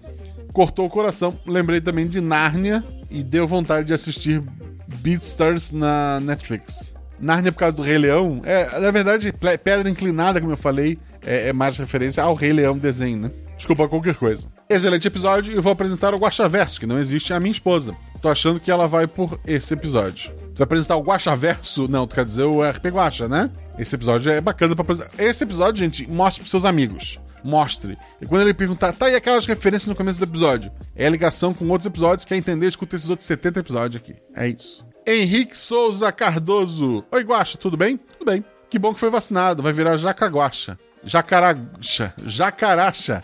Cortou 0.53 0.85
o 0.85 0.89
coração. 0.89 1.39
Lembrei 1.45 1.81
também 1.81 2.07
de 2.07 2.21
Nárnia 2.21 2.83
e 3.09 3.23
deu 3.23 3.47
vontade 3.47 3.87
de 3.87 3.93
assistir 3.95 4.43
Beatstars 4.87 5.71
na 5.71 6.19
Netflix. 6.19 6.95
Nárnia 7.19 7.51
por 7.51 7.59
causa 7.59 7.75
do 7.75 7.81
Rei 7.81 7.97
Leão. 7.97 8.41
É, 8.43 8.79
na 8.79 8.91
verdade, 8.91 9.33
Pedra 9.63 9.89
Inclinada, 9.89 10.39
como 10.39 10.53
eu 10.53 10.57
falei, 10.57 10.99
é, 11.27 11.49
é 11.49 11.53
mais 11.53 11.77
referência 11.77 12.23
ao 12.23 12.33
Rei 12.33 12.53
Leão 12.53 12.77
desenho, 12.77 13.17
né? 13.17 13.31
Desculpa 13.57 13.87
qualquer 13.87 14.15
coisa. 14.15 14.47
Excelente 14.69 15.07
episódio. 15.07 15.53
Eu 15.53 15.61
vou 15.61 15.71
apresentar 15.71 16.13
o 16.13 16.17
Guaxaverso, 16.17 16.79
que 16.79 16.85
não 16.85 16.99
existe, 16.99 17.33
é 17.33 17.35
a 17.35 17.39
minha 17.39 17.51
esposa. 17.51 17.95
Tô 18.21 18.29
achando 18.29 18.59
que 18.59 18.71
ela 18.71 18.87
vai 18.87 19.07
por 19.07 19.39
esse 19.45 19.73
episódio. 19.73 20.31
Tu 20.53 20.57
vai 20.57 20.63
apresentar 20.63 20.95
o 20.95 21.01
Guaxaverso? 21.03 21.87
Não, 21.87 22.07
tu 22.07 22.15
quer 22.15 22.23
dizer 22.23 22.43
o 22.43 22.61
RP 22.61 22.85
Guaxa, 22.85 23.27
né? 23.27 23.49
Esse 23.77 23.95
episódio 23.95 24.31
é 24.31 24.39
bacana 24.39 24.75
pra 24.75 24.83
apresentar. 24.83 25.11
Esse 25.17 25.43
episódio, 25.43 25.79
gente, 25.83 26.09
mostre 26.09 26.41
pros 26.41 26.51
seus 26.51 26.65
amigos. 26.65 27.19
Mostre. 27.43 27.97
E 28.21 28.25
quando 28.25 28.41
ele 28.41 28.53
perguntar, 28.53 28.93
tá, 28.93 29.09
e 29.09 29.15
aquelas 29.15 29.45
referências 29.45 29.87
no 29.87 29.95
começo 29.95 30.19
do 30.19 30.25
episódio? 30.25 30.71
É 30.95 31.07
a 31.07 31.09
ligação 31.09 31.53
com 31.53 31.67
outros 31.69 31.85
episódios, 31.85 32.25
quer 32.25 32.35
entender, 32.35 32.67
escuta 32.67 32.95
esses 32.95 33.09
outros 33.09 33.27
70 33.27 33.59
episódios 33.59 34.01
aqui. 34.01 34.15
É 34.35 34.47
isso. 34.47 34.85
Henrique 35.05 35.57
Souza 35.57 36.11
Cardoso. 36.11 37.03
Oi, 37.11 37.23
Guaxa, 37.23 37.57
tudo 37.57 37.77
bem? 37.77 37.97
Tudo 37.97 38.25
bem. 38.25 38.43
Que 38.69 38.77
bom 38.77 38.93
que 38.93 38.99
foi 38.99 39.09
vacinado, 39.09 39.63
vai 39.63 39.71
virar 39.71 39.97
jacaguaxa. 39.97 40.77
Jacaracha. 41.07 42.13
Jacaracha. 42.25 43.23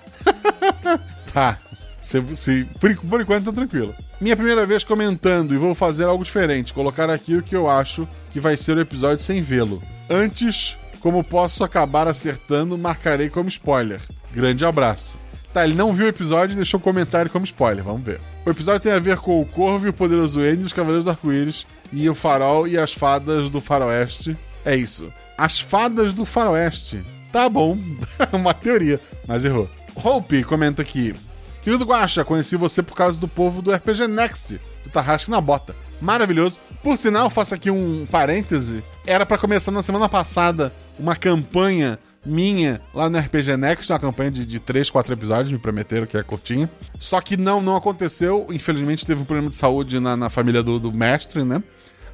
tá. 1.33 1.59
Se, 1.99 2.21
se, 2.35 2.67
por, 2.79 2.95
por 2.97 3.21
enquanto 3.21 3.45
tá 3.45 3.51
tranquilo. 3.51 3.93
Minha 4.19 4.35
primeira 4.35 4.65
vez 4.65 4.83
comentando 4.83 5.53
e 5.53 5.57
vou 5.57 5.75
fazer 5.75 6.05
algo 6.05 6.23
diferente. 6.23 6.73
Colocar 6.73 7.09
aqui 7.09 7.35
o 7.35 7.43
que 7.43 7.55
eu 7.55 7.69
acho 7.69 8.07
que 8.31 8.39
vai 8.39 8.57
ser 8.57 8.77
o 8.77 8.81
episódio 8.81 9.23
sem 9.23 9.41
vê-lo. 9.41 9.81
Antes, 10.09 10.77
como 10.99 11.23
posso 11.23 11.63
acabar 11.63 12.07
acertando, 12.07 12.77
marcarei 12.77 13.29
como 13.29 13.49
spoiler. 13.49 14.01
Grande 14.31 14.65
abraço. 14.65 15.17
Tá, 15.53 15.63
ele 15.63 15.75
não 15.75 15.93
viu 15.93 16.07
o 16.07 16.09
episódio 16.09 16.53
e 16.53 16.55
deixou 16.55 16.79
um 16.79 16.83
comentário 16.83 17.29
como 17.29 17.45
spoiler. 17.45 17.83
Vamos 17.83 18.01
ver. 18.01 18.19
O 18.45 18.49
episódio 18.49 18.81
tem 18.81 18.91
a 18.91 18.99
ver 18.99 19.17
com 19.17 19.39
o 19.39 19.45
Corvo 19.45 19.85
e 19.85 19.89
o 19.89 19.93
Poderoso 19.93 20.41
N, 20.41 20.63
os 20.63 20.73
Cavaleiros 20.73 21.05
do 21.05 21.11
Arco-Íris, 21.11 21.67
e 21.91 22.09
o 22.09 22.15
Farol 22.15 22.67
e 22.67 22.77
as 22.77 22.93
Fadas 22.93 23.49
do 23.49 23.61
Faroeste. 23.61 24.35
É 24.65 24.75
isso. 24.75 25.13
As 25.37 25.61
Fadas 25.61 26.11
do 26.11 26.25
Faroeste. 26.25 27.05
Tá 27.33 27.49
bom. 27.49 27.75
Uma 28.31 28.53
teoria, 28.53 29.01
mas 29.27 29.43
errou. 29.43 29.67
Hope 29.95 30.43
comenta 30.43 30.83
aqui. 30.83 31.15
Querido 31.63 31.83
Guaxa, 31.83 32.23
conheci 32.23 32.55
você 32.55 32.83
por 32.83 32.95
causa 32.95 33.19
do 33.19 33.27
povo 33.27 33.59
do 33.59 33.73
RPG 33.73 34.07
Next, 34.07 34.61
do 34.83 34.89
Tarrasque 34.91 35.31
na 35.31 35.41
Bota. 35.41 35.75
Maravilhoso. 35.99 36.59
Por 36.83 36.95
sinal, 36.95 37.31
faço 37.31 37.55
aqui 37.55 37.71
um 37.71 38.05
parêntese. 38.05 38.83
Era 39.07 39.25
pra 39.25 39.39
começar 39.39 39.71
na 39.71 39.81
semana 39.81 40.07
passada 40.07 40.71
uma 40.99 41.15
campanha 41.15 41.97
minha 42.23 42.79
lá 42.93 43.09
no 43.09 43.17
RPG 43.17 43.57
Next, 43.57 43.91
uma 43.91 43.99
campanha 43.99 44.29
de, 44.29 44.45
de 44.45 44.59
3, 44.59 44.91
4 44.91 45.13
episódios, 45.13 45.51
me 45.51 45.57
prometeram 45.57 46.05
que 46.05 46.15
é 46.15 46.21
curtinha. 46.21 46.69
Só 46.99 47.19
que 47.19 47.35
não, 47.35 47.59
não 47.59 47.75
aconteceu. 47.75 48.45
Infelizmente 48.51 49.07
teve 49.07 49.23
um 49.23 49.25
problema 49.25 49.49
de 49.49 49.55
saúde 49.55 49.99
na, 49.99 50.15
na 50.15 50.29
família 50.29 50.61
do, 50.61 50.79
do 50.79 50.91
mestre, 50.91 51.43
né? 51.43 51.63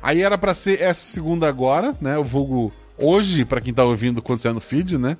Aí 0.01 0.21
era 0.21 0.37
pra 0.37 0.53
ser 0.53 0.81
essa 0.81 1.01
segunda 1.01 1.45
agora, 1.45 1.93
né? 1.99 2.17
O 2.17 2.23
vulgo 2.23 2.71
hoje, 2.99 3.45
pra 3.45 3.61
quem 3.61 3.73
tá 3.73 3.83
ouvindo 3.83 4.21
quando 4.21 4.39
sair 4.39 4.53
no 4.53 4.59
feed, 4.59 4.97
né? 4.97 5.17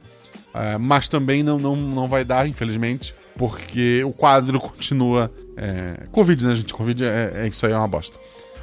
É, 0.54 0.78
mas 0.78 1.08
também 1.08 1.44
não, 1.44 1.60
não, 1.60 1.76
não 1.76 2.08
vai 2.08 2.26
dar, 2.26 2.48
infelizmente, 2.48 3.14
porque 3.38 4.04
o 4.04 4.12
quadro 4.12 4.60
continua. 4.62 5.32
É, 5.56 6.08
Covid, 6.12 6.46
né, 6.46 6.56
gente? 6.56 6.74
Covid 6.74 7.04
é, 7.04 7.32
é 7.36 7.48
isso 7.48 7.66
aí, 7.66 7.72
é 7.72 7.78
uma 7.78 7.88
bosta. 7.88 8.18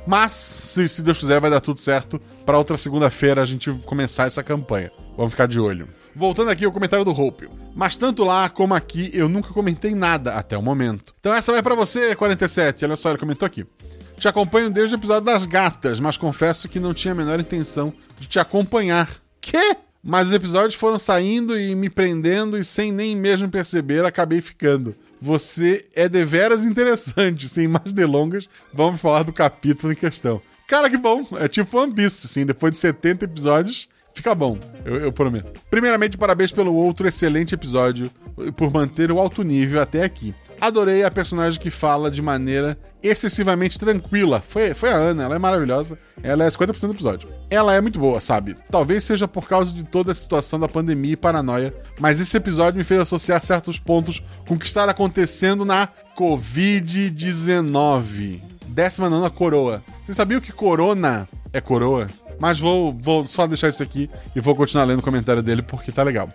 Mas, 0.07 0.33
se, 0.33 0.88
se 0.88 1.02
Deus 1.02 1.18
quiser, 1.18 1.40
vai 1.40 1.50
dar 1.50 1.61
tudo 1.61 1.81
certo. 1.81 2.20
Pra 2.44 2.59
outra 2.59 2.79
segunda-feira 2.79 3.42
a 3.42 3.44
gente 3.44 3.72
começar 3.85 4.26
essa 4.26 4.42
campanha. 4.42 4.90
Vamos 5.16 5.33
ficar 5.33 5.48
de 5.48 5.59
olho. 5.59 5.88
Voltando 6.14 6.50
aqui 6.50 6.64
ao 6.64 6.72
comentário 6.72 7.05
do 7.05 7.11
Hope. 7.11 7.48
Mas 7.74 7.96
tanto 7.96 8.24
lá 8.24 8.48
como 8.48 8.72
aqui 8.72 9.11
eu 9.12 9.29
nunca 9.29 9.52
comentei 9.52 9.94
nada 9.94 10.35
até 10.35 10.57
o 10.57 10.62
momento. 10.62 11.12
Então 11.18 11.35
essa 11.35 11.52
vai 11.52 11.62
pra 11.62 11.74
você, 11.74 12.14
47. 12.14 12.85
Olha 12.85 12.96
só, 12.96 13.11
ele 13.11 13.18
comentou 13.18 13.44
aqui. 13.44 13.66
Te 14.16 14.29
acompanho 14.29 14.70
desde 14.70 14.94
o 14.94 14.98
episódio 14.98 15.24
das 15.24 15.44
gatas, 15.44 16.00
mas 16.00 16.16
confesso 16.16 16.68
que 16.68 16.81
não 16.81 16.94
tinha 16.94 17.12
a 17.12 17.14
menor 17.14 17.38
intenção 17.38 17.92
de 18.18 18.26
te 18.26 18.38
acompanhar. 18.38 19.09
Quê? 19.40 19.76
Mas 20.02 20.29
os 20.29 20.33
episódios 20.33 20.74
foram 20.74 20.98
saindo 20.98 21.59
e 21.59 21.74
me 21.74 21.90
prendendo 21.90 22.57
e 22.57 22.64
sem 22.64 22.92
nem 22.92 23.14
mesmo 23.14 23.48
perceber 23.48 24.05
acabei 24.05 24.40
ficando. 24.40 24.94
Você 25.20 25.85
é 25.94 26.09
deveras 26.09 26.64
interessante. 26.64 27.48
Sem 27.48 27.68
mais 27.68 27.92
delongas, 27.92 28.48
vamos 28.72 29.00
falar 29.00 29.22
do 29.22 29.33
capítulo 29.33 29.92
em 29.92 29.96
questão. 29.96 30.40
Cara, 30.66 30.88
que 30.88 30.96
bom. 30.96 31.26
É 31.38 31.48
tipo 31.48 31.79
One 31.79 31.92
Piece, 31.92 32.26
assim. 32.26 32.46
Depois 32.46 32.72
de 32.72 32.79
70 32.79 33.24
episódios, 33.24 33.88
fica 34.14 34.35
bom. 34.35 34.59
Eu, 34.85 34.96
eu 34.96 35.12
prometo. 35.12 35.61
Primeiramente, 35.70 36.16
parabéns 36.16 36.52
pelo 36.52 36.74
outro 36.74 37.07
excelente 37.07 37.55
episódio 37.55 38.11
e 38.38 38.52
por 38.52 38.70
manter 38.72 39.11
o 39.11 39.18
alto 39.18 39.42
nível 39.42 39.81
até 39.81 40.05
aqui. 40.05 40.35
Adorei 40.61 41.05
a 41.05 41.11
personagem 41.11 41.59
que 41.61 41.71
fala 41.71 42.11
de 42.11 42.21
maneira 42.23 42.79
excessivamente 43.03 43.79
tranquila. 43.79 44.42
Foi, 44.47 44.75
foi 44.75 44.90
a 44.90 44.97
Ana, 44.97 45.25
ela 45.25 45.37
é 45.37 45.38
maravilhosa. 45.38 45.99
Ela 46.23 46.45
é 46.45 46.49
50% 46.49 46.81
do 46.81 46.92
episódio. 46.92 47.29
Ela 47.51 47.75
é 47.75 47.81
muito 47.81 47.99
boa, 47.99 48.21
sabe? 48.21 48.57
Talvez 48.71 49.05
seja 49.05 49.27
por 49.29 49.49
causa 49.49 49.73
de 49.73 49.85
toda 49.85 50.12
a 50.12 50.14
situação 50.14 50.59
da 50.59 50.69
pandemia 50.69 51.12
e 51.12 51.16
paranoia, 51.16 51.75
mas 51.99 52.21
esse 52.21 52.37
episódio 52.37 52.79
me 52.79 52.85
fez 52.85 53.01
associar 53.01 53.42
certos 53.42 53.79
pontos 53.79 54.23
com 54.47 54.55
o 54.55 54.59
que 54.59 54.66
está 54.66 54.85
acontecendo 54.85 55.64
na 55.64 55.88
Covid-19. 56.16 58.40
19 58.66 59.31
coroa. 59.31 59.83
Você 60.03 60.12
sabia 60.12 60.40
que 60.40 60.53
corona 60.53 61.29
é 61.53 61.61
coroa? 61.61 62.09
Mas 62.38 62.61
vou, 62.61 62.92
vou 62.92 63.27
só 63.27 63.47
deixar 63.47 63.69
isso 63.69 63.83
aqui 63.83 64.11
e 64.35 64.40
vou 64.40 64.55
continuar 64.55 64.85
lendo 64.85 64.99
o 64.99 65.03
comentário 65.03 65.42
dele 65.42 65.62
porque 65.62 65.92
tá 65.92 66.03
legal. 66.03 66.31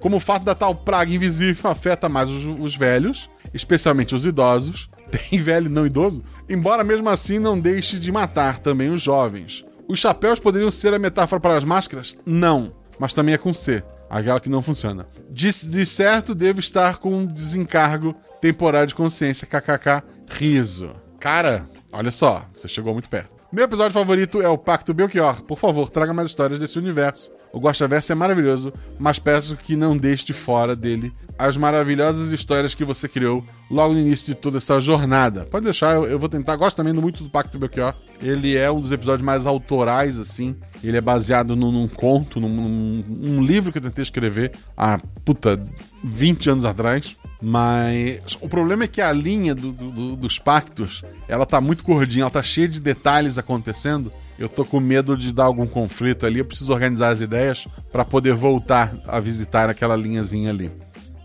Como 0.00 0.16
o 0.16 0.20
fato 0.20 0.44
da 0.44 0.54
tal 0.54 0.74
praga 0.74 1.14
invisível 1.14 1.70
afeta 1.70 2.08
mais 2.08 2.28
os, 2.28 2.44
os 2.44 2.76
velhos, 2.76 3.30
especialmente 3.54 4.14
os 4.14 4.26
idosos, 4.26 4.90
tem 5.10 5.40
velho 5.40 5.70
não 5.70 5.86
idoso, 5.86 6.22
embora 6.48 6.84
mesmo 6.84 7.08
assim 7.08 7.38
não 7.38 7.58
deixe 7.58 7.98
de 7.98 8.12
matar 8.12 8.58
também 8.58 8.90
os 8.90 9.00
jovens. 9.00 9.64
Os 9.88 9.98
chapéus 9.98 10.40
poderiam 10.40 10.70
ser 10.70 10.92
a 10.92 10.98
metáfora 10.98 11.40
para 11.40 11.56
as 11.56 11.64
máscaras? 11.64 12.16
Não, 12.26 12.72
mas 12.98 13.12
também 13.12 13.34
é 13.34 13.38
com 13.38 13.54
C, 13.54 13.82
aquela 14.10 14.40
que 14.40 14.48
não 14.48 14.62
funciona. 14.62 15.06
De, 15.30 15.50
de 15.50 15.86
certo, 15.86 16.34
devo 16.34 16.60
estar 16.60 16.98
com 16.98 17.14
um 17.14 17.26
desencargo 17.26 18.14
temporário 18.40 18.88
de 18.88 18.94
consciência, 18.94 19.46
kkk, 19.46 20.02
riso. 20.28 20.90
Cara, 21.20 21.68
olha 21.92 22.10
só, 22.10 22.46
você 22.52 22.68
chegou 22.68 22.92
muito 22.92 23.08
perto. 23.08 23.34
Meu 23.52 23.66
episódio 23.66 23.92
favorito 23.92 24.42
é 24.42 24.48
o 24.48 24.58
Pacto 24.58 24.92
Belchior. 24.92 25.42
Por 25.44 25.56
favor, 25.56 25.88
traga 25.88 26.12
mais 26.12 26.28
histórias 26.28 26.58
desse 26.58 26.76
universo. 26.76 27.30
O 27.54 27.60
Guaxaverso 27.60 28.10
é 28.10 28.14
maravilhoso, 28.16 28.72
mas 28.98 29.20
peço 29.20 29.56
que 29.56 29.76
não 29.76 29.96
deixe 29.96 30.26
de 30.26 30.32
fora 30.32 30.74
dele 30.74 31.12
as 31.38 31.56
maravilhosas 31.56 32.32
histórias 32.32 32.74
que 32.74 32.84
você 32.84 33.08
criou 33.08 33.44
logo 33.70 33.94
no 33.94 34.00
início 34.00 34.26
de 34.26 34.34
toda 34.34 34.58
essa 34.58 34.80
jornada. 34.80 35.46
Pode 35.50 35.64
deixar, 35.64 35.94
eu, 35.94 36.04
eu 36.04 36.18
vou 36.18 36.28
tentar. 36.28 36.56
Gosto 36.56 36.76
também 36.76 36.92
muito 36.92 37.22
do 37.22 37.30
Pacto 37.30 37.58
Belchior. 37.58 37.94
Ele 38.20 38.56
é 38.56 38.70
um 38.70 38.80
dos 38.80 38.90
episódios 38.90 39.24
mais 39.24 39.46
autorais, 39.46 40.18
assim. 40.18 40.56
Ele 40.82 40.96
é 40.96 41.00
baseado 41.00 41.54
num, 41.54 41.70
num 41.70 41.88
conto, 41.88 42.40
num, 42.40 42.48
num, 42.48 43.04
num 43.08 43.42
livro 43.42 43.70
que 43.70 43.78
eu 43.78 43.82
tentei 43.82 44.02
escrever 44.02 44.52
há, 44.76 44.98
puta, 45.24 45.60
20 46.02 46.50
anos 46.50 46.64
atrás. 46.64 47.16
Mas 47.40 48.36
o 48.40 48.48
problema 48.48 48.84
é 48.84 48.88
que 48.88 49.00
a 49.00 49.12
linha 49.12 49.54
do, 49.54 49.70
do, 49.70 50.16
dos 50.16 50.38
pactos, 50.38 51.04
ela 51.28 51.46
tá 51.46 51.60
muito 51.60 51.84
gordinha, 51.84 52.22
ela 52.22 52.30
tá 52.30 52.42
cheia 52.42 52.68
de 52.68 52.80
detalhes 52.80 53.38
acontecendo. 53.38 54.12
Eu 54.38 54.48
tô 54.48 54.64
com 54.64 54.80
medo 54.80 55.16
de 55.16 55.32
dar 55.32 55.44
algum 55.44 55.66
conflito 55.66 56.26
ali, 56.26 56.40
eu 56.40 56.44
preciso 56.44 56.72
organizar 56.72 57.08
as 57.08 57.20
ideias 57.20 57.68
para 57.92 58.04
poder 58.04 58.34
voltar 58.34 58.94
a 59.06 59.20
visitar 59.20 59.70
aquela 59.70 59.96
linhazinha 59.96 60.50
ali. 60.50 60.70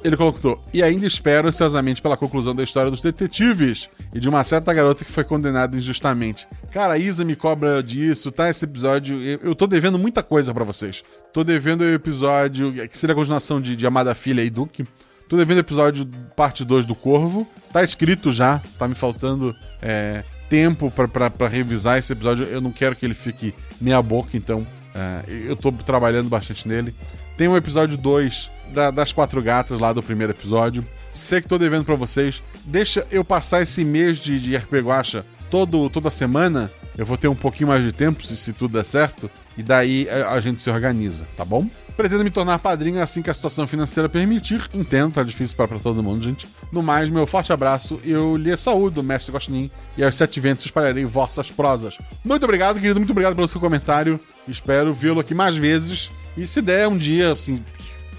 Ele 0.03 0.15
colocou: 0.15 0.61
E 0.73 0.81
ainda 0.81 1.05
espero 1.05 1.47
ansiosamente 1.47 2.01
pela 2.01 2.15
conclusão 2.15 2.55
da 2.55 2.63
história 2.63 2.89
dos 2.89 3.01
detetives 3.01 3.89
e 4.13 4.19
de 4.19 4.29
uma 4.29 4.43
certa 4.43 4.73
garota 4.73 5.03
que 5.03 5.11
foi 5.11 5.23
condenada 5.23 5.75
injustamente. 5.75 6.47
Cara, 6.71 6.93
a 6.93 6.97
Isa 6.97 7.25
me 7.25 7.35
cobra 7.35 7.83
disso, 7.83 8.31
tá? 8.31 8.49
Esse 8.49 8.65
episódio. 8.65 9.21
Eu, 9.21 9.53
tô 9.53 9.67
devendo 9.67 9.99
muita 9.99 10.23
coisa 10.23 10.53
para 10.53 10.63
vocês. 10.63 11.03
Tô 11.33 11.43
devendo 11.43 11.81
o 11.81 11.93
episódio, 11.93 12.71
que 12.87 12.97
seria 12.97 13.13
a 13.13 13.15
continuação 13.15 13.59
de, 13.59 13.75
de 13.75 13.85
Amada 13.85 14.15
Filha 14.15 14.41
e 14.41 14.49
Duque. 14.49 14.85
Tô 15.27 15.35
devendo 15.35 15.57
o 15.57 15.61
episódio 15.61 16.07
parte 16.35 16.63
2 16.63 16.85
do 16.85 16.95
Corvo. 16.95 17.47
Tá 17.71 17.83
escrito 17.83 18.31
já, 18.31 18.59
tá 18.79 18.87
me 18.87 18.95
faltando 18.95 19.55
é, 19.81 20.23
tempo 20.49 20.91
para 20.91 21.47
revisar 21.47 21.97
esse 21.97 22.11
episódio. 22.11 22.45
Eu 22.45 22.59
não 22.59 22.71
quero 22.71 22.95
que 22.95 23.05
ele 23.05 23.13
fique 23.13 23.53
meia 23.79 24.01
boca, 24.01 24.35
então 24.35 24.65
é, 24.93 25.23
eu 25.27 25.55
tô 25.55 25.71
trabalhando 25.71 26.29
bastante 26.29 26.67
nele. 26.67 26.93
Tem 27.37 27.47
um 27.47 27.55
episódio 27.55 27.97
2 27.97 28.51
da, 28.73 28.91
das 28.91 29.13
quatro 29.13 29.41
gatas 29.41 29.79
lá 29.79 29.93
do 29.93 30.03
primeiro 30.03 30.33
episódio. 30.33 30.85
Sei 31.13 31.41
que 31.41 31.47
tô 31.47 31.57
devendo 31.57 31.85
para 31.85 31.95
vocês. 31.95 32.43
Deixa 32.65 33.05
eu 33.11 33.23
passar 33.23 33.61
esse 33.61 33.83
mês 33.83 34.17
de, 34.17 34.39
de 34.39 34.55
RP 34.55 34.73
Guacha 34.81 35.25
todo, 35.49 35.89
toda 35.89 36.11
semana 36.11 36.71
eu 36.97 37.05
vou 37.05 37.17
ter 37.17 37.29
um 37.29 37.35
pouquinho 37.35 37.69
mais 37.69 37.81
de 37.81 37.93
tempo, 37.93 38.25
se, 38.25 38.35
se 38.35 38.51
tudo 38.51 38.73
der 38.73 38.83
certo, 38.83 39.31
e 39.57 39.63
daí 39.63 40.07
a, 40.09 40.31
a 40.31 40.39
gente 40.41 40.61
se 40.61 40.69
organiza, 40.69 41.25
tá 41.37 41.45
bom? 41.45 41.65
Pretendo 41.99 42.23
me 42.23 42.29
tornar 42.29 42.57
padrinho 42.59 43.03
assim 43.03 43.21
que 43.21 43.29
a 43.29 43.33
situação 43.33 43.67
financeira 43.67 44.07
permitir. 44.07 44.69
Entendo, 44.73 45.15
tá 45.15 45.21
difícil 45.21 45.57
para, 45.57 45.77
todo 45.79 46.01
mundo, 46.01 46.23
gente. 46.23 46.47
No 46.71 46.81
mais, 46.81 47.09
meu 47.09 47.27
forte 47.27 47.51
abraço. 47.51 47.99
Eu 48.05 48.37
lhe 48.37 48.55
saúdo, 48.55 49.03
mestre 49.03 49.33
Gostin, 49.33 49.69
e 49.97 50.03
aos 50.05 50.15
sete 50.15 50.39
ventos 50.39 50.63
espalharei 50.63 51.03
vossas 51.03 51.51
prosas. 51.51 51.97
Muito 52.23 52.45
obrigado, 52.45 52.79
querido. 52.79 53.01
Muito 53.01 53.11
obrigado 53.11 53.35
pelo 53.35 53.49
seu 53.49 53.59
comentário. 53.59 54.17
Espero 54.47 54.93
vê-lo 54.93 55.19
aqui 55.19 55.33
mais 55.33 55.57
vezes. 55.57 56.09
E 56.37 56.47
se 56.47 56.61
der 56.61 56.87
um 56.87 56.97
dia, 56.97 57.33
assim, 57.33 57.61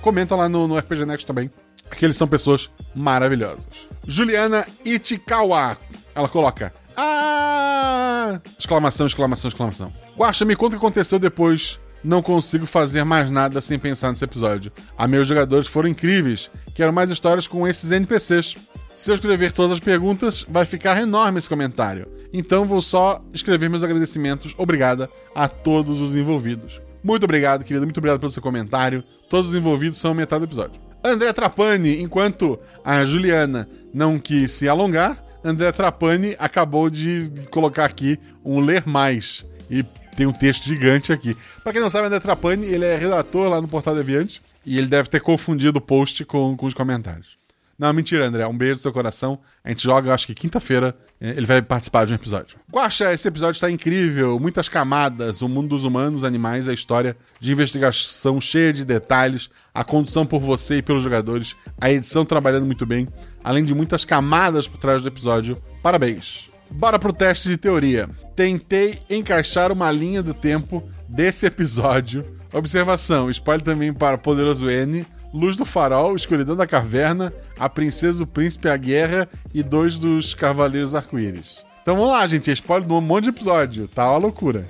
comenta 0.03 0.37
lá 0.37 0.47
no, 0.47 0.69
no 0.69 0.77
RPG 0.77 1.07
Next 1.07 1.27
também. 1.27 1.51
Que 1.91 2.05
eles 2.05 2.19
são 2.19 2.29
pessoas 2.29 2.69
maravilhosas. 2.95 3.65
Juliana 4.07 4.67
Itikawa. 4.85 5.79
Ela 6.15 6.29
coloca. 6.29 6.71
Ah! 6.95 8.43
Exclamação, 8.59 9.07
exclamação, 9.07 9.49
exclamação. 9.49 9.91
Guaxa, 10.19 10.45
me 10.45 10.55
conta 10.55 10.77
o 10.77 10.79
que 10.79 10.85
aconteceu 10.85 11.19
depois 11.19 11.81
não 12.03 12.23
consigo 12.23 12.67
fazer 12.67 13.05
mais 13.05 13.31
nada 13.31 13.61
sem 13.61 13.79
pensar 13.79 14.11
nesse 14.11 14.25
episódio. 14.25 14.73
A 14.97 15.07
meus 15.07 15.27
jogadores 15.27 15.69
foram 15.69 15.89
incríveis. 15.89 16.51
Quero 16.75 16.93
mais 16.93 17.11
histórias 17.11 17.47
com 17.47 17.67
esses 17.67 17.93
NPCs. 17.93 18.57
Se 18.97 19.11
eu 19.11 19.15
escrever 19.15 19.53
todas 19.53 19.73
as 19.73 19.81
perguntas, 19.81 20.45
vai 20.49 20.65
ficar 20.65 21.01
enorme 21.01 21.39
esse 21.39 21.49
comentário. 21.49 22.07
Então 22.33 22.65
vou 22.65 22.83
só 22.83 23.23
escrever 23.33 23.69
meus 23.69 23.83
agradecimentos. 23.83 24.55
Obrigada 24.57 25.09
a 25.35 25.49
todos 25.49 26.01
os 26.01 26.15
envolvidos. 26.17 26.81
Muito 27.03 27.25
obrigado, 27.25 27.65
querido. 27.65 27.87
Muito 27.87 27.99
obrigado 27.99 28.21
pelo 28.21 28.33
seu 28.33 28.43
comentário. 28.43 29.03
Todos 29.29 29.51
os 29.51 29.57
envolvidos 29.57 29.99
são 29.99 30.13
metade 30.15 30.41
do 30.41 30.49
episódio. 30.49 30.81
André 31.03 31.33
Trapani, 31.33 32.03
enquanto 32.03 32.59
a 32.85 33.05
Juliana 33.05 33.69
não 33.93 34.19
quis 34.19 34.53
se 34.53 34.69
alongar, 34.69 35.17
André 35.43 35.73
Trapani 35.73 36.37
acabou 36.39 36.91
de 36.91 37.31
colocar 37.51 37.87
aqui 37.87 38.19
um 38.45 38.61
ler 38.61 38.87
mais. 38.87 39.47
E 39.71 39.83
tem 40.17 40.27
um 40.27 40.33
texto 40.33 40.65
gigante 40.65 41.13
aqui. 41.13 41.37
Para 41.63 41.73
quem 41.73 41.81
não 41.81 41.91
sabe, 41.91 42.07
André 42.07 42.21
Trapani, 42.21 42.67
ele 42.67 42.85
é 42.85 42.97
redator 42.97 43.49
lá 43.49 43.61
no 43.61 43.69
Portal 43.69 43.95
Deviante 43.95 44.43
e 44.65 44.79
ele 44.79 44.87
deve 44.87 45.09
ter 45.09 45.21
confundido 45.21 45.79
o 45.79 45.83
post 45.83 46.25
com, 46.25 46.57
com 46.57 46.67
os 46.67 46.75
comentários. 46.75 47.41
Não, 47.81 47.91
mentira, 47.95 48.27
André. 48.27 48.47
Um 48.47 48.55
beijo 48.55 48.75
do 48.75 48.83
seu 48.83 48.93
coração. 48.93 49.39
A 49.65 49.71
gente 49.71 49.83
joga, 49.83 50.13
acho 50.13 50.27
que 50.27 50.35
quinta-feira, 50.35 50.95
é, 51.19 51.31
ele 51.31 51.47
vai 51.47 51.63
participar 51.63 52.05
de 52.05 52.13
um 52.13 52.17
episódio. 52.17 52.59
Guaxa, 52.71 53.11
esse 53.11 53.27
episódio 53.27 53.57
está 53.57 53.71
incrível. 53.71 54.39
Muitas 54.39 54.69
camadas. 54.69 55.41
O 55.41 55.49
mundo 55.49 55.69
dos 55.69 55.85
humanos, 55.85 56.23
animais, 56.23 56.69
a 56.69 56.75
história 56.75 57.17
de 57.41 57.51
investigação 57.51 58.39
cheia 58.39 58.71
de 58.71 58.85
detalhes, 58.85 59.49
a 59.73 59.83
condução 59.83 60.27
por 60.27 60.41
você 60.41 60.77
e 60.77 60.83
pelos 60.83 61.03
jogadores, 61.03 61.57
a 61.81 61.91
edição 61.91 62.23
trabalhando 62.23 62.67
muito 62.67 62.85
bem, 62.85 63.09
além 63.43 63.65
de 63.65 63.75
muitas 63.75 64.05
camadas 64.05 64.69
por 64.69 64.77
trás 64.77 65.01
do 65.01 65.09
episódio. 65.09 65.57
Parabéns. 65.83 66.51
Bora 66.71 66.99
pro 66.99 67.15
teste 67.15 67.49
de 67.49 67.57
teoria. 67.57 68.11
Tentei 68.41 68.99
encaixar 69.11 69.71
uma 69.71 69.93
linha 69.93 70.23
do 70.23 70.33
tempo 70.33 70.83
desse 71.07 71.45
episódio. 71.45 72.25
Observação: 72.51 73.29
spoiler 73.29 73.63
também 73.63 73.93
para 73.93 74.17
Poderoso 74.17 74.71
N. 74.71 75.05
Luz 75.31 75.57
do 75.57 75.67
Farol, 75.67 76.17
Escuridão 76.17 76.57
da 76.57 76.67
Caverna, 76.67 77.35
A 77.59 77.69
Princesa, 77.69 78.25
o 78.25 78.27
Príncipe, 78.27 78.71
a 78.71 78.79
Guerra 78.79 79.29
e 79.53 79.63
dois 79.63 79.99
dos 79.99 80.33
Cavaleiros 80.33 80.95
Arco-Íris. 80.95 81.63
Então 81.83 81.97
vamos 81.97 82.13
lá, 82.13 82.27
gente. 82.27 82.49
É 82.49 82.55
spoiler 82.55 82.89
de 82.89 82.95
um 82.95 83.03
monte 83.03 83.25
de 83.25 83.29
episódio. 83.29 83.87
Tá 83.87 84.11
uma 84.11 84.17
loucura. 84.17 84.67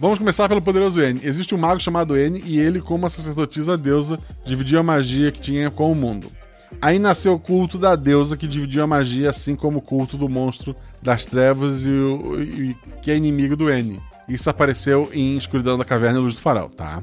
Vamos 0.00 0.18
começar 0.18 0.48
pelo 0.48 0.60
poderoso 0.60 1.00
N. 1.00 1.20
Existe 1.22 1.54
um 1.54 1.58
mago 1.58 1.78
chamado 1.78 2.16
N 2.16 2.42
e 2.44 2.58
ele, 2.58 2.80
como 2.80 3.04
uma 3.04 3.08
sacerdotisa 3.08 3.78
deusa, 3.78 4.18
dividiu 4.44 4.80
a 4.80 4.82
magia 4.82 5.30
que 5.30 5.40
tinha 5.40 5.70
com 5.70 5.92
o 5.92 5.94
mundo. 5.94 6.32
Aí 6.80 6.98
nasceu 6.98 7.34
o 7.34 7.38
culto 7.38 7.78
da 7.78 7.96
deusa 7.96 8.36
que 8.36 8.46
dividiu 8.46 8.82
a 8.82 8.86
magia, 8.86 9.30
assim 9.30 9.56
como 9.56 9.78
o 9.78 9.82
culto 9.82 10.16
do 10.16 10.28
monstro 10.28 10.76
das 11.00 11.24
trevas 11.24 11.86
e, 11.86 11.90
o, 11.90 12.40
e 12.40 12.76
que 13.02 13.10
é 13.10 13.16
inimigo 13.16 13.56
do 13.56 13.70
N. 13.70 13.98
Isso 14.28 14.48
apareceu 14.48 15.08
em 15.12 15.36
Escuridão 15.36 15.76
da 15.76 15.84
Caverna 15.84 16.18
e 16.18 16.22
Luz 16.22 16.34
do 16.34 16.40
Farol, 16.40 16.68
tá? 16.68 17.02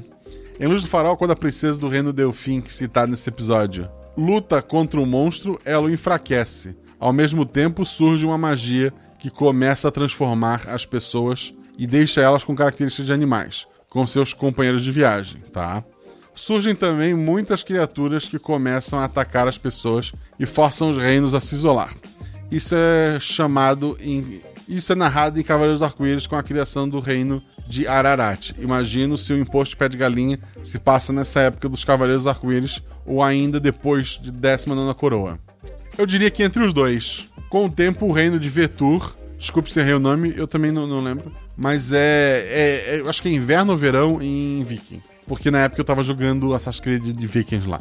Em 0.58 0.66
Luz 0.66 0.82
do 0.82 0.88
Farol, 0.88 1.16
quando 1.16 1.32
a 1.32 1.36
princesa 1.36 1.78
do 1.78 1.88
reino 1.88 2.12
Delfim, 2.12 2.60
que 2.60 2.72
citada 2.72 3.08
nesse 3.08 3.28
episódio, 3.28 3.88
luta 4.16 4.60
contra 4.60 5.00
o 5.00 5.06
monstro, 5.06 5.58
ela 5.64 5.86
o 5.86 5.90
enfraquece. 5.90 6.76
Ao 6.98 7.12
mesmo 7.12 7.44
tempo, 7.44 7.84
surge 7.84 8.24
uma 8.24 8.38
magia 8.38 8.92
que 9.18 9.30
começa 9.30 9.88
a 9.88 9.92
transformar 9.92 10.68
as 10.68 10.84
pessoas 10.84 11.54
e 11.78 11.86
deixa 11.86 12.20
elas 12.20 12.44
com 12.44 12.54
características 12.54 13.06
de 13.06 13.12
animais, 13.12 13.66
com 13.88 14.06
seus 14.06 14.32
companheiros 14.32 14.84
de 14.84 14.92
viagem, 14.92 15.40
tá? 15.52 15.82
Surgem 16.34 16.74
também 16.74 17.14
muitas 17.14 17.62
criaturas 17.62 18.26
que 18.26 18.38
começam 18.38 18.98
a 18.98 19.04
atacar 19.04 19.46
as 19.46 19.58
pessoas 19.58 20.12
e 20.38 20.46
forçam 20.46 20.90
os 20.90 20.96
reinos 20.96 21.34
a 21.34 21.40
se 21.40 21.54
isolar. 21.54 21.94
Isso 22.50 22.74
é 22.74 23.18
chamado 23.20 23.96
em. 24.00 24.40
Isso 24.68 24.92
é 24.92 24.94
narrado 24.94 25.38
em 25.40 25.42
Cavaleiros 25.42 25.80
do 25.80 25.84
Arco-Íris 25.84 26.26
com 26.26 26.36
a 26.36 26.42
criação 26.42 26.88
do 26.88 27.00
reino 27.00 27.42
de 27.66 27.86
Ararat. 27.86 28.52
Imagino 28.58 29.18
se 29.18 29.32
o 29.32 29.38
imposto 29.38 29.70
de 29.70 29.76
pé 29.76 29.88
de 29.88 29.96
galinha 29.96 30.38
se 30.62 30.78
passa 30.78 31.12
nessa 31.12 31.40
época 31.40 31.68
dos 31.68 31.84
Cavaleiros 31.84 32.22
do 32.24 32.28
Arco-Íris 32.28 32.82
ou 33.04 33.22
ainda 33.22 33.58
depois 33.58 34.20
de 34.22 34.30
19 34.30 34.94
Coroa. 34.94 35.38
Eu 35.98 36.06
diria 36.06 36.30
que 36.30 36.42
entre 36.42 36.62
os 36.62 36.72
dois. 36.72 37.28
Com 37.50 37.66
o 37.66 37.70
tempo, 37.70 38.06
o 38.06 38.12
reino 38.12 38.38
de 38.38 38.48
Vetur. 38.48 39.14
Desculpe 39.36 39.70
se 39.70 39.80
errei 39.80 39.94
o 39.94 39.98
nome, 39.98 40.32
eu 40.36 40.46
também 40.46 40.70
não, 40.70 40.86
não 40.86 41.02
lembro. 41.02 41.30
Mas 41.56 41.92
é, 41.92 42.46
é, 42.48 42.98
é, 42.98 43.08
Acho 43.08 43.20
que 43.20 43.28
é 43.28 43.32
inverno 43.32 43.72
ou 43.72 43.78
verão 43.78 44.22
em 44.22 44.62
Viking 44.62 45.02
porque 45.26 45.50
na 45.50 45.60
época 45.60 45.80
eu 45.80 45.84
tava 45.84 46.02
jogando 46.02 46.54
Assassin's 46.54 46.80
Creed 46.80 47.04
de 47.04 47.26
Vikings 47.26 47.68
lá. 47.68 47.80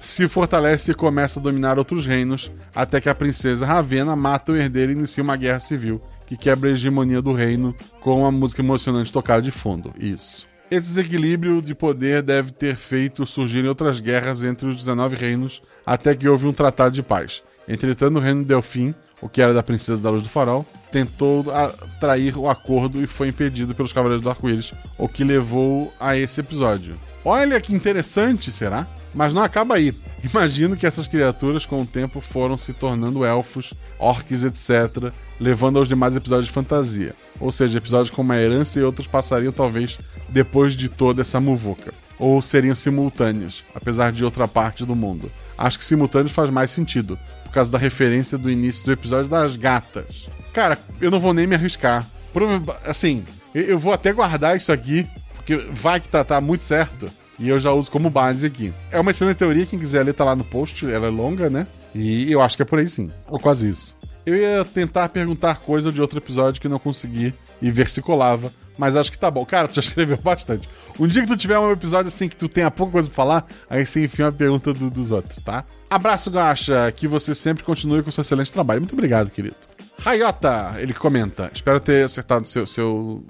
Se 0.00 0.28
fortalece 0.28 0.92
e 0.92 0.94
começa 0.94 1.40
a 1.40 1.42
dominar 1.42 1.78
outros 1.78 2.06
reinos, 2.06 2.52
até 2.74 3.00
que 3.00 3.08
a 3.08 3.14
princesa 3.14 3.66
Ravena 3.66 4.14
mata 4.14 4.52
o 4.52 4.56
herdeiro 4.56 4.92
e 4.92 4.94
inicia 4.94 5.24
uma 5.24 5.36
guerra 5.36 5.58
civil, 5.58 6.00
que 6.26 6.36
quebra 6.36 6.70
a 6.70 6.72
hegemonia 6.72 7.20
do 7.20 7.32
reino 7.32 7.74
com 8.00 8.20
uma 8.20 8.30
música 8.30 8.62
emocionante 8.62 9.12
tocada 9.12 9.42
de 9.42 9.50
fundo. 9.50 9.92
Isso. 9.98 10.46
Esse 10.70 10.88
desequilíbrio 10.88 11.62
de 11.62 11.74
poder 11.74 12.22
deve 12.22 12.52
ter 12.52 12.76
feito 12.76 13.26
surgirem 13.26 13.68
outras 13.68 14.00
guerras 14.00 14.44
entre 14.44 14.68
os 14.68 14.76
19 14.76 15.16
reinos, 15.16 15.62
até 15.84 16.14
que 16.14 16.28
houve 16.28 16.46
um 16.46 16.52
tratado 16.52 16.94
de 16.94 17.02
paz. 17.02 17.42
Entretanto, 17.66 18.16
o 18.16 18.20
reino 18.20 18.42
de 18.42 18.48
Delfim, 18.48 18.94
o 19.20 19.28
que 19.28 19.40
era 19.40 19.54
da 19.54 19.62
princesa 19.62 20.02
da 20.02 20.10
luz 20.10 20.22
do 20.22 20.28
farol, 20.28 20.66
tentou 20.90 21.44
atrair 21.50 22.36
o 22.36 22.48
acordo 22.48 23.02
e 23.02 23.06
foi 23.06 23.28
impedido 23.28 23.74
pelos 23.74 23.92
Cavaleiros 23.92 24.22
do 24.22 24.30
Arco-Íris, 24.30 24.72
o 24.96 25.08
que 25.08 25.24
levou 25.24 25.92
a 26.00 26.16
esse 26.16 26.40
episódio. 26.40 26.98
Olha 27.24 27.60
que 27.60 27.74
interessante, 27.74 28.50
será? 28.50 28.86
Mas 29.14 29.34
não 29.34 29.42
acaba 29.42 29.74
aí. 29.74 29.94
Imagino 30.22 30.76
que 30.76 30.86
essas 30.86 31.06
criaturas, 31.06 31.64
com 31.66 31.80
o 31.80 31.86
tempo, 31.86 32.20
foram 32.20 32.56
se 32.56 32.72
tornando 32.72 33.24
elfos, 33.24 33.74
orcs, 33.98 34.42
etc., 34.42 35.12
levando 35.38 35.78
aos 35.78 35.88
demais 35.88 36.16
episódios 36.16 36.46
de 36.46 36.52
fantasia. 36.52 37.14
Ou 37.40 37.52
seja, 37.52 37.78
episódios 37.78 38.10
com 38.10 38.22
uma 38.22 38.36
herança 38.36 38.78
e 38.78 38.82
outros 38.82 39.06
passariam 39.06 39.52
talvez 39.52 39.98
depois 40.28 40.74
de 40.74 40.88
toda 40.88 41.22
essa 41.22 41.40
muvuca. 41.40 41.92
Ou 42.18 42.42
seriam 42.42 42.74
simultâneos, 42.74 43.64
apesar 43.74 44.10
de 44.10 44.24
outra 44.24 44.48
parte 44.48 44.84
do 44.84 44.96
mundo. 44.96 45.30
Acho 45.56 45.78
que 45.78 45.84
simultâneos 45.84 46.32
faz 46.32 46.50
mais 46.50 46.70
sentido, 46.70 47.18
por 47.48 47.54
causa 47.54 47.72
da 47.72 47.78
referência 47.78 48.36
do 48.36 48.50
início 48.50 48.84
do 48.84 48.92
episódio 48.92 49.28
das 49.28 49.56
gatas. 49.56 50.28
Cara, 50.52 50.78
eu 51.00 51.10
não 51.10 51.18
vou 51.18 51.32
nem 51.32 51.46
me 51.46 51.54
arriscar. 51.54 52.06
Assim, 52.84 53.24
eu 53.54 53.78
vou 53.78 53.92
até 53.92 54.12
guardar 54.12 54.56
isso 54.56 54.70
aqui, 54.70 55.08
porque 55.34 55.56
vai 55.56 55.98
que 55.98 56.08
tá, 56.08 56.22
tá 56.22 56.40
muito 56.40 56.62
certo. 56.62 57.10
E 57.38 57.48
eu 57.48 57.58
já 57.58 57.72
uso 57.72 57.90
como 57.90 58.10
base 58.10 58.46
aqui. 58.46 58.72
É 58.90 59.00
uma 59.00 59.12
excelente 59.12 59.38
teoria, 59.38 59.64
quem 59.64 59.78
quiser 59.78 60.04
ler 60.04 60.12
tá 60.12 60.24
lá 60.24 60.36
no 60.36 60.44
post, 60.44 60.84
ela 60.84 61.06
é 61.06 61.10
longa, 61.10 61.48
né? 61.48 61.66
E 61.94 62.30
eu 62.30 62.42
acho 62.42 62.56
que 62.56 62.62
é 62.62 62.66
por 62.66 62.78
aí 62.78 62.86
sim. 62.86 63.10
Ou 63.28 63.38
quase 63.38 63.68
isso. 63.68 63.96
Eu 64.26 64.36
ia 64.36 64.64
tentar 64.64 65.08
perguntar 65.08 65.60
coisa 65.60 65.90
de 65.90 66.02
outro 66.02 66.18
episódio 66.18 66.60
que 66.60 66.68
não 66.68 66.78
consegui 66.78 67.32
e 67.62 67.70
ver 67.70 67.88
se 67.88 68.02
colava. 68.02 68.52
Mas 68.76 68.94
acho 68.94 69.10
que 69.10 69.18
tá 69.18 69.30
bom. 69.30 69.44
Cara, 69.46 69.68
tu 69.68 69.76
já 69.76 69.80
escreveu 69.82 70.18
bastante. 70.18 70.68
Um 70.98 71.06
dia 71.06 71.22
que 71.22 71.28
tu 71.28 71.36
tiver 71.36 71.58
um 71.58 71.72
episódio 71.72 72.08
assim 72.08 72.28
que 72.28 72.36
tu 72.36 72.48
tenha 72.48 72.70
pouca 72.70 72.92
coisa 72.92 73.08
pra 73.08 73.16
falar, 73.16 73.46
aí 73.70 73.86
você 73.86 74.04
enfia 74.04 74.26
uma 74.26 74.32
pergunta 74.32 74.74
do, 74.74 74.90
dos 74.90 75.10
outros, 75.10 75.42
tá? 75.42 75.64
Abraço, 75.90 76.30
Gacha. 76.30 76.92
Que 76.92 77.08
você 77.08 77.34
sempre 77.34 77.64
continue 77.64 78.02
com 78.02 78.10
seu 78.10 78.22
excelente 78.22 78.52
trabalho. 78.52 78.80
Muito 78.80 78.92
obrigado, 78.92 79.30
querido. 79.30 79.56
Rayota, 79.98 80.76
ele 80.78 80.94
comenta. 80.94 81.50
Espero 81.52 81.80
ter 81.80 82.04
acertado 82.04 82.48
seu, 82.48 82.66
seu 82.66 83.24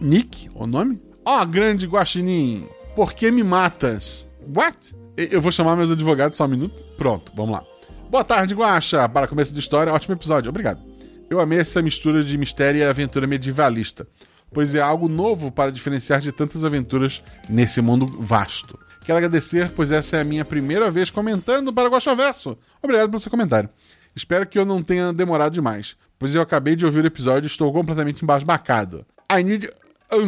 nick, 0.00 0.48
o 0.54 0.66
nome. 0.66 1.00
Ó, 1.24 1.42
oh, 1.42 1.46
grande 1.46 1.86
guaxinim, 1.86 2.68
por 2.94 3.12
que 3.12 3.30
me 3.32 3.42
matas? 3.42 4.26
What? 4.54 4.94
Eu 5.16 5.40
vou 5.40 5.50
chamar 5.50 5.74
meus 5.74 5.90
advogados 5.90 6.36
só 6.36 6.44
um 6.44 6.48
minuto. 6.48 6.80
Pronto, 6.96 7.32
vamos 7.34 7.52
lá. 7.52 7.64
Boa 8.08 8.22
tarde, 8.22 8.54
Guaxa. 8.54 9.08
Para 9.08 9.26
começo 9.26 9.52
de 9.52 9.58
história, 9.58 9.92
ótimo 9.92 10.14
episódio. 10.14 10.48
Obrigado. 10.48 10.80
Eu 11.28 11.40
amei 11.40 11.58
essa 11.58 11.82
mistura 11.82 12.22
de 12.22 12.38
mistério 12.38 12.78
e 12.78 12.84
aventura 12.84 13.26
medievalista, 13.26 14.06
pois 14.52 14.74
é 14.76 14.80
algo 14.80 15.08
novo 15.08 15.50
para 15.50 15.72
diferenciar 15.72 16.20
de 16.20 16.30
tantas 16.30 16.62
aventuras 16.62 17.22
nesse 17.48 17.80
mundo 17.80 18.06
vasto. 18.06 18.78
Quero 19.06 19.18
agradecer, 19.18 19.70
pois 19.70 19.92
essa 19.92 20.16
é 20.16 20.20
a 20.20 20.24
minha 20.24 20.44
primeira 20.44 20.90
vez 20.90 21.10
comentando 21.10 21.72
para 21.72 21.88
o 21.88 21.92
Guaxa 21.92 22.12
Verso. 22.16 22.58
Obrigado 22.82 23.08
pelo 23.08 23.20
seu 23.20 23.30
comentário. 23.30 23.70
Espero 24.16 24.44
que 24.44 24.58
eu 24.58 24.64
não 24.64 24.82
tenha 24.82 25.12
demorado 25.12 25.52
demais, 25.52 25.96
pois 26.18 26.34
eu 26.34 26.42
acabei 26.42 26.74
de 26.74 26.84
ouvir 26.84 27.04
o 27.04 27.06
episódio 27.06 27.46
e 27.46 27.50
estou 27.50 27.72
completamente 27.72 28.24
embasbacado. 28.24 29.06
I 29.30 29.44
need. 29.44 29.70
Eu 30.10 30.18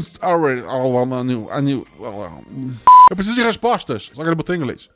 preciso 3.16 3.34
de 3.34 3.42
respostas. 3.42 4.12
Só 4.14 4.22
que 4.22 4.28
ele 4.28 4.36
botou 4.36 4.54
em 4.54 4.58
inglês. 4.58 4.88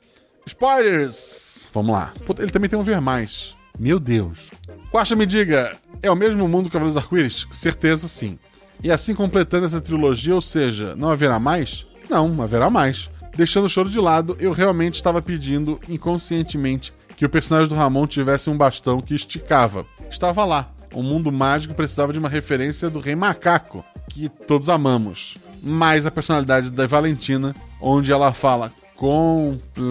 Spoilers! 0.45 1.67
Vamos 1.73 1.93
lá. 1.93 2.13
Ele 2.39 2.51
também 2.51 2.69
tem 2.69 2.79
um 2.79 2.83
ver 2.83 3.01
mais. 3.01 3.53
Meu 3.77 3.99
Deus. 3.99 4.51
Quacha, 4.91 5.13
me 5.13 5.25
diga, 5.25 5.75
É 6.01 6.09
o 6.09 6.15
mesmo 6.15 6.47
mundo 6.47 6.67
que 6.67 6.71
Cavaleiros 6.71 6.95
Arco-Íris? 6.95 7.47
Certeza 7.51 8.07
sim. 8.07 8.39
E 8.81 8.89
assim 8.89 9.13
completando 9.13 9.65
essa 9.65 9.81
trilogia, 9.81 10.35
ou 10.35 10.41
seja, 10.41 10.95
não 10.95 11.09
haverá 11.09 11.37
mais? 11.37 11.85
Não, 12.09 12.41
haverá 12.41 12.69
mais. 12.69 13.09
Deixando 13.35 13.65
o 13.65 13.69
choro 13.69 13.89
de 13.89 13.99
lado, 13.99 14.37
eu 14.39 14.51
realmente 14.51 14.95
estava 14.95 15.21
pedindo 15.21 15.79
inconscientemente 15.89 16.93
que 17.17 17.25
o 17.25 17.29
personagem 17.29 17.69
do 17.69 17.75
Ramon 17.75 18.05
tivesse 18.05 18.49
um 18.49 18.57
bastão 18.57 19.01
que 19.01 19.15
esticava. 19.15 19.85
Estava 20.09 20.45
lá. 20.45 20.69
O 20.93 21.01
mundo 21.01 21.31
mágico 21.31 21.73
precisava 21.73 22.13
de 22.13 22.19
uma 22.19 22.29
referência 22.29 22.89
do 22.89 22.99
Rei 22.99 23.15
Macaco, 23.15 23.83
que 24.09 24.29
todos 24.29 24.69
amamos. 24.69 25.37
Mas 25.61 26.05
a 26.05 26.11
personalidade 26.11 26.69
da 26.71 26.85
Valentina, 26.85 27.55
onde 27.81 28.11
ela 28.11 28.31
fala 28.33 28.71
completamente 28.95 29.89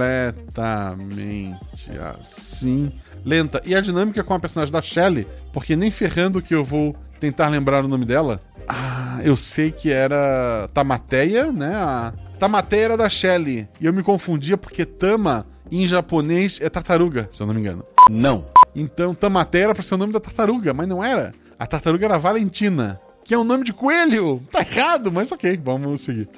assim, 2.21 2.93
lenta. 3.25 3.61
E 3.65 3.75
a 3.75 3.81
dinâmica 3.81 4.23
com 4.23 4.35
a 4.35 4.41
personagem 4.41 4.73
da 4.73 4.81
Shelley, 4.81 5.27
porque 5.53 5.75
nem 5.75 5.91
ferrando 5.91 6.41
que 6.41 6.55
eu 6.55 6.65
vou 6.65 6.95
tentar 7.19 7.49
lembrar 7.49 7.85
o 7.85 7.89
nome 7.89 8.05
dela. 8.05 8.41
Ah, 8.69 9.21
eu 9.25 9.37
sei 9.37 9.73
que 9.73 9.91
era 9.91 10.71
Tamateia, 10.73 11.51
né? 11.51 11.75
A 11.75 12.13
Tamateia 12.43 12.87
era 12.87 12.97
da 12.97 13.09
Shelley. 13.09 13.69
E 13.81 13.87
eu 13.87 13.93
me 13.93 14.03
confundia 14.03 14.57
porque 14.57 14.85
Tama 14.85 15.47
em 15.71 15.87
japonês 15.87 16.59
é 16.61 16.69
tartaruga, 16.69 17.29
se 17.31 17.41
eu 17.41 17.47
não 17.47 17.55
me 17.55 17.61
engano. 17.61 17.87
Não. 18.11 18.47
Então 18.75 19.15
Tamateia 19.15 19.67
era 19.67 19.75
pra 19.75 19.83
ser 19.85 19.95
o 19.95 19.97
nome 19.97 20.13
da 20.13 20.19
tartaruga, 20.19 20.75
mas 20.75 20.89
não 20.89 21.05
era. 21.05 21.33
A 21.57 21.69
tartaruga 21.69 22.05
era 22.05 22.19
Valentina, 22.19 23.01
que 23.25 23.33
é 23.33 23.39
um 23.39 23.45
nome 23.45 23.63
de 23.63 23.73
coelho. 23.73 24.43
Tá 24.51 24.59
errado, 24.59 25.13
mas 25.13 25.31
ok, 25.31 25.57
vamos 25.63 26.01
seguir. 26.01 26.29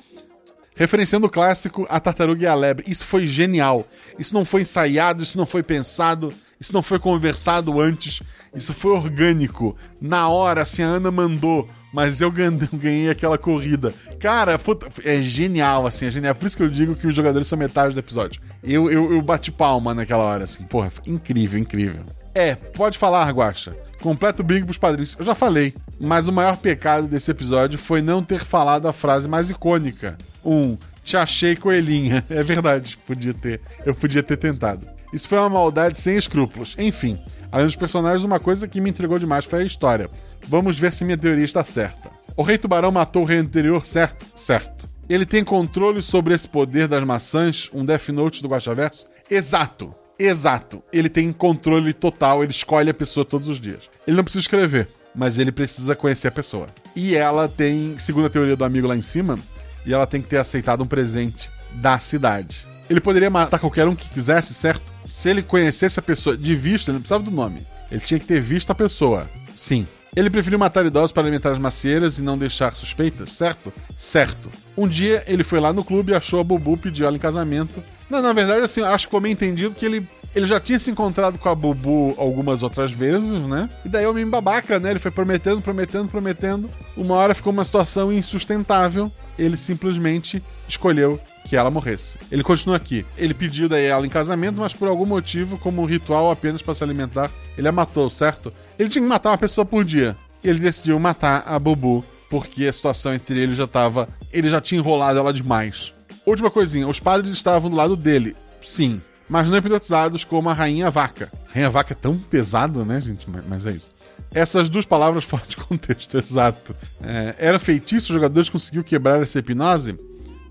Referenciando 0.77 1.27
o 1.27 1.31
clássico 1.31 1.87
A 1.89 1.99
Tartaruga 1.99 2.43
e 2.43 2.47
a 2.47 2.55
Lebre. 2.55 2.85
Isso 2.87 3.07
foi 3.07 3.27
genial. 3.27 3.87
Isso 4.19 4.35
não 4.35 4.45
foi 4.45 4.61
ensaiado, 4.61 5.23
isso 5.23 5.39
não 5.39 5.47
foi 5.47 5.63
pensado, 5.63 6.35
isso 6.65 6.73
não 6.73 6.83
foi 6.83 6.99
conversado 6.99 7.79
antes. 7.79 8.23
Isso 8.55 8.73
foi 8.73 8.93
orgânico. 8.93 9.77
Na 10.01 10.29
hora, 10.31 10.62
assim, 10.62 10.83
a 10.83 10.87
Ana 10.87 11.11
mandou, 11.11 11.69
mas 11.93 12.23
eu 12.23 12.31
ganhei 12.73 13.11
aquela 13.11 13.37
corrida. 13.37 13.93
Cara, 14.19 14.59
puta, 14.59 14.89
é 15.05 15.21
genial, 15.21 15.87
assim, 15.87 16.07
é 16.07 16.11
genial. 16.11 16.35
Por 16.35 16.47
isso 16.47 16.57
que 16.57 16.62
eu 16.62 16.71
digo 16.71 16.97
que 16.97 17.07
os 17.07 17.15
jogadores 17.15 17.49
são 17.49 17.59
metade 17.59 17.93
do 17.93 18.01
episódio. 18.01 18.41
Eu, 18.62 18.91
eu, 18.91 19.12
eu 19.12 19.21
bati 19.21 19.53
palma 19.53 19.93
naquela 19.93 20.25
hora, 20.25 20.45
assim. 20.45 20.62
Porra, 20.62 20.91
incrível, 21.07 21.61
incrível. 21.61 22.03
É, 22.35 22.55
pode 22.55 22.97
falar, 22.97 23.31
Guaxa. 23.31 23.77
Completo 24.01 24.43
bingo 24.43 24.65
pros 24.65 24.79
padrinhos. 24.79 25.15
Eu 25.19 25.25
já 25.27 25.35
falei, 25.35 25.75
mas 26.01 26.29
o 26.29 26.33
maior 26.33 26.57
pecado 26.57 27.07
desse 27.07 27.31
episódio 27.31 27.79
foi 27.79 28.01
não 28.01 28.25
ter 28.25 28.43
falado 28.43 28.89
a 28.89 28.93
frase 28.93 29.29
mais 29.29 29.51
icônica. 29.51 30.17
Um, 30.43 30.79
te 31.05 31.19
achei 31.19 31.55
coelhinha. 31.57 32.25
É 32.31 32.43
verdade, 32.43 32.99
podia 33.07 33.35
ter. 33.35 33.61
Eu 33.85 33.95
podia 33.95 34.23
ter 34.23 34.39
tentado. 34.39 34.93
Isso 35.15 35.29
foi 35.29 35.39
uma 35.39 35.49
maldade 35.49 35.97
sem 35.97 36.17
escrúpulos. 36.17 36.75
Enfim, 36.77 37.21
além 37.53 37.67
dos 37.67 37.77
personagens, 37.77 38.25
uma 38.25 38.41
coisa 38.41 38.67
que 38.67 38.81
me 38.81 38.91
entregou 38.91 39.17
demais 39.17 39.45
foi 39.45 39.62
a 39.62 39.65
história. 39.65 40.11
Vamos 40.49 40.77
ver 40.77 40.93
se 40.93 41.05
minha 41.05 41.17
teoria 41.17 41.45
está 41.45 41.62
certa. 41.62 42.11
O 42.37 42.43
Rei 42.43 42.59
Tubarão 42.59 42.91
matou 42.91 43.23
o 43.23 43.25
Rei 43.25 43.39
Anterior, 43.39 43.87
certo? 43.87 44.27
Certo. 44.35 44.89
Ele 45.09 45.25
tem 45.25 45.45
controle 45.45 46.03
sobre 46.03 46.35
esse 46.35 46.49
poder 46.49 46.89
das 46.89 47.05
maçãs, 47.05 47.71
um 47.73 47.85
Death 47.85 48.09
Note 48.09 48.43
do 48.43 48.49
Guaxaverso? 48.49 49.07
Exato. 49.31 49.95
Exato. 50.19 50.83
Ele 50.93 51.09
tem 51.09 51.33
controle 51.33 51.95
total, 51.95 52.43
ele 52.43 52.51
escolhe 52.51 52.91
a 52.91 52.95
pessoa 52.95 53.25
todos 53.25 53.49
os 53.49 53.61
dias. 53.61 53.89
Ele 54.09 54.17
não 54.17 54.25
precisa 54.25 54.43
escrever, 54.43 54.89
mas 55.15 55.39
ele 55.39 55.53
precisa 55.53 55.95
conhecer 55.95 56.27
a 56.27 56.33
pessoa. 56.33 56.67
E 56.97 57.15
ela 57.15 57.49
tem, 57.49 57.97
segundo 57.99 58.27
a 58.27 58.31
teoria 58.31 58.57
do 58.57 58.65
amigo 58.65 58.89
lá 58.89 58.97
em 58.97 59.03
cima, 59.03 59.39
e 59.87 59.95
ela 59.95 60.09
tem 60.09 60.21
que 60.21 60.29
ter 60.29 60.39
aceitado 60.39 60.83
um 60.83 60.89
presente 60.89 61.49
da 61.73 62.01
cidade. 62.01 62.67
Ele 62.89 63.01
poderia 63.01 63.30
matar 63.30 63.59
qualquer 63.59 63.89
um 63.89 63.95
que 63.95 64.09
quisesse, 64.09 64.55
certo? 64.55 64.93
Se 65.07 65.28
ele 65.28 65.43
conhecesse 65.43 65.99
a 65.99 66.03
pessoa 66.03 66.37
de 66.37 66.55
vista, 66.55 66.91
ele 66.91 66.97
não 66.97 67.01
precisava 67.01 67.24
do 67.24 67.30
nome. 67.30 67.66
Ele 67.91 68.01
tinha 68.01 68.20
que 68.20 68.26
ter 68.26 68.41
visto 68.41 68.70
a 68.70 68.74
pessoa. 68.74 69.28
Sim. 69.55 69.87
Ele 70.16 70.30
preferiu 70.30 70.59
matar 70.59 70.87
idosos 70.87 71.11
para 71.11 71.24
alimentar 71.24 71.51
as 71.51 71.59
macieiras 71.59 72.18
e 72.18 72.22
não 72.22 72.39
deixar 72.39 72.72
suspeitas, 72.74 73.32
certo? 73.32 73.72
Certo. 73.97 74.51
Um 74.76 74.87
dia 74.87 75.24
ele 75.26 75.43
foi 75.43 75.59
lá 75.59 75.72
no 75.72 75.82
clube 75.82 76.12
e 76.12 76.14
achou 76.14 76.41
a 76.41 76.45
Bubu 76.45 76.76
pediu 76.76 77.07
ela 77.07 77.16
em 77.16 77.20
casamento. 77.20 77.82
Não, 78.09 78.22
na 78.22 78.32
verdade, 78.32 78.61
assim, 78.61 78.82
acho 78.82 79.07
que 79.07 79.09
ficou 79.09 79.20
meio 79.20 79.32
entendido 79.32 79.74
que 79.74 79.85
ele, 79.85 80.09
ele 80.35 80.47
já 80.47 80.61
tinha 80.61 80.78
se 80.78 80.91
encontrado 80.91 81.37
com 81.37 81.49
a 81.49 81.55
Bubu 81.55 82.14
algumas 82.16 82.62
outras 82.62 82.93
vezes, 82.93 83.43
né? 83.43 83.68
E 83.85 83.89
daí 83.89 84.05
é 84.05 84.09
o 84.09 84.14
meio 84.14 84.28
babaca, 84.28 84.78
né? 84.78 84.91
Ele 84.91 85.01
foi 85.01 85.11
prometendo, 85.11 85.61
prometendo, 85.61 86.09
prometendo. 86.09 86.70
Uma 86.97 87.16
hora 87.16 87.35
ficou 87.35 87.53
uma 87.53 87.64
situação 87.64 88.12
insustentável. 88.12 89.11
Ele 89.39 89.57
simplesmente 89.57 90.43
escolheu 90.68 91.20
que 91.45 91.57
ela 91.57 91.70
morresse. 91.70 92.18
Ele 92.30 92.43
continua 92.43 92.76
aqui. 92.76 93.05
Ele 93.16 93.35
pediu 93.35 93.68
daí 93.68 93.85
ela 93.85 94.07
em 94.07 94.11
casamento, 94.11 94.61
mas 94.61 94.72
por 94.72 94.89
algum 94.89 95.05
motivo, 95.05 95.59
como 95.59 95.82
um 95.82 95.87
ritual 95.87 96.30
apenas 96.30 96.62
para 96.62 96.74
se 96.74 96.82
alimentar, 96.82 97.30
ele 97.57 97.68
a 97.68 97.72
matou, 97.72 98.09
certo? 98.11 98.53
Ele 98.78 98.89
tinha 98.89 99.03
que 99.03 99.09
matar 99.09 99.30
uma 99.30 99.39
pessoa 99.39 99.64
por 99.64 99.85
dia. 99.85 100.16
Ele 100.43 100.59
decidiu 100.59 100.99
matar 100.99 101.45
a 101.47 101.59
Bubu, 101.59 102.05
porque 102.30 102.66
a 102.66 102.72
situação 102.72 103.14
entre 103.14 103.39
eles 103.39 103.57
já 103.57 103.66
tava. 103.66 104.09
Ele 104.32 104.49
já 104.49 104.61
tinha 104.61 104.80
enrolado 104.80 105.18
ela 105.18 105.32
demais. 105.32 105.95
Última 106.26 106.51
coisinha, 106.51 106.89
os 106.89 106.99
padres 106.99 107.32
estavam 107.32 107.70
do 107.70 107.76
lado 107.76 107.97
dele. 107.97 108.35
Sim. 108.62 109.01
Mas 109.28 109.49
não 109.49 109.57
hipnotizados 109.57 110.24
como 110.24 110.51
a 110.51 110.53
Rainha 110.53 110.91
Vaca. 110.91 111.32
Rainha 111.53 111.70
Vaca 111.70 111.93
é 111.93 111.97
tão 111.97 112.18
pesado, 112.18 112.85
né, 112.85 113.01
gente? 113.01 113.26
Mas 113.49 113.66
é 113.66 113.70
isso. 113.72 113.91
Essas 114.35 114.68
duas 114.68 114.85
palavras 114.85 115.22
fora 115.24 115.45
de 115.47 115.57
contexto, 115.57 116.18
exato. 116.18 116.74
É, 117.03 117.35
era 117.39 117.59
feitiço, 117.59 118.12
os 118.12 118.14
jogadores 118.14 118.51
conseguiu 118.51 118.82
quebrar 118.82 119.22
essa 119.22 119.39
hipnose? 119.39 119.99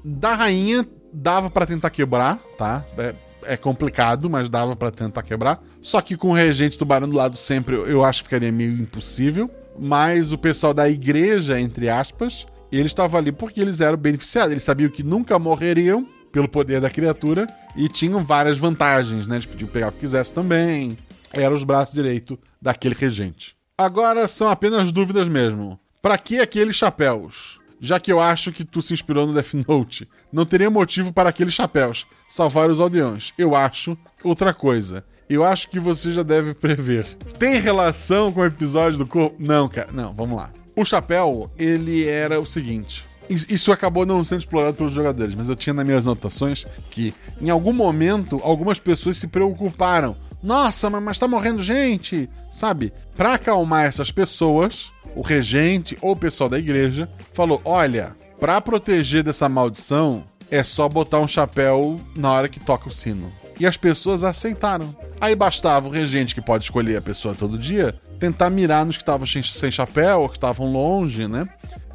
Da 0.04 0.34
rainha 0.34 0.88
dava 1.14 1.50
para 1.50 1.66
tentar 1.66 1.90
quebrar, 1.90 2.38
tá? 2.58 2.84
É, 2.98 3.14
é 3.46 3.58
complicado, 3.58 4.30
mas 4.30 4.50
dava 4.50 4.76
para 4.76 4.90
tentar 4.90 5.22
quebrar. 5.22 5.62
Só 5.82 6.02
que 6.02 6.18
com 6.18 6.30
o 6.30 6.34
regente 6.34 6.78
tubarão 6.78 7.08
do 7.08 7.16
lado 7.16 7.38
sempre, 7.38 7.76
eu 7.76 8.04
acho 8.04 8.22
que 8.22 8.30
ficaria 8.30 8.52
meio 8.52 8.72
impossível. 8.72 9.50
Mas 9.78 10.32
o 10.32 10.38
pessoal 10.38 10.74
da 10.74 10.90
igreja, 10.90 11.60
entre 11.60 11.90
aspas, 11.90 12.46
eles 12.72 12.88
estavam 12.88 13.20
ali 13.20 13.32
porque 13.32 13.60
eles 13.60 13.82
eram 13.82 13.98
beneficiados. 13.98 14.52
Eles 14.52 14.64
sabiam 14.64 14.90
que 14.90 15.04
nunca 15.04 15.38
morreriam 15.38 16.06
pelo 16.32 16.48
poder 16.48 16.82
da 16.82 16.90
criatura 16.90 17.48
e 17.76 17.88
tinham 17.88 18.24
várias 18.24 18.58
vantagens, 18.58 19.28
né? 19.28 19.36
Eles 19.36 19.46
podiam 19.46 19.68
pegar 19.68 19.90
o 19.90 19.92
que 19.92 20.00
quisesse 20.00 20.34
também. 20.34 20.98
Era 21.32 21.54
os 21.54 21.64
braços 21.64 21.94
direito 21.94 22.40
daquele 22.62 22.96
regente. 22.96 23.56
Agora 23.84 24.30
são 24.30 24.48
apenas 24.48 24.94
dúvidas 24.94 25.28
mesmo. 25.28 25.78
Para 26.02 26.18
que 26.18 26.40
aqueles 26.40 26.78
chapéus? 26.78 27.60
Já 27.82 28.00
que 28.00 28.10
eu 28.10 28.22
acho 28.22 28.50
que 28.54 28.64
tu 28.64 28.82
se 28.82 28.94
inspirou 28.94 29.28
no 29.28 29.34
Death 29.34 29.54
Note, 29.68 30.08
não 30.32 30.46
teria 30.46 30.70
motivo 30.70 31.12
para 31.12 31.28
aqueles 31.28 31.54
chapéus 31.54 32.08
salvar 32.30 32.70
os 32.70 32.80
aldeões. 32.80 33.34
Eu 33.38 33.54
acho 33.54 33.98
outra 34.24 34.54
coisa. 34.54 35.04
Eu 35.30 35.44
acho 35.44 35.70
que 35.70 35.82
você 35.82 36.14
já 36.14 36.24
deve 36.24 36.54
prever. 36.54 37.04
Tem 37.38 37.60
relação 37.60 38.32
com 38.32 38.40
o 38.40 38.46
episódio 38.46 39.00
do 39.00 39.06
corpo? 39.06 39.36
Não, 39.38 39.68
cara. 39.68 39.90
Não, 39.92 40.14
vamos 40.14 40.38
lá. 40.38 40.50
O 40.78 40.86
chapéu, 40.86 41.52
ele 41.60 42.08
era 42.08 42.40
o 42.40 42.46
seguinte. 42.46 43.06
Isso 43.30 43.70
acabou 43.70 44.06
não 44.06 44.24
sendo 44.24 44.40
explorado 44.40 44.78
pelos 44.78 44.94
jogadores, 44.94 45.36
mas 45.36 45.50
eu 45.50 45.58
tinha 45.58 45.74
nas 45.74 45.86
minhas 45.86 46.08
anotações 46.08 46.66
que 46.90 47.14
em 47.42 47.50
algum 47.50 47.74
momento 47.74 48.40
algumas 48.44 48.80
pessoas 48.80 49.18
se 49.18 49.28
preocuparam. 49.28 50.16
Nossa, 50.44 50.90
mas 50.90 51.18
tá 51.18 51.26
morrendo 51.26 51.64
gente, 51.64 52.30
sabe? 52.52 52.92
Para 53.16 53.36
acalmar 53.36 53.86
essas 53.86 54.12
pessoas, 54.12 54.92
o 55.16 55.22
regente 55.22 55.98
ou 56.02 56.12
o 56.12 56.18
pessoal 56.18 56.50
da 56.50 56.60
igreja 56.60 57.08
falou: 57.32 57.62
"Olha, 57.64 58.14
para 58.42 58.60
proteger 58.60 59.24
dessa 59.24 59.48
maldição, 59.48 60.24
é 60.52 60.62
só 60.62 60.90
botar 60.90 61.20
um 61.20 61.28
chapéu 61.28 61.98
na 62.14 62.30
hora 62.30 62.50
que 62.50 62.60
toca 62.60 62.90
o 62.90 62.92
sino". 62.92 63.32
E 63.58 63.66
as 63.66 63.78
pessoas 63.78 64.24
aceitaram. 64.24 64.94
Aí 65.22 65.36
bastava 65.36 65.88
o 65.88 65.92
regente, 65.92 66.36
que 66.36 66.42
pode 66.42 66.66
escolher 66.66 66.98
a 66.98 67.02
pessoa 67.02 67.36
todo 67.36 67.58
dia, 67.58 67.96
tentar 68.20 68.50
mirar 68.50 68.86
nos 68.86 68.98
que 68.98 69.04
estavam 69.04 69.26
sem 69.26 69.72
chapéu 69.72 70.22
ou 70.22 70.30
que 70.30 70.36
estavam 70.36 70.72
longe, 70.72 71.28
né? 71.28 71.48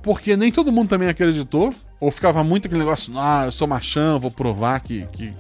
Porque 0.03 0.37
nem 0.37 0.51
todo 0.51 0.73
mundo 0.73 0.89
também 0.89 1.09
acreditou, 1.09 1.75
ou 2.01 2.11
ficava 2.11 2.43
muito 2.43 2.67
aquele 2.67 2.79
negócio, 2.81 3.13
ah, 3.19 3.43
eu 3.47 3.53
sou 3.53 3.67
machão, 3.69 4.21
vou 4.21 4.31
provar 4.31 4.81
que, 4.81 5.07
que, 5.13 5.35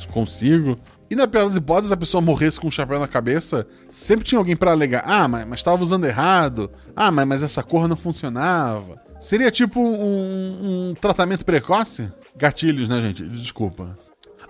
que 0.00 0.08
consigo. 0.08 0.78
E 1.10 1.16
na 1.16 1.26
pior 1.26 1.44
das 1.44 1.56
hipóteses, 1.56 1.92
a 1.92 1.96
pessoa 1.96 2.20
morresse 2.20 2.60
com 2.60 2.68
um 2.68 2.70
chapéu 2.70 3.00
na 3.00 3.08
cabeça, 3.08 3.66
sempre 3.88 4.24
tinha 4.24 4.38
alguém 4.38 4.56
para 4.56 4.72
alegar, 4.72 5.02
ah, 5.06 5.26
mas, 5.26 5.46
mas 5.46 5.62
tava 5.62 5.82
usando 5.82 6.04
errado, 6.04 6.70
ah, 6.94 7.10
mas, 7.10 7.26
mas 7.26 7.42
essa 7.42 7.62
cor 7.62 7.88
não 7.88 7.96
funcionava. 7.96 9.00
Seria 9.18 9.50
tipo 9.50 9.80
um, 9.80 10.90
um 10.90 10.94
tratamento 10.94 11.44
precoce? 11.44 12.12
Gatilhos, 12.36 12.88
né, 12.88 13.00
gente? 13.00 13.24
Desculpa. 13.24 13.98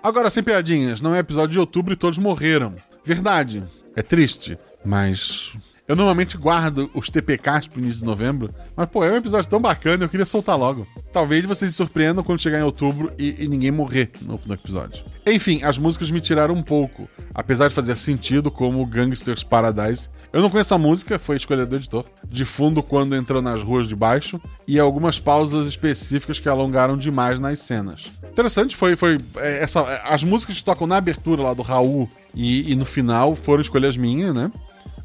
Agora, 0.02 0.30
sem 0.30 0.42
piadinhas, 0.42 1.00
não 1.00 1.14
é 1.14 1.20
episódio 1.20 1.52
de 1.52 1.58
outubro 1.58 1.92
e 1.92 1.96
todos 1.96 2.18
morreram. 2.18 2.74
Verdade, 3.04 3.64
é 3.96 4.02
triste, 4.02 4.58
mas 4.84 5.56
eu 5.88 5.96
normalmente 5.96 6.36
guardo 6.36 6.90
os 6.92 7.08
TPKs 7.08 7.66
pro 7.66 7.80
início 7.80 8.00
de 8.00 8.04
novembro, 8.04 8.54
mas 8.76 8.86
pô, 8.90 9.02
é 9.02 9.10
um 9.10 9.16
episódio 9.16 9.48
tão 9.48 9.58
bacana, 9.58 10.04
eu 10.04 10.08
queria 10.08 10.26
soltar 10.26 10.58
logo. 10.58 10.86
Talvez 11.10 11.46
vocês 11.46 11.70
se 11.70 11.76
surpreendam 11.78 12.22
quando 12.22 12.42
chegar 12.42 12.58
em 12.58 12.62
outubro 12.62 13.10
e, 13.18 13.42
e 13.42 13.48
ninguém 13.48 13.70
morrer 13.70 14.10
no, 14.20 14.38
no, 14.44 14.54
episódio. 14.54 15.02
Enfim, 15.26 15.62
as 15.62 15.78
músicas 15.78 16.10
me 16.10 16.20
tiraram 16.20 16.54
um 16.54 16.62
pouco, 16.62 17.08
apesar 17.34 17.68
de 17.68 17.74
fazer 17.74 17.96
sentido, 17.96 18.50
como 18.50 18.84
Gangsters 18.84 19.42
Paradise. 19.42 20.10
Eu 20.30 20.42
não 20.42 20.50
conheço 20.50 20.74
a 20.74 20.78
música, 20.78 21.18
foi 21.18 21.36
escolha 21.36 21.64
do 21.64 21.76
editor. 21.76 22.04
De 22.28 22.44
fundo 22.44 22.82
quando 22.82 23.16
entrou 23.16 23.40
nas 23.40 23.62
ruas 23.62 23.88
de 23.88 23.96
baixo, 23.96 24.38
e 24.66 24.78
algumas 24.78 25.18
pausas 25.18 25.66
específicas 25.66 26.38
que 26.38 26.50
alongaram 26.50 26.98
demais 26.98 27.40
nas 27.40 27.60
cenas. 27.60 28.12
Interessante 28.30 28.76
foi, 28.76 28.94
foi 28.94 29.16
é, 29.36 29.62
essa, 29.62 29.80
as 30.04 30.22
músicas 30.22 30.58
que 30.58 30.64
tocam 30.64 30.86
na 30.86 30.98
abertura 30.98 31.42
lá 31.42 31.54
do 31.54 31.62
Raul 31.62 32.08
e, 32.34 32.72
e 32.72 32.76
no 32.76 32.84
final 32.84 33.34
foram 33.34 33.62
escolhas 33.62 33.96
minhas, 33.96 34.34
né? 34.34 34.52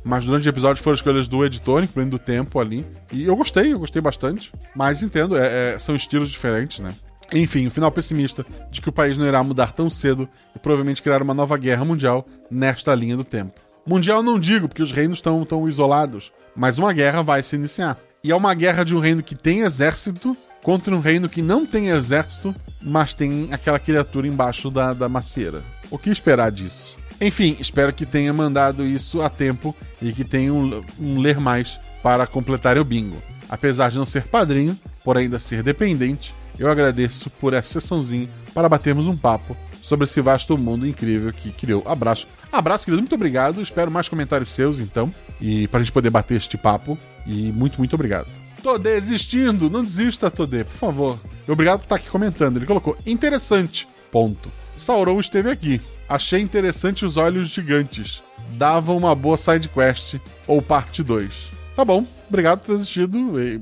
Mas 0.03 0.25
durante 0.25 0.47
o 0.47 0.49
episódio 0.49 0.83
foram 0.83 0.95
escolhas 0.95 1.27
do 1.27 1.45
editor, 1.45 1.83
incluindo 1.83 2.17
o 2.17 2.19
tempo 2.19 2.59
ali. 2.59 2.85
E 3.11 3.23
eu 3.25 3.35
gostei, 3.35 3.73
eu 3.73 3.79
gostei 3.79 4.01
bastante. 4.01 4.51
Mas 4.75 5.01
entendo, 5.01 5.37
é, 5.37 5.73
é, 5.73 5.79
são 5.79 5.95
estilos 5.95 6.29
diferentes, 6.29 6.79
né? 6.79 6.93
Enfim, 7.31 7.67
o 7.67 7.71
final 7.71 7.91
pessimista 7.91 8.45
de 8.69 8.81
que 8.81 8.89
o 8.89 8.91
país 8.91 9.17
não 9.17 9.25
irá 9.25 9.41
mudar 9.43 9.71
tão 9.71 9.89
cedo 9.89 10.27
e 10.55 10.59
provavelmente 10.59 11.01
criar 11.01 11.21
uma 11.21 11.33
nova 11.33 11.57
guerra 11.57 11.85
mundial 11.85 12.27
nesta 12.49 12.93
linha 12.93 13.15
do 13.15 13.23
tempo. 13.23 13.59
Mundial 13.85 14.21
não 14.21 14.39
digo, 14.39 14.67
porque 14.67 14.83
os 14.83 14.91
reinos 14.91 15.17
estão 15.17 15.43
tão 15.43 15.67
isolados, 15.67 16.31
mas 16.55 16.77
uma 16.77 16.93
guerra 16.93 17.23
vai 17.23 17.41
se 17.41 17.55
iniciar. 17.55 17.97
E 18.23 18.31
é 18.31 18.35
uma 18.35 18.53
guerra 18.53 18.83
de 18.83 18.95
um 18.95 18.99
reino 18.99 19.23
que 19.23 19.35
tem 19.35 19.61
exército 19.61 20.37
contra 20.61 20.95
um 20.95 20.99
reino 20.99 21.27
que 21.27 21.41
não 21.41 21.65
tem 21.65 21.89
exército, 21.89 22.55
mas 22.81 23.13
tem 23.13 23.49
aquela 23.51 23.79
criatura 23.79 24.27
embaixo 24.27 24.71
da, 24.71 24.93
da 24.93 25.09
macieira. 25.09 25.61
O 25.91 25.97
que 25.97 26.09
esperar 26.09 26.51
disso? 26.51 26.97
Enfim, 27.21 27.57
espero 27.59 27.93
que 27.93 28.05
tenha 28.05 28.33
mandado 28.33 28.85
isso 28.85 29.21
a 29.21 29.29
tempo 29.29 29.75
e 30.01 30.11
que 30.11 30.23
tenha 30.23 30.53
um, 30.53 30.83
um 30.99 31.19
ler 31.19 31.39
mais 31.39 31.79
para 32.01 32.27
completar 32.27 32.77
o 32.77 32.83
bingo. 32.83 33.21
Apesar 33.49 33.91
de 33.91 33.97
não 33.97 34.05
ser 34.05 34.23
padrinho, 34.23 34.77
por 35.03 35.17
ainda 35.17 35.39
ser 35.39 35.63
dependente, 35.63 36.33
eu 36.57 36.69
agradeço 36.69 37.29
por 37.29 37.53
essa 37.53 37.79
sessãozinha 37.79 38.29
para 38.53 38.69
batermos 38.69 39.07
um 39.07 39.15
papo 39.15 39.55
sobre 39.81 40.05
esse 40.05 40.21
vasto 40.21 40.57
mundo 40.57 40.87
incrível 40.87 41.31
que 41.33 41.51
criou. 41.51 41.83
Abraço. 41.85 42.27
Abraço, 42.51 42.85
querido. 42.85 43.01
Muito 43.01 43.15
obrigado. 43.15 43.61
Espero 43.61 43.91
mais 43.91 44.07
comentários 44.07 44.53
seus, 44.53 44.79
então. 44.79 45.13
E 45.41 45.67
para 45.67 45.81
a 45.81 45.83
gente 45.83 45.91
poder 45.91 46.09
bater 46.09 46.37
este 46.37 46.57
papo. 46.57 46.97
E 47.25 47.51
muito, 47.51 47.77
muito 47.77 47.93
obrigado. 47.93 48.27
Tô 48.61 48.77
desistindo. 48.77 49.69
Não 49.69 49.83
desista, 49.83 50.31
Todê, 50.31 50.63
por 50.63 50.73
favor. 50.73 51.19
Obrigado 51.47 51.79
por 51.79 51.85
estar 51.85 51.95
aqui 51.95 52.09
comentando. 52.09 52.57
Ele 52.57 52.65
colocou 52.65 52.97
interessante. 53.05 53.87
Ponto. 54.13 54.51
Sauron 54.75 55.19
esteve 55.19 55.49
aqui. 55.49 55.81
Achei 56.07 56.39
interessante 56.39 57.03
os 57.03 57.17
olhos 57.17 57.49
gigantes. 57.49 58.21
Dava 58.51 58.93
uma 58.93 59.15
boa 59.15 59.37
side 59.37 59.67
quest 59.67 60.17
ou 60.45 60.61
parte 60.61 61.01
2. 61.01 61.51
Tá 61.75 61.83
bom. 61.83 62.05
Obrigado 62.29 62.59
por 62.59 62.67
ter 62.67 62.73
assistido. 62.73 63.41
E 63.41 63.59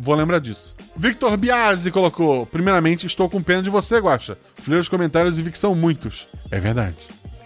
vou 0.00 0.14
lembrar 0.14 0.38
disso. 0.38 0.74
Victor 0.96 1.36
Biasi 1.36 1.90
colocou: 1.90 2.46
Primeiramente, 2.46 3.06
estou 3.06 3.28
com 3.28 3.42
pena 3.42 3.62
de 3.62 3.68
você, 3.68 3.98
Guacha. 3.98 4.38
Fui 4.54 4.78
os 4.78 4.88
comentários 4.88 5.36
e 5.36 5.42
vi 5.42 5.50
que 5.50 5.58
são 5.58 5.74
muitos. 5.74 6.26
É 6.50 6.58
verdade. 6.58 6.96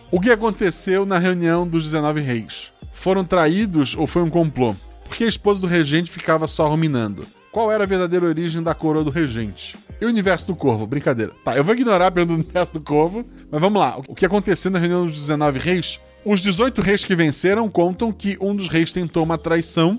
O 0.08 0.20
que 0.20 0.30
aconteceu 0.30 1.04
na 1.04 1.18
reunião 1.18 1.66
dos 1.66 1.82
19 1.82 2.20
reis? 2.20 2.72
Foram 2.92 3.24
traídos 3.24 3.96
ou 3.96 4.06
foi 4.06 4.22
um 4.22 4.30
complô? 4.30 4.76
Porque 5.08 5.24
a 5.24 5.28
esposa 5.28 5.60
do 5.60 5.66
regente 5.66 6.12
ficava 6.12 6.46
só 6.46 6.68
ruminando. 6.68 7.26
Qual 7.56 7.72
era 7.72 7.84
a 7.84 7.86
verdadeira 7.86 8.26
origem 8.26 8.62
da 8.62 8.74
coroa 8.74 9.02
do 9.02 9.08
regente? 9.08 9.78
E 9.98 10.04
o 10.04 10.08
universo 10.08 10.48
do 10.48 10.54
corvo? 10.54 10.86
Brincadeira. 10.86 11.32
Tá, 11.42 11.56
eu 11.56 11.64
vou 11.64 11.74
ignorar 11.74 12.08
a 12.08 12.10
pergunta 12.10 12.36
do 12.36 12.44
universo 12.44 12.74
do 12.74 12.82
corvo, 12.82 13.24
mas 13.50 13.58
vamos 13.58 13.80
lá. 13.80 13.96
O 14.06 14.14
que 14.14 14.26
aconteceu 14.26 14.70
na 14.70 14.78
reunião 14.78 15.06
dos 15.06 15.18
19 15.18 15.58
reis? 15.58 15.98
Os 16.22 16.42
18 16.42 16.82
reis 16.82 17.02
que 17.02 17.16
venceram 17.16 17.66
contam 17.70 18.12
que 18.12 18.36
um 18.42 18.54
dos 18.54 18.68
reis 18.68 18.92
tentou 18.92 19.22
uma 19.22 19.38
traição 19.38 19.98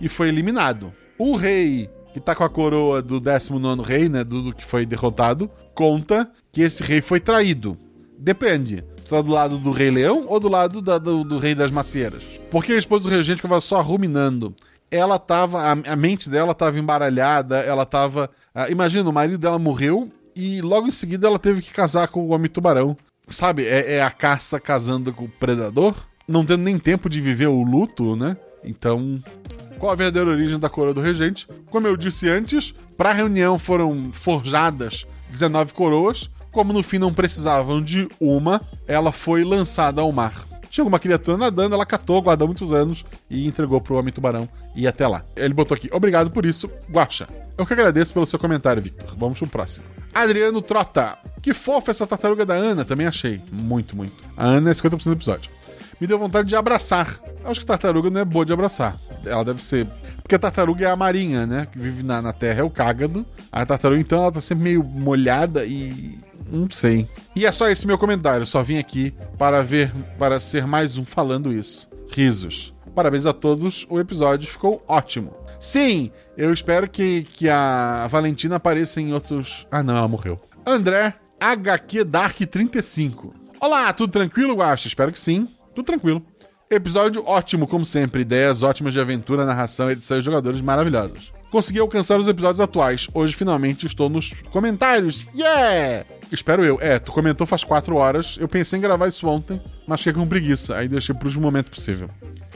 e 0.00 0.08
foi 0.08 0.28
eliminado. 0.28 0.92
O 1.18 1.34
rei 1.34 1.90
que 2.12 2.20
tá 2.20 2.36
com 2.36 2.44
a 2.44 2.48
coroa 2.48 3.02
do 3.02 3.18
19 3.18 3.82
rei, 3.82 4.08
né? 4.08 4.22
Do, 4.22 4.40
do, 4.40 4.54
que 4.54 4.64
foi 4.64 4.86
derrotado, 4.86 5.50
conta 5.74 6.30
que 6.52 6.62
esse 6.62 6.84
rei 6.84 7.00
foi 7.00 7.18
traído. 7.18 7.76
Depende. 8.16 8.84
Tu 9.04 9.10
tá 9.10 9.20
do 9.20 9.32
lado 9.32 9.58
do 9.58 9.72
rei 9.72 9.90
leão 9.90 10.24
ou 10.28 10.38
do 10.38 10.48
lado 10.48 10.80
da, 10.80 10.98
do, 10.98 11.24
do, 11.24 11.38
rei 11.38 11.56
das 11.56 11.72
macieiras? 11.72 12.22
Porque 12.48 12.74
a 12.74 12.78
esposa 12.78 13.02
do 13.02 13.10
regente 13.10 13.42
ficava 13.42 13.60
só 13.60 13.82
ruminando. 13.82 14.54
Ela 14.92 15.18
tava. 15.18 15.60
A, 15.62 15.72
a 15.72 15.96
mente 15.96 16.28
dela 16.28 16.54
tava 16.54 16.78
embaralhada, 16.78 17.58
ela 17.60 17.86
tava. 17.86 18.30
Uh, 18.54 18.70
imagina, 18.70 19.08
o 19.08 19.12
marido 19.12 19.38
dela 19.38 19.58
morreu 19.58 20.08
e 20.36 20.60
logo 20.60 20.86
em 20.86 20.92
seguida 20.92 21.26
ela 21.26 21.38
teve 21.38 21.62
que 21.62 21.72
casar 21.72 22.08
com 22.08 22.20
o 22.20 22.28
homem 22.28 22.50
tubarão. 22.50 22.96
Sabe, 23.28 23.66
é, 23.66 23.94
é 23.94 24.02
a 24.02 24.10
caça 24.10 24.60
casando 24.60 25.12
com 25.12 25.24
o 25.24 25.28
predador, 25.28 25.94
não 26.28 26.44
tendo 26.44 26.62
nem 26.62 26.78
tempo 26.78 27.08
de 27.08 27.20
viver 27.20 27.46
o 27.46 27.62
luto, 27.62 28.14
né? 28.14 28.36
Então, 28.64 29.22
qual 29.78 29.92
a 29.92 29.96
verdadeira 29.96 30.30
origem 30.30 30.58
da 30.58 30.68
coroa 30.68 30.94
do 30.94 31.00
regente. 31.00 31.48
Como 31.70 31.86
eu 31.86 31.96
disse 31.96 32.28
antes, 32.28 32.74
para 32.96 33.10
a 33.10 33.14
reunião 33.14 33.58
foram 33.58 34.10
forjadas 34.12 35.06
19 35.30 35.72
coroas. 35.74 36.30
Como 36.52 36.72
no 36.72 36.82
fim 36.82 36.98
não 36.98 37.14
precisavam 37.14 37.82
de 37.82 38.08
uma, 38.20 38.60
ela 38.86 39.10
foi 39.10 39.42
lançada 39.42 40.02
ao 40.02 40.12
mar. 40.12 40.51
Tinha 40.72 40.86
uma 40.86 40.98
criatura 40.98 41.36
nadando, 41.36 41.74
ela 41.74 41.84
catou, 41.84 42.22
guardou 42.22 42.48
muitos 42.48 42.72
anos 42.72 43.04
e 43.28 43.46
entregou 43.46 43.78
pro 43.78 43.94
Homem 43.94 44.10
Tubarão 44.10 44.48
e 44.74 44.88
até 44.88 45.06
lá. 45.06 45.22
Ele 45.36 45.52
botou 45.52 45.74
aqui, 45.74 45.90
obrigado 45.92 46.30
por 46.30 46.46
isso, 46.46 46.66
Guacha. 46.90 47.28
Eu 47.58 47.66
que 47.66 47.74
agradeço 47.74 48.14
pelo 48.14 48.24
seu 48.24 48.38
comentário, 48.38 48.82
Victor. 48.82 49.14
Vamos 49.18 49.38
pro 49.38 49.46
próximo. 49.48 49.84
Adriano 50.14 50.62
Trota. 50.62 51.18
Que 51.42 51.52
fofa 51.52 51.90
essa 51.90 52.06
tartaruga 52.06 52.46
da 52.46 52.54
Ana, 52.54 52.86
também 52.86 53.06
achei. 53.06 53.38
Muito, 53.52 53.94
muito. 53.94 54.14
A 54.34 54.46
Ana 54.46 54.70
é 54.70 54.72
50% 54.72 55.04
do 55.04 55.12
episódio 55.12 55.50
me 56.02 56.08
deu 56.08 56.18
vontade 56.18 56.48
de 56.48 56.56
abraçar. 56.56 57.20
Acho 57.44 57.60
que 57.60 57.66
tartaruga 57.66 58.10
não 58.10 58.20
é 58.20 58.24
boa 58.24 58.44
de 58.44 58.52
abraçar. 58.52 58.98
Ela 59.24 59.44
deve 59.44 59.62
ser. 59.62 59.86
Porque 60.20 60.34
a 60.34 60.38
tartaruga 60.38 60.84
é 60.84 60.90
a 60.90 60.96
marinha, 60.96 61.46
né? 61.46 61.68
Que 61.70 61.78
vive 61.78 62.02
na, 62.02 62.20
na 62.20 62.32
terra, 62.32 62.58
é 62.58 62.64
o 62.64 62.70
cágado. 62.70 63.24
A 63.52 63.64
tartaruga, 63.64 64.00
então, 64.00 64.20
ela 64.20 64.32
tá 64.32 64.40
sempre 64.40 64.64
meio 64.64 64.82
molhada 64.82 65.64
e. 65.64 66.18
Não 66.52 66.68
sei. 66.68 67.08
E 67.34 67.46
é 67.46 67.50
só 67.50 67.68
esse 67.68 67.86
meu 67.86 67.96
comentário. 67.96 68.44
Só 68.44 68.62
vim 68.62 68.78
aqui 68.78 69.14
para 69.38 69.62
ver, 69.62 69.90
para 70.18 70.38
ser 70.38 70.66
mais 70.66 70.98
um 70.98 71.04
falando 71.04 71.52
isso. 71.52 71.88
Risos. 72.10 72.74
Parabéns 72.94 73.24
a 73.24 73.32
todos, 73.32 73.86
o 73.88 73.98
episódio 73.98 74.46
ficou 74.46 74.84
ótimo. 74.86 75.34
Sim, 75.58 76.10
eu 76.36 76.52
espero 76.52 76.90
que, 76.90 77.22
que 77.22 77.48
a 77.48 78.06
Valentina 78.10 78.56
apareça 78.56 79.00
em 79.00 79.14
outros. 79.14 79.66
Ah, 79.70 79.82
não, 79.82 79.96
ela 79.96 80.06
morreu. 80.06 80.38
André, 80.66 81.14
HQ 81.40 82.04
Dark 82.04 82.36
35. 82.38 83.34
Olá, 83.58 83.90
tudo 83.94 84.12
tranquilo, 84.12 84.56
Guacha? 84.56 84.88
Espero 84.88 85.10
que 85.10 85.18
sim. 85.18 85.48
Tudo 85.74 85.86
tranquilo. 85.86 86.22
Episódio 86.70 87.24
ótimo, 87.26 87.66
como 87.66 87.84
sempre. 87.84 88.22
Ideias 88.22 88.62
ótimas 88.62 88.92
de 88.92 89.00
aventura, 89.00 89.46
narração, 89.46 89.90
edição 89.90 90.18
e 90.18 90.22
jogadores 90.22 90.60
maravilhosos. 90.60 91.32
Consegui 91.52 91.80
alcançar 91.80 92.18
os 92.18 92.26
episódios 92.26 92.60
atuais. 92.60 93.06
Hoje, 93.12 93.34
finalmente, 93.34 93.86
estou 93.86 94.08
nos 94.08 94.32
comentários. 94.50 95.26
Yeah! 95.36 96.06
Espero 96.32 96.64
eu. 96.64 96.78
É, 96.80 96.98
tu 96.98 97.12
comentou 97.12 97.46
faz 97.46 97.62
quatro 97.62 97.96
horas. 97.96 98.38
Eu 98.40 98.48
pensei 98.48 98.78
em 98.78 98.82
gravar 98.82 99.06
isso 99.06 99.28
ontem, 99.28 99.60
mas 99.86 100.00
fiquei 100.00 100.14
com 100.14 100.26
preguiça. 100.26 100.74
Aí 100.74 100.88
deixei 100.88 101.14
para 101.14 101.28
o 101.28 101.40
momento 101.42 101.70
possível. 101.70 102.08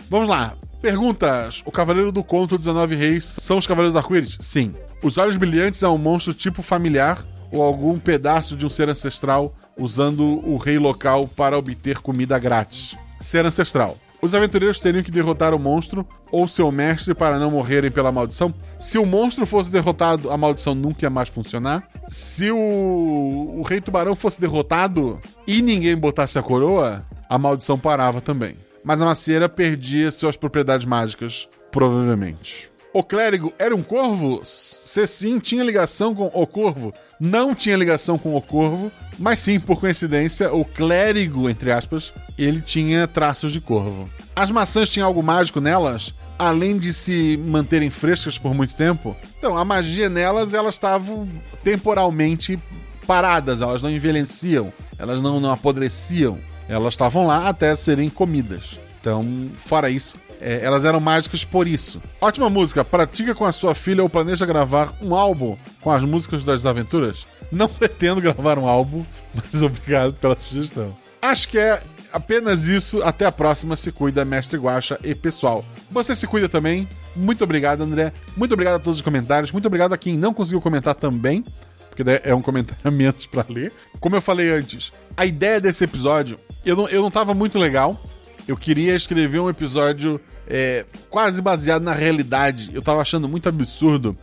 Vamos 0.08 0.30
lá. 0.30 0.54
Perguntas. 0.80 1.62
O 1.66 1.70
Cavaleiro 1.70 2.10
do 2.10 2.24
Conto 2.24 2.56
19 2.56 2.96
Reis 2.96 3.22
são 3.24 3.58
os 3.58 3.66
Cavaleiros 3.66 3.96
Arco-Íris? 3.96 4.38
Sim. 4.40 4.74
Os 5.02 5.18
Olhos 5.18 5.36
Brilhantes 5.36 5.82
é 5.82 5.88
um 5.88 5.98
monstro 5.98 6.32
tipo 6.32 6.62
familiar 6.62 7.22
ou 7.52 7.62
algum 7.62 7.98
pedaço 7.98 8.56
de 8.56 8.64
um 8.64 8.70
ser 8.70 8.88
ancestral 8.88 9.54
usando 9.76 10.24
o 10.48 10.56
rei 10.56 10.78
local 10.78 11.28
para 11.28 11.58
obter 11.58 11.98
comida 11.98 12.38
grátis? 12.38 12.96
ser 13.20 13.46
ancestral. 13.46 13.96
Os 14.26 14.34
aventureiros 14.34 14.80
teriam 14.80 15.04
que 15.04 15.10
derrotar 15.12 15.54
o 15.54 15.58
monstro 15.58 16.04
ou 16.32 16.48
seu 16.48 16.72
mestre 16.72 17.14
para 17.14 17.38
não 17.38 17.48
morrerem 17.48 17.92
pela 17.92 18.10
maldição. 18.10 18.52
Se 18.76 18.98
o 18.98 19.06
monstro 19.06 19.46
fosse 19.46 19.70
derrotado, 19.70 20.32
a 20.32 20.36
maldição 20.36 20.74
nunca 20.74 21.06
ia 21.06 21.10
mais 21.10 21.28
funcionar. 21.28 21.88
Se 22.08 22.50
o, 22.50 22.58
o 22.58 23.62
rei 23.62 23.80
tubarão 23.80 24.16
fosse 24.16 24.40
derrotado 24.40 25.20
e 25.46 25.62
ninguém 25.62 25.96
botasse 25.96 26.36
a 26.40 26.42
coroa, 26.42 27.04
a 27.30 27.38
maldição 27.38 27.78
parava 27.78 28.20
também. 28.20 28.56
Mas 28.82 29.00
a 29.00 29.04
macieira 29.04 29.48
perdia 29.48 30.10
suas 30.10 30.36
propriedades 30.36 30.86
mágicas, 30.86 31.48
provavelmente. 31.70 32.68
O 32.92 33.04
clérigo 33.04 33.52
era 33.60 33.76
um 33.76 33.82
corvo? 33.82 34.40
Se 34.42 35.06
sim, 35.06 35.38
tinha 35.38 35.62
ligação 35.62 36.14
com 36.16 36.30
o 36.34 36.46
corvo. 36.48 36.92
Não 37.20 37.54
tinha 37.54 37.76
ligação 37.76 38.18
com 38.18 38.34
o 38.34 38.42
corvo, 38.42 38.90
mas 39.18 39.38
sim, 39.38 39.60
por 39.60 39.78
coincidência, 39.78 40.52
o 40.52 40.64
clérigo, 40.64 41.48
entre 41.48 41.70
aspas, 41.70 42.12
ele 42.36 42.60
tinha 42.60 43.06
traços 43.06 43.52
de 43.52 43.60
corvo. 43.60 44.10
As 44.36 44.50
maçãs 44.50 44.90
tinham 44.90 45.08
algo 45.08 45.22
mágico 45.22 45.62
nelas? 45.62 46.14
Além 46.38 46.76
de 46.76 46.92
se 46.92 47.38
manterem 47.38 47.88
frescas 47.88 48.36
por 48.36 48.52
muito 48.52 48.74
tempo? 48.74 49.16
Então, 49.38 49.56
a 49.56 49.64
magia 49.64 50.10
nelas, 50.10 50.52
elas 50.52 50.74
estavam 50.74 51.26
temporalmente 51.64 52.58
paradas, 53.06 53.62
elas 53.62 53.82
não 53.82 53.90
envelheciam, 53.90 54.70
elas 54.98 55.22
não, 55.22 55.40
não 55.40 55.50
apodreciam. 55.50 56.38
Elas 56.68 56.92
estavam 56.92 57.26
lá 57.26 57.48
até 57.48 57.74
serem 57.74 58.10
comidas. 58.10 58.78
Então, 59.00 59.22
fora 59.56 59.88
isso, 59.88 60.16
é, 60.38 60.60
elas 60.62 60.84
eram 60.84 61.00
mágicas 61.00 61.44
por 61.44 61.66
isso. 61.66 62.02
Ótima 62.20 62.50
música. 62.50 62.84
Pratica 62.84 63.34
com 63.34 63.44
a 63.46 63.52
sua 63.52 63.74
filha 63.74 64.02
ou 64.02 64.10
planeja 64.10 64.44
gravar 64.44 64.92
um 65.00 65.14
álbum 65.14 65.56
com 65.80 65.90
as 65.90 66.04
músicas 66.04 66.44
das 66.44 66.66
aventuras? 66.66 67.26
Não 67.50 67.68
pretendo 67.70 68.20
gravar 68.20 68.58
um 68.58 68.66
álbum, 68.66 69.04
mas 69.32 69.62
obrigado 69.62 70.12
pela 70.14 70.36
sugestão. 70.36 70.94
Acho 71.22 71.48
que 71.48 71.58
é 71.58 71.80
apenas 72.16 72.66
isso. 72.66 73.02
Até 73.02 73.26
a 73.26 73.32
próxima. 73.32 73.76
Se 73.76 73.92
cuida, 73.92 74.24
mestre 74.24 74.58
Guacha 74.58 74.98
e 75.02 75.14
pessoal. 75.14 75.64
Você 75.90 76.14
se 76.14 76.26
cuida 76.26 76.48
também. 76.48 76.88
Muito 77.14 77.44
obrigado, 77.44 77.82
André. 77.82 78.12
Muito 78.36 78.52
obrigado 78.52 78.74
a 78.74 78.78
todos 78.78 78.98
os 78.98 79.02
comentários. 79.02 79.52
Muito 79.52 79.66
obrigado 79.66 79.92
a 79.92 79.98
quem 79.98 80.16
não 80.16 80.34
conseguiu 80.34 80.60
comentar 80.60 80.94
também. 80.94 81.44
Porque 81.90 82.02
é 82.24 82.34
um 82.34 82.42
comentário 82.42 82.80
a 82.84 82.90
menos 82.90 83.26
pra 83.26 83.44
ler. 83.48 83.72
Como 84.00 84.16
eu 84.16 84.20
falei 84.20 84.50
antes, 84.50 84.92
a 85.16 85.24
ideia 85.24 85.60
desse 85.60 85.82
episódio, 85.84 86.38
eu 86.64 86.76
não, 86.76 86.88
eu 86.88 87.00
não 87.00 87.10
tava 87.10 87.32
muito 87.32 87.58
legal 87.58 87.98
eu 88.46 88.56
queria 88.56 88.94
escrever 88.94 89.40
um 89.40 89.50
episódio 89.50 90.20
é, 90.46 90.86
quase 91.10 91.42
baseado 91.42 91.82
na 91.82 91.92
realidade. 91.92 92.70
Eu 92.72 92.80
tava 92.80 93.00
achando 93.00 93.28
muito 93.28 93.48
absurdo 93.48 94.16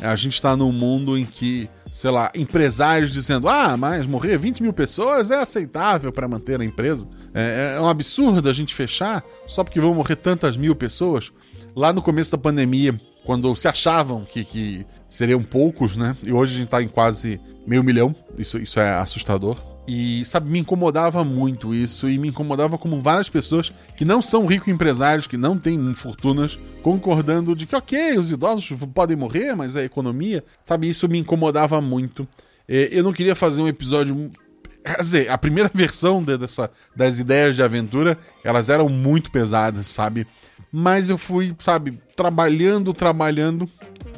é, 0.00 0.06
a 0.06 0.14
gente 0.14 0.34
estar 0.34 0.50
tá 0.50 0.56
num 0.56 0.72
mundo 0.72 1.16
em 1.16 1.24
que, 1.24 1.68
sei 1.92 2.10
lá, 2.10 2.30
empresários 2.34 3.12
dizendo: 3.12 3.48
ah, 3.48 3.76
mas 3.76 4.06
morrer 4.06 4.36
20 4.36 4.62
mil 4.62 4.72
pessoas 4.72 5.30
é 5.30 5.40
aceitável 5.40 6.12
para 6.12 6.28
manter 6.28 6.60
a 6.60 6.64
empresa. 6.64 7.08
É, 7.34 7.76
é 7.76 7.80
um 7.80 7.88
absurdo 7.88 8.48
a 8.48 8.52
gente 8.52 8.74
fechar 8.74 9.24
só 9.46 9.64
porque 9.64 9.80
vão 9.80 9.94
morrer 9.94 10.16
tantas 10.16 10.56
mil 10.56 10.74
pessoas. 10.74 11.32
Lá 11.74 11.92
no 11.92 12.02
começo 12.02 12.30
da 12.30 12.38
pandemia, 12.38 13.00
quando 13.24 13.54
se 13.56 13.68
achavam 13.68 14.24
que, 14.24 14.44
que 14.44 14.86
seriam 15.08 15.42
poucos, 15.42 15.96
né? 15.96 16.16
E 16.22 16.32
hoje 16.32 16.54
a 16.54 16.58
gente 16.58 16.68
tá 16.68 16.82
em 16.82 16.88
quase 16.88 17.40
meio 17.66 17.82
milhão. 17.82 18.14
Isso, 18.36 18.58
isso 18.58 18.78
é 18.78 18.90
assustador. 18.94 19.56
E, 19.86 20.24
sabe, 20.24 20.48
me 20.48 20.58
incomodava 20.58 21.24
muito 21.24 21.74
isso. 21.74 22.08
E 22.08 22.18
me 22.18 22.28
incomodava 22.28 22.78
como 22.78 23.00
várias 23.00 23.28
pessoas 23.28 23.72
que 23.96 24.04
não 24.04 24.22
são 24.22 24.46
ricos 24.46 24.68
empresários, 24.68 25.26
que 25.26 25.36
não 25.36 25.58
têm 25.58 25.92
fortunas, 25.94 26.58
concordando 26.82 27.54
de 27.56 27.66
que, 27.66 27.74
ok, 27.74 28.18
os 28.18 28.30
idosos 28.30 28.70
podem 28.94 29.16
morrer, 29.16 29.54
mas 29.54 29.76
a 29.76 29.84
economia. 29.84 30.44
Sabe, 30.64 30.88
isso 30.88 31.08
me 31.08 31.18
incomodava 31.18 31.80
muito. 31.80 32.26
É, 32.68 32.88
eu 32.92 33.02
não 33.02 33.12
queria 33.12 33.34
fazer 33.34 33.62
um 33.62 33.68
episódio. 33.68 34.30
Quer 34.84 34.98
dizer, 34.98 35.30
a 35.30 35.38
primeira 35.38 35.70
versão 35.74 36.22
dessa, 36.22 36.70
das 36.94 37.18
ideias 37.18 37.56
de 37.56 37.62
aventura, 37.62 38.18
elas 38.44 38.68
eram 38.68 38.88
muito 38.88 39.30
pesadas, 39.30 39.86
sabe? 39.86 40.26
Mas 40.70 41.10
eu 41.10 41.18
fui, 41.18 41.54
sabe, 41.58 42.00
trabalhando, 42.16 42.94
trabalhando 42.94 43.68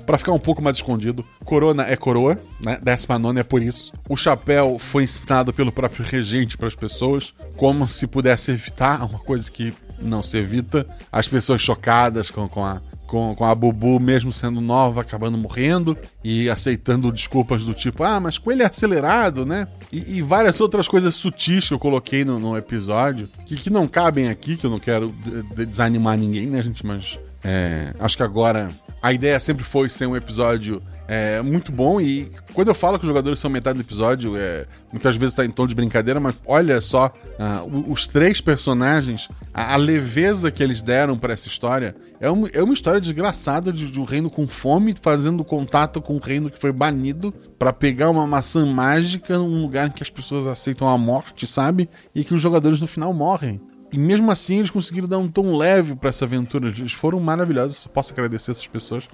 para 0.07 0.19
ficar 0.19 0.33
um 0.33 0.39
pouco 0.39 0.62
mais 0.62 0.77
escondido. 0.77 1.25
Corona 1.45 1.85
é 1.85 1.97
coroa, 1.97 2.39
né? 2.65 2.79
Décima 2.81 3.19
nona 3.19 3.41
é 3.41 3.43
por 3.43 3.62
isso. 3.62 3.93
O 4.09 4.17
chapéu 4.17 4.79
foi 4.79 5.05
ensinado 5.05 5.53
pelo 5.53 5.73
próprio 5.73 6.05
regente 6.05 6.57
para 6.57 6.69
as 6.69 6.77
pessoas, 6.77 7.35
como 7.57 7.89
se 7.89 8.07
pudesse 8.07 8.53
evitar, 8.53 9.03
uma 9.05 9.19
coisa 9.19 9.51
que 9.51 9.75
não 10.01 10.23
se 10.23 10.39
evita. 10.39 10.87
As 11.11 11.27
pessoas 11.27 11.61
chocadas 11.61 12.31
com, 12.31 12.49
com 12.49 12.65
a 12.65 12.81
com, 13.15 13.33
com 13.33 13.45
a 13.45 13.55
Bubu, 13.55 14.01
mesmo 14.01 14.33
sendo 14.33 14.61
nova, 14.61 15.03
acabando 15.03 15.39
morrendo 15.39 15.97
e 16.25 16.51
aceitando 16.51 17.12
desculpas 17.12 17.62
do 17.62 17.73
tipo, 17.73 18.03
ah, 18.03 18.19
mas 18.19 18.39
com 18.39 18.51
ele 18.51 18.65
é 18.65 18.67
acelerado, 18.67 19.47
né? 19.47 19.69
E, 19.93 20.17
e 20.17 20.23
várias 20.23 20.61
outras 20.61 20.89
coisas 20.89 21.15
sutis 21.15 21.69
que 21.69 21.75
eu 21.75 21.79
coloquei 21.79 22.25
no, 22.25 22.41
no 22.41 22.59
episódio, 22.59 23.29
que, 23.47 23.55
que 23.55 23.71
não 23.71 23.87
cabem 23.87 24.29
aqui, 24.29 24.57
que 24.57 24.67
eu 24.67 24.71
não 24.71 24.81
quero 24.81 25.15
desanimar 25.55 26.19
ninguém, 26.19 26.49
né, 26.49 26.61
gente? 26.61 26.85
Mas 26.85 27.17
é, 27.45 27.95
acho 28.01 28.17
que 28.17 28.25
agora 28.25 28.69
a 29.01 29.12
ideia 29.12 29.39
sempre 29.39 29.62
foi 29.62 29.89
ser 29.89 30.07
um 30.07 30.17
episódio 30.17 30.83
é 31.07 31.43
muito 31.43 31.71
bom 31.71 32.01
e 32.01 32.31
quando 32.55 32.69
eu 32.69 32.75
falo 32.75 32.99
que 32.99 33.05
os 33.05 33.09
jogadores 33.09 33.39
são 33.39 33.51
metade 33.51 33.79
do 33.79 33.83
episódio, 33.83 34.37
é, 34.37 34.67
muitas 34.91 35.17
vezes 35.17 35.33
está 35.33 35.45
em 35.45 35.51
tom 35.51 35.67
de 35.67 35.75
brincadeira, 35.75 36.19
mas 36.19 36.35
olha 36.47 36.81
só, 36.81 37.13
uh, 37.39 37.93
os 37.93 38.07
três 38.07 38.41
personagens, 38.41 39.29
a, 39.53 39.75
a, 39.75 39.77
leveza 39.77 40.51
que 40.51 40.63
eles 40.63 40.81
deram 40.81 41.19
para 41.19 41.35
essa 41.35 41.47
história 41.47 41.95
é, 42.19 42.31
um, 42.31 42.47
é 42.47 42.63
uma 42.63 42.73
história 42.73 43.01
desgraçada 43.01 43.73
de, 43.73 43.91
de, 43.91 44.01
um 44.01 44.05
reino 44.05 44.31
com 44.31 44.47
fome 44.47 44.95
fazendo 45.01 45.45
contato 45.45 46.01
com 46.01 46.15
um 46.15 46.21
reino 46.21 46.49
que 46.49 46.59
foi 46.59 46.73
banido 46.73 47.33
para 47.59 47.73
pegar 47.73 48.09
uma 48.09 48.27
maçã 48.27 48.65
mágica 48.65 49.37
num 49.37 49.61
lugar 49.61 49.89
em 49.89 49.91
que 49.91 50.03
as 50.03 50.11
pessoas 50.11 50.47
aceitam 50.47 50.89
a 50.89 50.97
morte, 50.97 51.47
sabe? 51.47 51.89
E 52.15 52.25
que 52.25 52.33
os 52.33 52.41
jogadores 52.41 52.81
no 52.81 52.87
final 52.87 53.13
morrem. 53.13 53.61
E 53.93 53.99
mesmo 53.99 54.31
assim 54.31 54.59
eles 54.59 54.71
conseguiram 54.71 55.07
dar 55.07 55.19
um 55.19 55.29
tom 55.29 55.57
leve 55.57 55.95
para 55.95 56.09
essa 56.09 56.25
aventura. 56.25 56.69
Eles 56.69 56.93
foram 56.93 57.21
maravilhosos. 57.21 57.87
Posso 57.87 58.13
agradecer 58.13 58.51
essas 58.51 58.67
pessoas. 58.67 59.09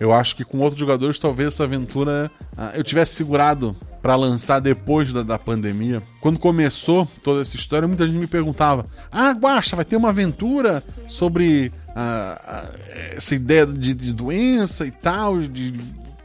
Eu 0.00 0.14
acho 0.14 0.34
que 0.34 0.44
com 0.44 0.58
outros 0.60 0.80
jogadores, 0.80 1.18
talvez 1.18 1.48
essa 1.48 1.64
aventura 1.64 2.30
uh, 2.56 2.74
eu 2.74 2.82
tivesse 2.82 3.16
segurado 3.16 3.76
para 4.00 4.16
lançar 4.16 4.58
depois 4.58 5.12
da, 5.12 5.22
da, 5.22 5.38
pandemia. 5.38 6.02
Quando 6.22 6.38
começou 6.38 7.06
toda 7.22 7.42
essa 7.42 7.54
história, 7.54 7.86
muita 7.86 8.06
gente 8.06 8.16
me 8.16 8.26
perguntava: 8.26 8.86
Ah, 9.12 9.30
Guaxa, 9.32 9.76
vai 9.76 9.84
ter 9.84 9.96
uma 9.96 10.08
aventura 10.08 10.82
sobre 11.06 11.70
uh, 11.88 11.92
uh, 11.92 13.14
essa 13.14 13.34
ideia 13.34 13.66
de, 13.66 13.92
de, 13.92 14.12
doença 14.12 14.86
e 14.86 14.90
tal? 14.90 15.38
De... 15.38 15.74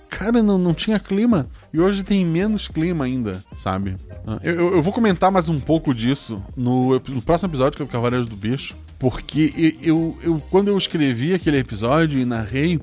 Cara, 0.09 0.41
não, 0.41 0.57
não 0.57 0.73
tinha 0.73 0.97
clima. 0.97 1.45
E 1.73 1.80
hoje 1.82 2.01
tem 2.01 2.26
menos 2.26 2.69
clima 2.69 3.03
ainda, 3.03 3.43
sabe? 3.57 3.97
Eu, 4.41 4.76
eu, 4.76 4.82
vou 4.82 4.93
comentar 4.93 5.30
mais 5.30 5.49
um 5.49 5.59
pouco 5.59 5.93
disso 5.93 6.41
no, 6.55 6.93
no 6.93 7.21
próximo 7.21 7.49
episódio, 7.49 7.76
que 7.76 7.82
é 7.82 7.86
o 7.86 7.89
Cavaleiros 7.89 8.30
do 8.30 8.36
Bicho. 8.38 8.76
Porque 8.97 9.76
eu, 9.82 10.17
eu, 10.23 10.41
quando 10.49 10.69
eu 10.69 10.78
escrevi 10.78 11.34
aquele 11.34 11.57
episódio 11.57 12.17
e 12.17 12.23
narrei, 12.23 12.80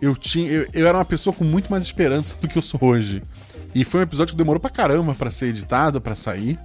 eu 0.00 0.14
tinha. 0.14 0.50
Eu, 0.50 0.66
eu, 0.72 0.86
era 0.86 0.98
uma 0.98 1.04
pessoa 1.04 1.34
com 1.34 1.44
muito 1.44 1.70
mais 1.70 1.84
esperança 1.84 2.36
do 2.40 2.48
que 2.48 2.58
eu 2.58 2.62
sou 2.62 2.80
hoje. 2.82 3.22
E 3.74 3.84
foi 3.84 4.00
um 4.00 4.02
episódio 4.02 4.32
que 4.32 4.38
demorou 4.38 4.60
pra 4.60 4.70
caramba 4.70 5.14
pra 5.14 5.30
ser 5.30 5.46
editado, 5.46 6.00
pra 6.00 6.14
sair. 6.14 6.58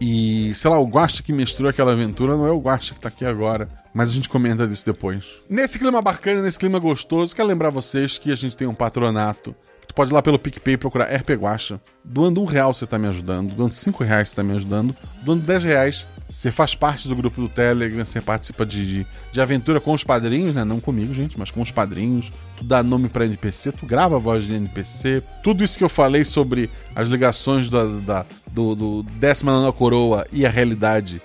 E, 0.00 0.52
sei 0.54 0.70
lá, 0.70 0.78
o 0.78 0.86
Guacha 0.86 1.22
que 1.22 1.32
mestrou 1.32 1.68
aquela 1.68 1.92
aventura 1.92 2.36
não 2.36 2.46
é 2.46 2.50
o 2.50 2.60
Guacha 2.60 2.94
que 2.94 3.00
tá 3.00 3.08
aqui 3.08 3.24
agora. 3.24 3.68
Mas 3.92 4.10
a 4.10 4.12
gente 4.12 4.28
comenta 4.28 4.66
disso 4.66 4.84
depois. 4.84 5.42
Nesse 5.48 5.78
clima 5.78 6.02
bacana, 6.02 6.42
nesse 6.42 6.58
clima 6.58 6.78
gostoso, 6.78 7.34
quero 7.34 7.48
lembrar 7.48 7.70
vocês 7.70 8.18
que 8.18 8.32
a 8.32 8.34
gente 8.34 8.56
tem 8.56 8.66
um 8.66 8.74
patronato. 8.74 9.54
Tu 9.86 9.94
pode 9.94 10.10
ir 10.10 10.14
lá 10.14 10.22
pelo 10.22 10.38
PicPay 10.38 10.76
procurar 10.76 11.14
RP 11.14 11.30
Guacha. 11.30 11.80
Doando 12.04 12.40
um 12.40 12.44
real 12.44 12.74
você 12.74 12.86
tá 12.86 12.98
me 12.98 13.06
ajudando. 13.06 13.54
Doando 13.54 13.74
cinco 13.74 14.02
reais 14.02 14.30
você 14.30 14.36
tá 14.36 14.42
me 14.42 14.54
ajudando. 14.54 14.96
Doando 15.22 15.42
dez 15.42 15.62
reais 15.62 16.06
você 16.28 16.50
faz 16.50 16.74
parte 16.74 17.06
do 17.06 17.14
grupo 17.14 17.40
do 17.40 17.48
Telegram, 17.48 18.04
você 18.04 18.20
participa 18.20 18.64
de, 18.64 18.86
de, 18.86 19.06
de, 19.30 19.40
aventura 19.40 19.78
com 19.78 19.92
os 19.92 20.02
padrinhos, 20.02 20.54
né? 20.54 20.64
Não 20.64 20.80
comigo, 20.80 21.12
gente, 21.12 21.38
mas 21.38 21.50
com 21.50 21.60
os 21.60 21.70
padrinhos. 21.70 22.32
Tu 22.56 22.64
dá 22.64 22.82
nome 22.82 23.08
pra 23.08 23.26
NPC, 23.26 23.72
tu 23.72 23.84
grava 23.84 24.16
a 24.16 24.18
voz 24.18 24.44
de 24.44 24.54
NPC. 24.54 25.22
Tudo 25.42 25.62
isso 25.62 25.76
que 25.76 25.84
eu 25.84 25.88
falei 25.88 26.24
sobre 26.24 26.70
as 26.94 27.08
ligações 27.08 27.68
da, 27.68 27.84
da 27.84 28.26
do, 28.50 28.74
do 28.74 29.02
décima 29.02 29.52
nona 29.52 29.72
coroa 29.72 30.26
e 30.32 30.46
a 30.46 30.48
realidade. 30.48 31.20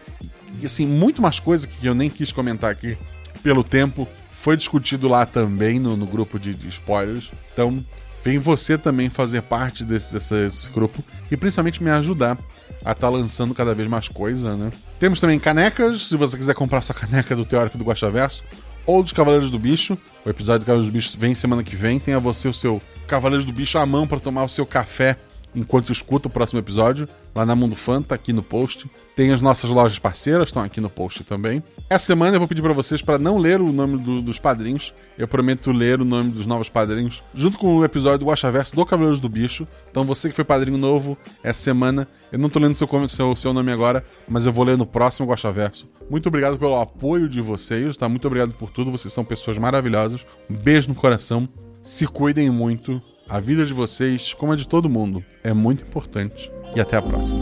E 0.62 0.66
assim, 0.66 0.86
muito 0.86 1.22
mais 1.22 1.39
coisa 1.39 1.66
que 1.66 1.86
eu 1.86 1.95
nem 1.95 2.10
quis 2.10 2.32
comentar 2.32 2.70
aqui 2.70 2.97
pelo 3.41 3.64
tempo. 3.64 4.08
Foi 4.32 4.56
discutido 4.56 5.08
lá 5.08 5.26
também 5.26 5.80
no, 5.80 5.95
no 5.95 6.06
grupo 6.06 6.38
de, 6.38 6.54
de 6.54 6.68
spoilers. 6.68 7.32
Então, 7.54 7.84
vem 8.24 8.38
você 8.38 8.78
também 8.78 9.10
fazer 9.10 9.41
parte 9.41 9.84
desse, 9.84 10.14
desse 10.14 10.70
grupo 10.72 11.04
e 11.32 11.38
principalmente 11.38 11.82
me 11.82 11.89
ajudar 11.89 12.38
a 12.84 12.92
estar 12.92 13.08
tá 13.08 13.10
lançando 13.10 13.54
cada 13.54 13.74
vez 13.74 13.88
mais 13.88 14.08
coisa, 14.08 14.56
né? 14.56 14.72
Temos 15.00 15.20
também 15.20 15.40
canecas, 15.40 16.08
se 16.08 16.16
você 16.16 16.38
quiser 16.38 16.56
comprar 16.56 16.82
sua 16.82 16.96
caneca 16.96 17.36
do 17.36 17.46
Teórico 17.46 17.78
do 17.78 17.84
Guaxaverso 17.84 18.44
ou 18.86 19.04
dos 19.04 19.14
Cavaleiros 19.14 19.52
do 19.52 19.60
Bicho. 19.60 19.98
O 20.26 20.30
episódio 20.30 20.62
do 20.62 20.66
Cavaleiros 20.66 20.92
do 20.92 20.94
Bicho 20.94 21.18
vem 21.18 21.36
semana 21.36 21.64
que 21.64 21.76
vem. 21.76 22.00
Tenha 22.00 22.20
você 22.20 22.48
o 22.48 22.54
seu 22.54 22.82
Cavaleiros 23.08 23.46
do 23.46 23.54
Bicho 23.54 23.78
à 23.78 23.86
mão 23.86 24.08
para 24.08 24.20
tomar 24.20 24.44
o 24.44 24.50
seu 24.50 24.66
café 24.66 25.18
enquanto 25.60 25.91
escuta 25.91 26.28
o 26.28 26.32
próximo 26.32 26.60
episódio, 26.60 27.07
lá 27.36 27.45
na 27.45 27.55
Mundo 27.55 27.76
Fan, 27.76 28.01
tá 28.01 28.16
aqui 28.16 28.32
no 28.32 28.41
post. 28.41 28.89
Tem 29.16 29.32
as 29.32 29.41
nossas 29.41 29.70
lojas 29.70 29.99
parceiras, 29.99 30.47
estão 30.47 30.64
aqui 30.64 30.80
no 30.80 30.89
post 30.89 31.24
também. 31.24 31.62
Essa 31.89 32.05
semana 32.05 32.36
eu 32.36 32.39
vou 32.39 32.47
pedir 32.47 32.62
para 32.62 32.74
vocês 32.74 33.01
para 33.01 33.20
não 33.20 33.38
ler 33.38 33.60
o 33.60 33.72
nome 33.72 33.97
do, 33.97 34.22
dos 34.22 34.39
padrinhos. 34.39 34.93
Eu 35.18 35.28
prometo 35.28 35.72
ler 35.72 35.99
o 35.99 36.05
nome 36.05 36.32
dos 36.32 36.45
novos 36.45 36.70
padrinhos, 36.70 37.22
junto 37.34 37.57
com 37.57 37.78
o 37.78 37.84
episódio 37.84 38.20
do 38.20 38.26
Guaxaverso 38.28 38.76
do 38.76 38.86
Cavaleiros 38.86 39.20
do 39.20 39.28
Bicho. 39.28 39.68
Então 39.91 40.05
você 40.05 40.30
que 40.30 40.36
foi 40.36 40.45
padrinho 40.45 40.78
novo 40.78 41.18
essa 41.43 41.62
semana, 41.62 42.07
eu 42.32 42.39
não 42.39 42.49
tô 42.49 42.60
lendo 42.60 42.76
seu, 42.76 42.88
seu, 43.10 43.36
seu 43.36 43.53
nome 43.53 43.72
agora, 43.72 44.03
mas 44.28 44.45
eu 44.45 44.53
vou 44.53 44.64
ler 44.64 44.78
no 44.78 44.86
próximo 44.86 45.28
Guaxaverso. 45.28 45.89
Muito 46.10 46.28
obrigado 46.28 46.57
pelo 46.57 46.80
apoio 46.80 47.28
de 47.28 47.41
vocês, 47.41 47.97
tá? 47.97 48.07
Muito 48.07 48.26
obrigado 48.28 48.53
por 48.53 48.72
tudo, 48.72 48.91
vocês 48.91 49.14
são 49.14 49.26
pessoas 49.26 49.57
maravilhosas. 49.57 50.26
Um 50.49 50.55
beijo 50.55 50.88
no 50.88 50.95
coração. 50.95 51.49
Se 51.82 52.07
cuidem 52.07 52.49
muito 52.49 53.01
a 53.30 53.40
vida 53.40 53.64
de 53.64 53.74
vocês, 53.74 54.34
como 54.34 54.52
a 54.52 54.56
de 54.56 54.68
todo 54.68 54.90
mundo, 54.90 55.24
é 55.44 55.54
muito 55.54 55.84
importante. 55.84 56.52
E 56.76 56.82
até 56.82 56.98
a 56.98 57.02
próxima. 57.02 57.40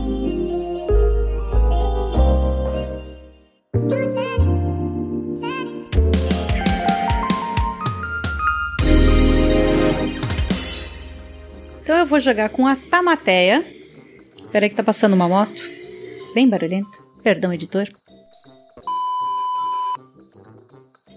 Então 11.82 11.96
eu 11.96 12.06
vou 12.06 12.20
jogar 12.20 12.50
com 12.50 12.68
a 12.68 12.76
Tamateia. 12.76 13.66
Peraí 14.52 14.70
que 14.70 14.76
tá 14.76 14.84
passando 14.84 15.14
uma 15.14 15.30
moto. 15.30 15.64
Bem 16.34 16.50
barulhenta. 16.50 16.98
Perdão, 17.24 17.54
editor. 17.54 17.88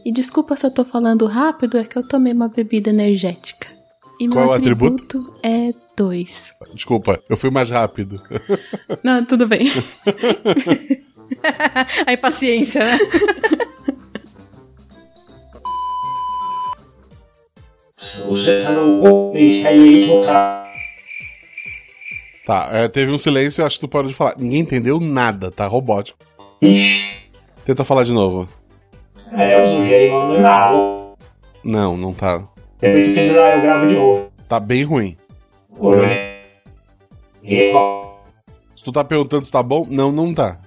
E 0.04 0.12
desculpa 0.12 0.56
se 0.56 0.64
eu 0.64 0.70
tô 0.70 0.84
falando 0.84 1.26
rápido, 1.26 1.76
é 1.76 1.84
que 1.84 1.96
eu 1.96 2.06
tomei 2.06 2.32
uma 2.32 2.48
bebida 2.48 2.90
energética. 2.90 3.79
E 4.20 4.28
Qual 4.28 4.44
meu 4.44 4.52
atributo? 4.52 5.02
atributo 5.02 5.34
é 5.42 5.72
2. 5.96 6.54
Desculpa, 6.74 7.18
eu 7.30 7.38
fui 7.38 7.50
mais 7.50 7.70
rápido. 7.70 8.22
Não, 9.02 9.24
tudo 9.24 9.48
bem. 9.48 9.62
A 12.06 12.12
impaciência, 12.12 12.84
né? 12.84 12.98
Tá, 22.44 22.68
é, 22.72 22.88
teve 22.88 23.10
um 23.10 23.18
silêncio, 23.18 23.64
acho 23.64 23.76
que 23.76 23.86
tu 23.86 23.88
parou 23.88 24.08
de 24.08 24.14
falar. 24.14 24.34
Ninguém 24.36 24.60
entendeu 24.60 25.00
nada, 25.00 25.50
tá 25.50 25.66
robótico. 25.66 26.18
Ixi. 26.60 27.30
Tenta 27.64 27.84
falar 27.84 28.04
de 28.04 28.12
novo. 28.12 28.46
É, 29.32 29.60
eu 29.60 29.66
sugeri 29.66 30.10
mandar. 30.10 30.72
Não, 31.64 31.96
não 31.96 32.12
tá. 32.12 32.46
Depois 32.80 33.04
se 33.04 33.12
precisar 33.12 33.56
eu 33.56 33.62
gravo 33.62 33.86
de 33.86 33.94
novo. 33.94 34.30
Tá 34.48 34.58
bem 34.58 34.84
ruim. 34.84 35.16
Se 38.74 38.82
tu 38.82 38.92
tá 38.92 39.04
perguntando 39.04 39.44
se 39.44 39.52
tá 39.52 39.62
bom, 39.62 39.86
não, 39.88 40.10
não 40.10 40.32
tá. 40.32 40.58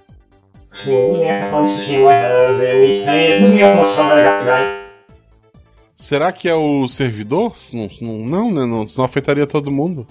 Será 5.94 6.32
que 6.32 6.48
é 6.48 6.54
o 6.54 6.86
servidor? 6.86 7.54
Não, 7.72 7.88
não, 8.00 8.18
não, 8.18 8.52
né? 8.52 8.66
Não, 8.66 8.86
senão 8.86 9.04
afetaria 9.04 9.46
todo 9.46 9.70
mundo. 9.70 10.06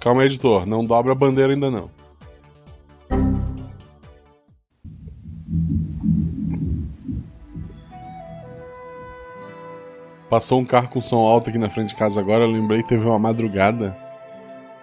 Calma, 0.00 0.24
editor, 0.24 0.66
não 0.66 0.84
dobra 0.84 1.12
a 1.12 1.14
bandeira 1.14 1.52
ainda 1.52 1.70
não. 1.70 1.90
Passou 10.30 10.60
um 10.60 10.64
carro 10.64 10.88
com 10.88 11.00
som 11.00 11.26
alto 11.26 11.48
aqui 11.48 11.58
na 11.58 11.70
frente 11.70 11.90
de 11.90 11.94
casa 11.94 12.20
agora. 12.20 12.44
Eu 12.44 12.50
lembrei 12.50 12.82
que 12.82 12.88
teve 12.88 13.04
uma 13.06 13.18
madrugada 13.18 13.96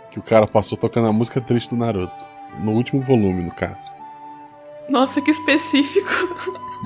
que 0.09 0.17
o 0.17 0.23
cara 0.23 0.47
passou 0.47 0.77
tocando 0.77 1.07
a 1.07 1.13
música 1.13 1.39
triste 1.39 1.69
do 1.69 1.75
Naruto. 1.75 2.13
No 2.59 2.71
último 2.71 3.01
volume, 3.01 3.43
no 3.43 3.51
carro. 3.51 3.77
Nossa, 4.89 5.21
que 5.21 5.29
específico. 5.29 6.09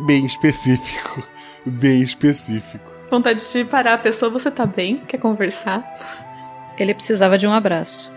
Bem 0.05 0.25
específico. 0.25 1.23
Bem 1.65 2.01
específico. 2.01 2.83
Vontade 3.09 3.43
de 3.51 3.65
parar 3.65 3.93
a 3.93 3.97
pessoa, 3.97 4.31
você 4.31 4.51
tá 4.51 4.65
bem? 4.65 4.97
Quer 5.07 5.17
conversar? 5.19 5.83
Ele 6.77 6.93
precisava 6.93 7.37
de 7.37 7.47
um 7.47 7.53
abraço. 7.53 8.11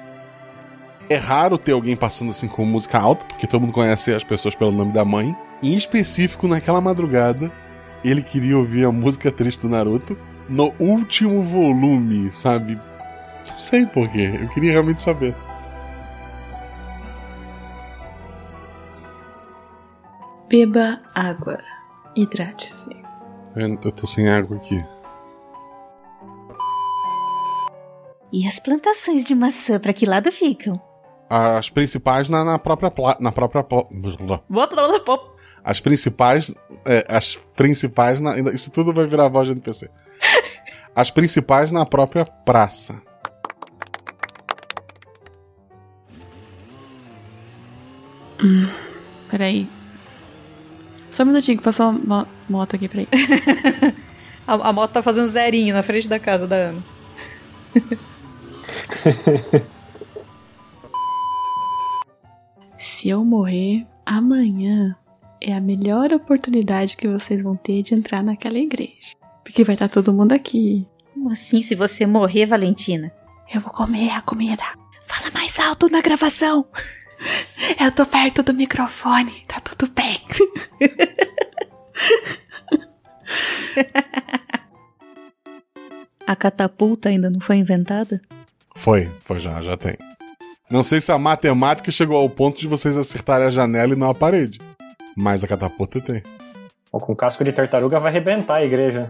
É 1.08 1.16
raro 1.16 1.58
ter 1.58 1.72
alguém 1.72 1.96
passando 1.96 2.30
assim 2.30 2.48
com 2.48 2.64
música 2.64 2.98
alta, 2.98 3.24
porque 3.26 3.46
todo 3.46 3.60
mundo 3.60 3.72
conhece 3.72 4.12
as 4.12 4.24
pessoas 4.24 4.54
pelo 4.54 4.72
nome 4.72 4.92
da 4.92 5.04
mãe. 5.04 5.36
Em 5.62 5.74
específico, 5.74 6.48
naquela 6.48 6.80
madrugada, 6.80 7.50
ele 8.04 8.22
queria 8.22 8.56
ouvir 8.56 8.84
a 8.84 8.92
música 8.92 9.30
triste 9.30 9.60
do 9.60 9.68
Naruto 9.68 10.16
no 10.48 10.72
último 10.78 11.42
volume, 11.42 12.30
sabe? 12.32 12.74
Não 13.50 13.58
sei 13.58 13.86
porquê, 13.86 14.38
eu 14.40 14.48
queria 14.50 14.72
realmente 14.72 15.02
saber. 15.02 15.34
Beba 20.48 21.00
água. 21.14 21.58
Hidrate-se. 22.14 22.90
Eu 23.56 23.78
eu 23.84 23.92
tô 23.92 24.06
sem 24.06 24.28
água 24.28 24.56
aqui. 24.56 24.82
E 28.32 28.46
as 28.46 28.58
plantações 28.58 29.24
de 29.24 29.34
maçã, 29.34 29.78
pra 29.78 29.92
que 29.92 30.06
lado 30.06 30.32
ficam? 30.32 30.80
As 31.28 31.68
principais 31.70 32.28
na, 32.28 32.44
na 32.44 32.58
própria 32.58 32.90
pla- 32.90 33.16
na 33.20 33.32
própria 33.32 33.62
pla- 33.62 33.86
as 35.64 35.80
principais 35.80 36.54
é, 36.84 37.06
as 37.08 37.36
principais 37.56 38.20
na, 38.20 38.36
isso 38.52 38.70
tudo 38.70 38.92
vai 38.92 39.06
virar 39.06 39.28
voz 39.28 39.46
de 39.46 39.52
NPC. 39.52 39.88
As 40.94 41.10
principais 41.10 41.70
na 41.72 41.86
própria 41.86 42.24
praça. 42.24 43.00
Peraí. 49.30 49.68
Só 51.10 51.22
um 51.22 51.26
minutinho 51.26 51.58
que 51.58 51.64
passou 51.64 51.90
uma 51.90 52.22
mo- 52.22 52.28
moto 52.48 52.76
aqui, 52.76 52.88
peraí. 52.88 53.08
A, 54.44 54.54
a 54.70 54.72
moto 54.72 54.90
tá 54.92 55.00
fazendo 55.00 55.28
zerinho 55.28 55.72
na 55.72 55.84
frente 55.84 56.08
da 56.08 56.18
casa 56.18 56.48
da 56.48 56.56
Ana. 56.56 56.82
Se 62.78 63.08
eu 63.08 63.24
morrer 63.24 63.86
amanhã, 64.04 64.96
é 65.40 65.52
a 65.54 65.60
melhor 65.60 66.12
oportunidade 66.12 66.96
que 66.96 67.06
vocês 67.08 67.42
vão 67.42 67.56
ter 67.56 67.82
de 67.82 67.94
entrar 67.94 68.22
naquela 68.22 68.58
igreja. 68.58 69.14
Porque 69.42 69.64
vai 69.64 69.74
estar 69.74 69.88
todo 69.88 70.12
mundo 70.12 70.32
aqui. 70.32 70.86
Como 71.14 71.30
assim 71.30 71.62
se 71.62 71.74
você 71.74 72.06
morrer, 72.06 72.46
Valentina? 72.46 73.12
Eu 73.52 73.60
vou 73.60 73.72
comer 73.72 74.10
a 74.10 74.22
comida. 74.22 74.62
Fala 75.06 75.30
mais 75.32 75.58
alto 75.58 75.88
na 75.88 76.00
gravação. 76.00 76.66
Eu 77.78 77.92
tô 77.92 78.04
perto 78.06 78.42
do 78.42 78.54
microfone, 78.54 79.44
tá 79.46 79.60
tudo 79.60 79.90
bem. 79.92 80.20
A 86.26 86.36
catapulta 86.36 87.08
ainda 87.08 87.28
não 87.28 87.40
foi 87.40 87.56
inventada? 87.56 88.20
Foi, 88.74 89.10
foi 89.20 89.38
já, 89.38 89.60
já 89.60 89.76
tem. 89.76 89.96
Não 90.70 90.82
sei 90.82 91.00
se 91.00 91.12
a 91.12 91.18
matemática 91.18 91.90
chegou 91.90 92.16
ao 92.16 92.30
ponto 92.30 92.58
de 92.58 92.66
vocês 92.66 92.96
acertarem 92.96 93.46
a 93.46 93.50
janela 93.50 93.92
e 93.92 93.96
não 93.96 94.08
a 94.08 94.14
parede. 94.14 94.58
Mas 95.14 95.44
a 95.44 95.48
catapulta 95.48 96.00
tem. 96.00 96.22
Ó, 96.90 96.98
com 96.98 97.14
casco 97.14 97.44
de 97.44 97.52
tartaruga 97.52 98.00
vai 98.00 98.10
arrebentar 98.10 98.56
a 98.56 98.64
igreja. 98.64 99.08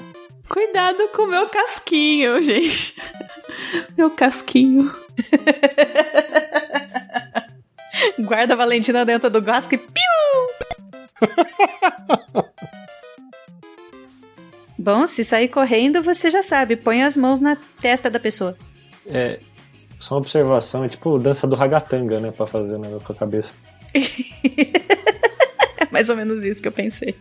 Cuidado 0.53 1.09
com 1.09 1.23
o 1.23 1.27
meu 1.27 1.49
casquinho, 1.49 2.41
gente. 2.43 2.95
Meu 3.97 4.11
casquinho. 4.11 4.95
Guarda 8.21 8.53
a 8.53 8.57
Valentina 8.59 9.03
dentro 9.03 9.31
do 9.31 9.41
gasco 9.41 9.75
e 9.75 9.79
piu! 9.79 10.03
Bom, 14.77 15.07
se 15.07 15.25
sair 15.25 15.49
correndo, 15.49 16.03
você 16.03 16.29
já 16.29 16.43
sabe, 16.43 16.77
põe 16.77 17.03
as 17.03 17.17
mãos 17.17 17.41
na 17.41 17.57
testa 17.81 18.11
da 18.11 18.21
pessoa. 18.21 18.55
É. 19.07 19.41
Só 19.99 20.17
uma 20.17 20.21
observação, 20.21 20.85
é 20.85 20.89
tipo 20.89 21.19
dança 21.19 21.47
do 21.47 21.57
ragatanga, 21.57 22.21
né? 22.21 22.31
Pra 22.31 22.47
fazer 22.47 22.75
o 22.75 22.79
negócio 22.79 23.07
com 23.07 23.15
a 23.15 23.17
cabeça. 23.17 23.55
É 25.79 25.87
mais 25.91 26.11
ou 26.11 26.17
menos 26.17 26.45
isso 26.45 26.61
que 26.61 26.69
eu 26.69 26.73
pensei. 26.73 27.17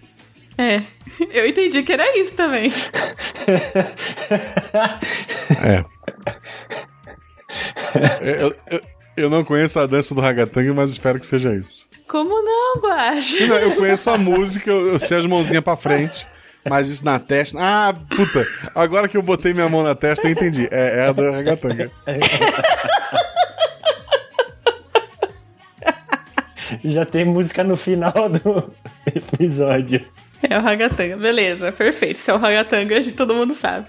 É, 0.62 0.84
eu 1.34 1.48
entendi 1.48 1.82
que 1.82 1.92
era 1.92 2.18
isso 2.18 2.36
também. 2.36 2.72
É. 5.64 5.84
eu, 8.22 8.56
eu, 8.72 8.82
eu 9.18 9.30
não 9.30 9.44
conheço 9.44 9.78
a 9.80 9.86
dança 9.86 10.16
do 10.16 10.22
ragatanga, 10.22 10.74
mas 10.74 10.92
espero 10.92 11.20
que 11.20 11.26
seja 11.26 11.54
isso. 11.54 11.86
Como 12.08 12.42
não, 12.42 12.82
Guache? 12.82 13.46
Não, 13.46 13.58
eu 13.58 13.76
conheço 13.76 14.10
a 14.10 14.18
música, 14.18 14.72
eu, 14.72 14.94
eu 14.94 15.00
sei 15.00 15.18
as 15.18 15.26
mãozinhas 15.26 15.64
pra 15.64 15.76
frente, 15.76 16.26
mas 16.68 16.88
isso 16.88 17.04
na 17.04 17.20
testa. 17.20 17.58
Ah, 17.60 17.94
puta! 18.16 18.48
Agora 18.74 19.10
que 19.10 19.18
eu 19.18 19.22
botei 19.22 19.54
minha 19.54 19.68
mão 19.68 19.84
na 19.84 19.94
testa, 19.94 20.28
eu 20.28 20.32
entendi. 20.32 20.68
É, 20.72 21.00
é 21.00 21.08
a 21.08 21.12
do 21.12 21.30
ragatanga. 21.30 21.92
Já 26.86 27.06
tem 27.06 27.26
música 27.26 27.64
no 27.64 27.76
final 27.76 28.30
do 28.30 28.74
episódio. 29.14 30.06
É 30.50 30.58
o 30.58 30.62
ragatanga, 30.62 31.18
beleza, 31.18 31.72
perfeito. 31.72 32.18
Se 32.18 32.32
é 32.32 32.34
o 32.34 32.38
ragatanga, 32.38 33.00
todo 33.16 33.36
mundo 33.36 33.54
sabe. 33.54 33.88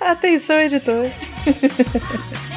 Atenção, 0.00 0.60
editor. 0.60 1.06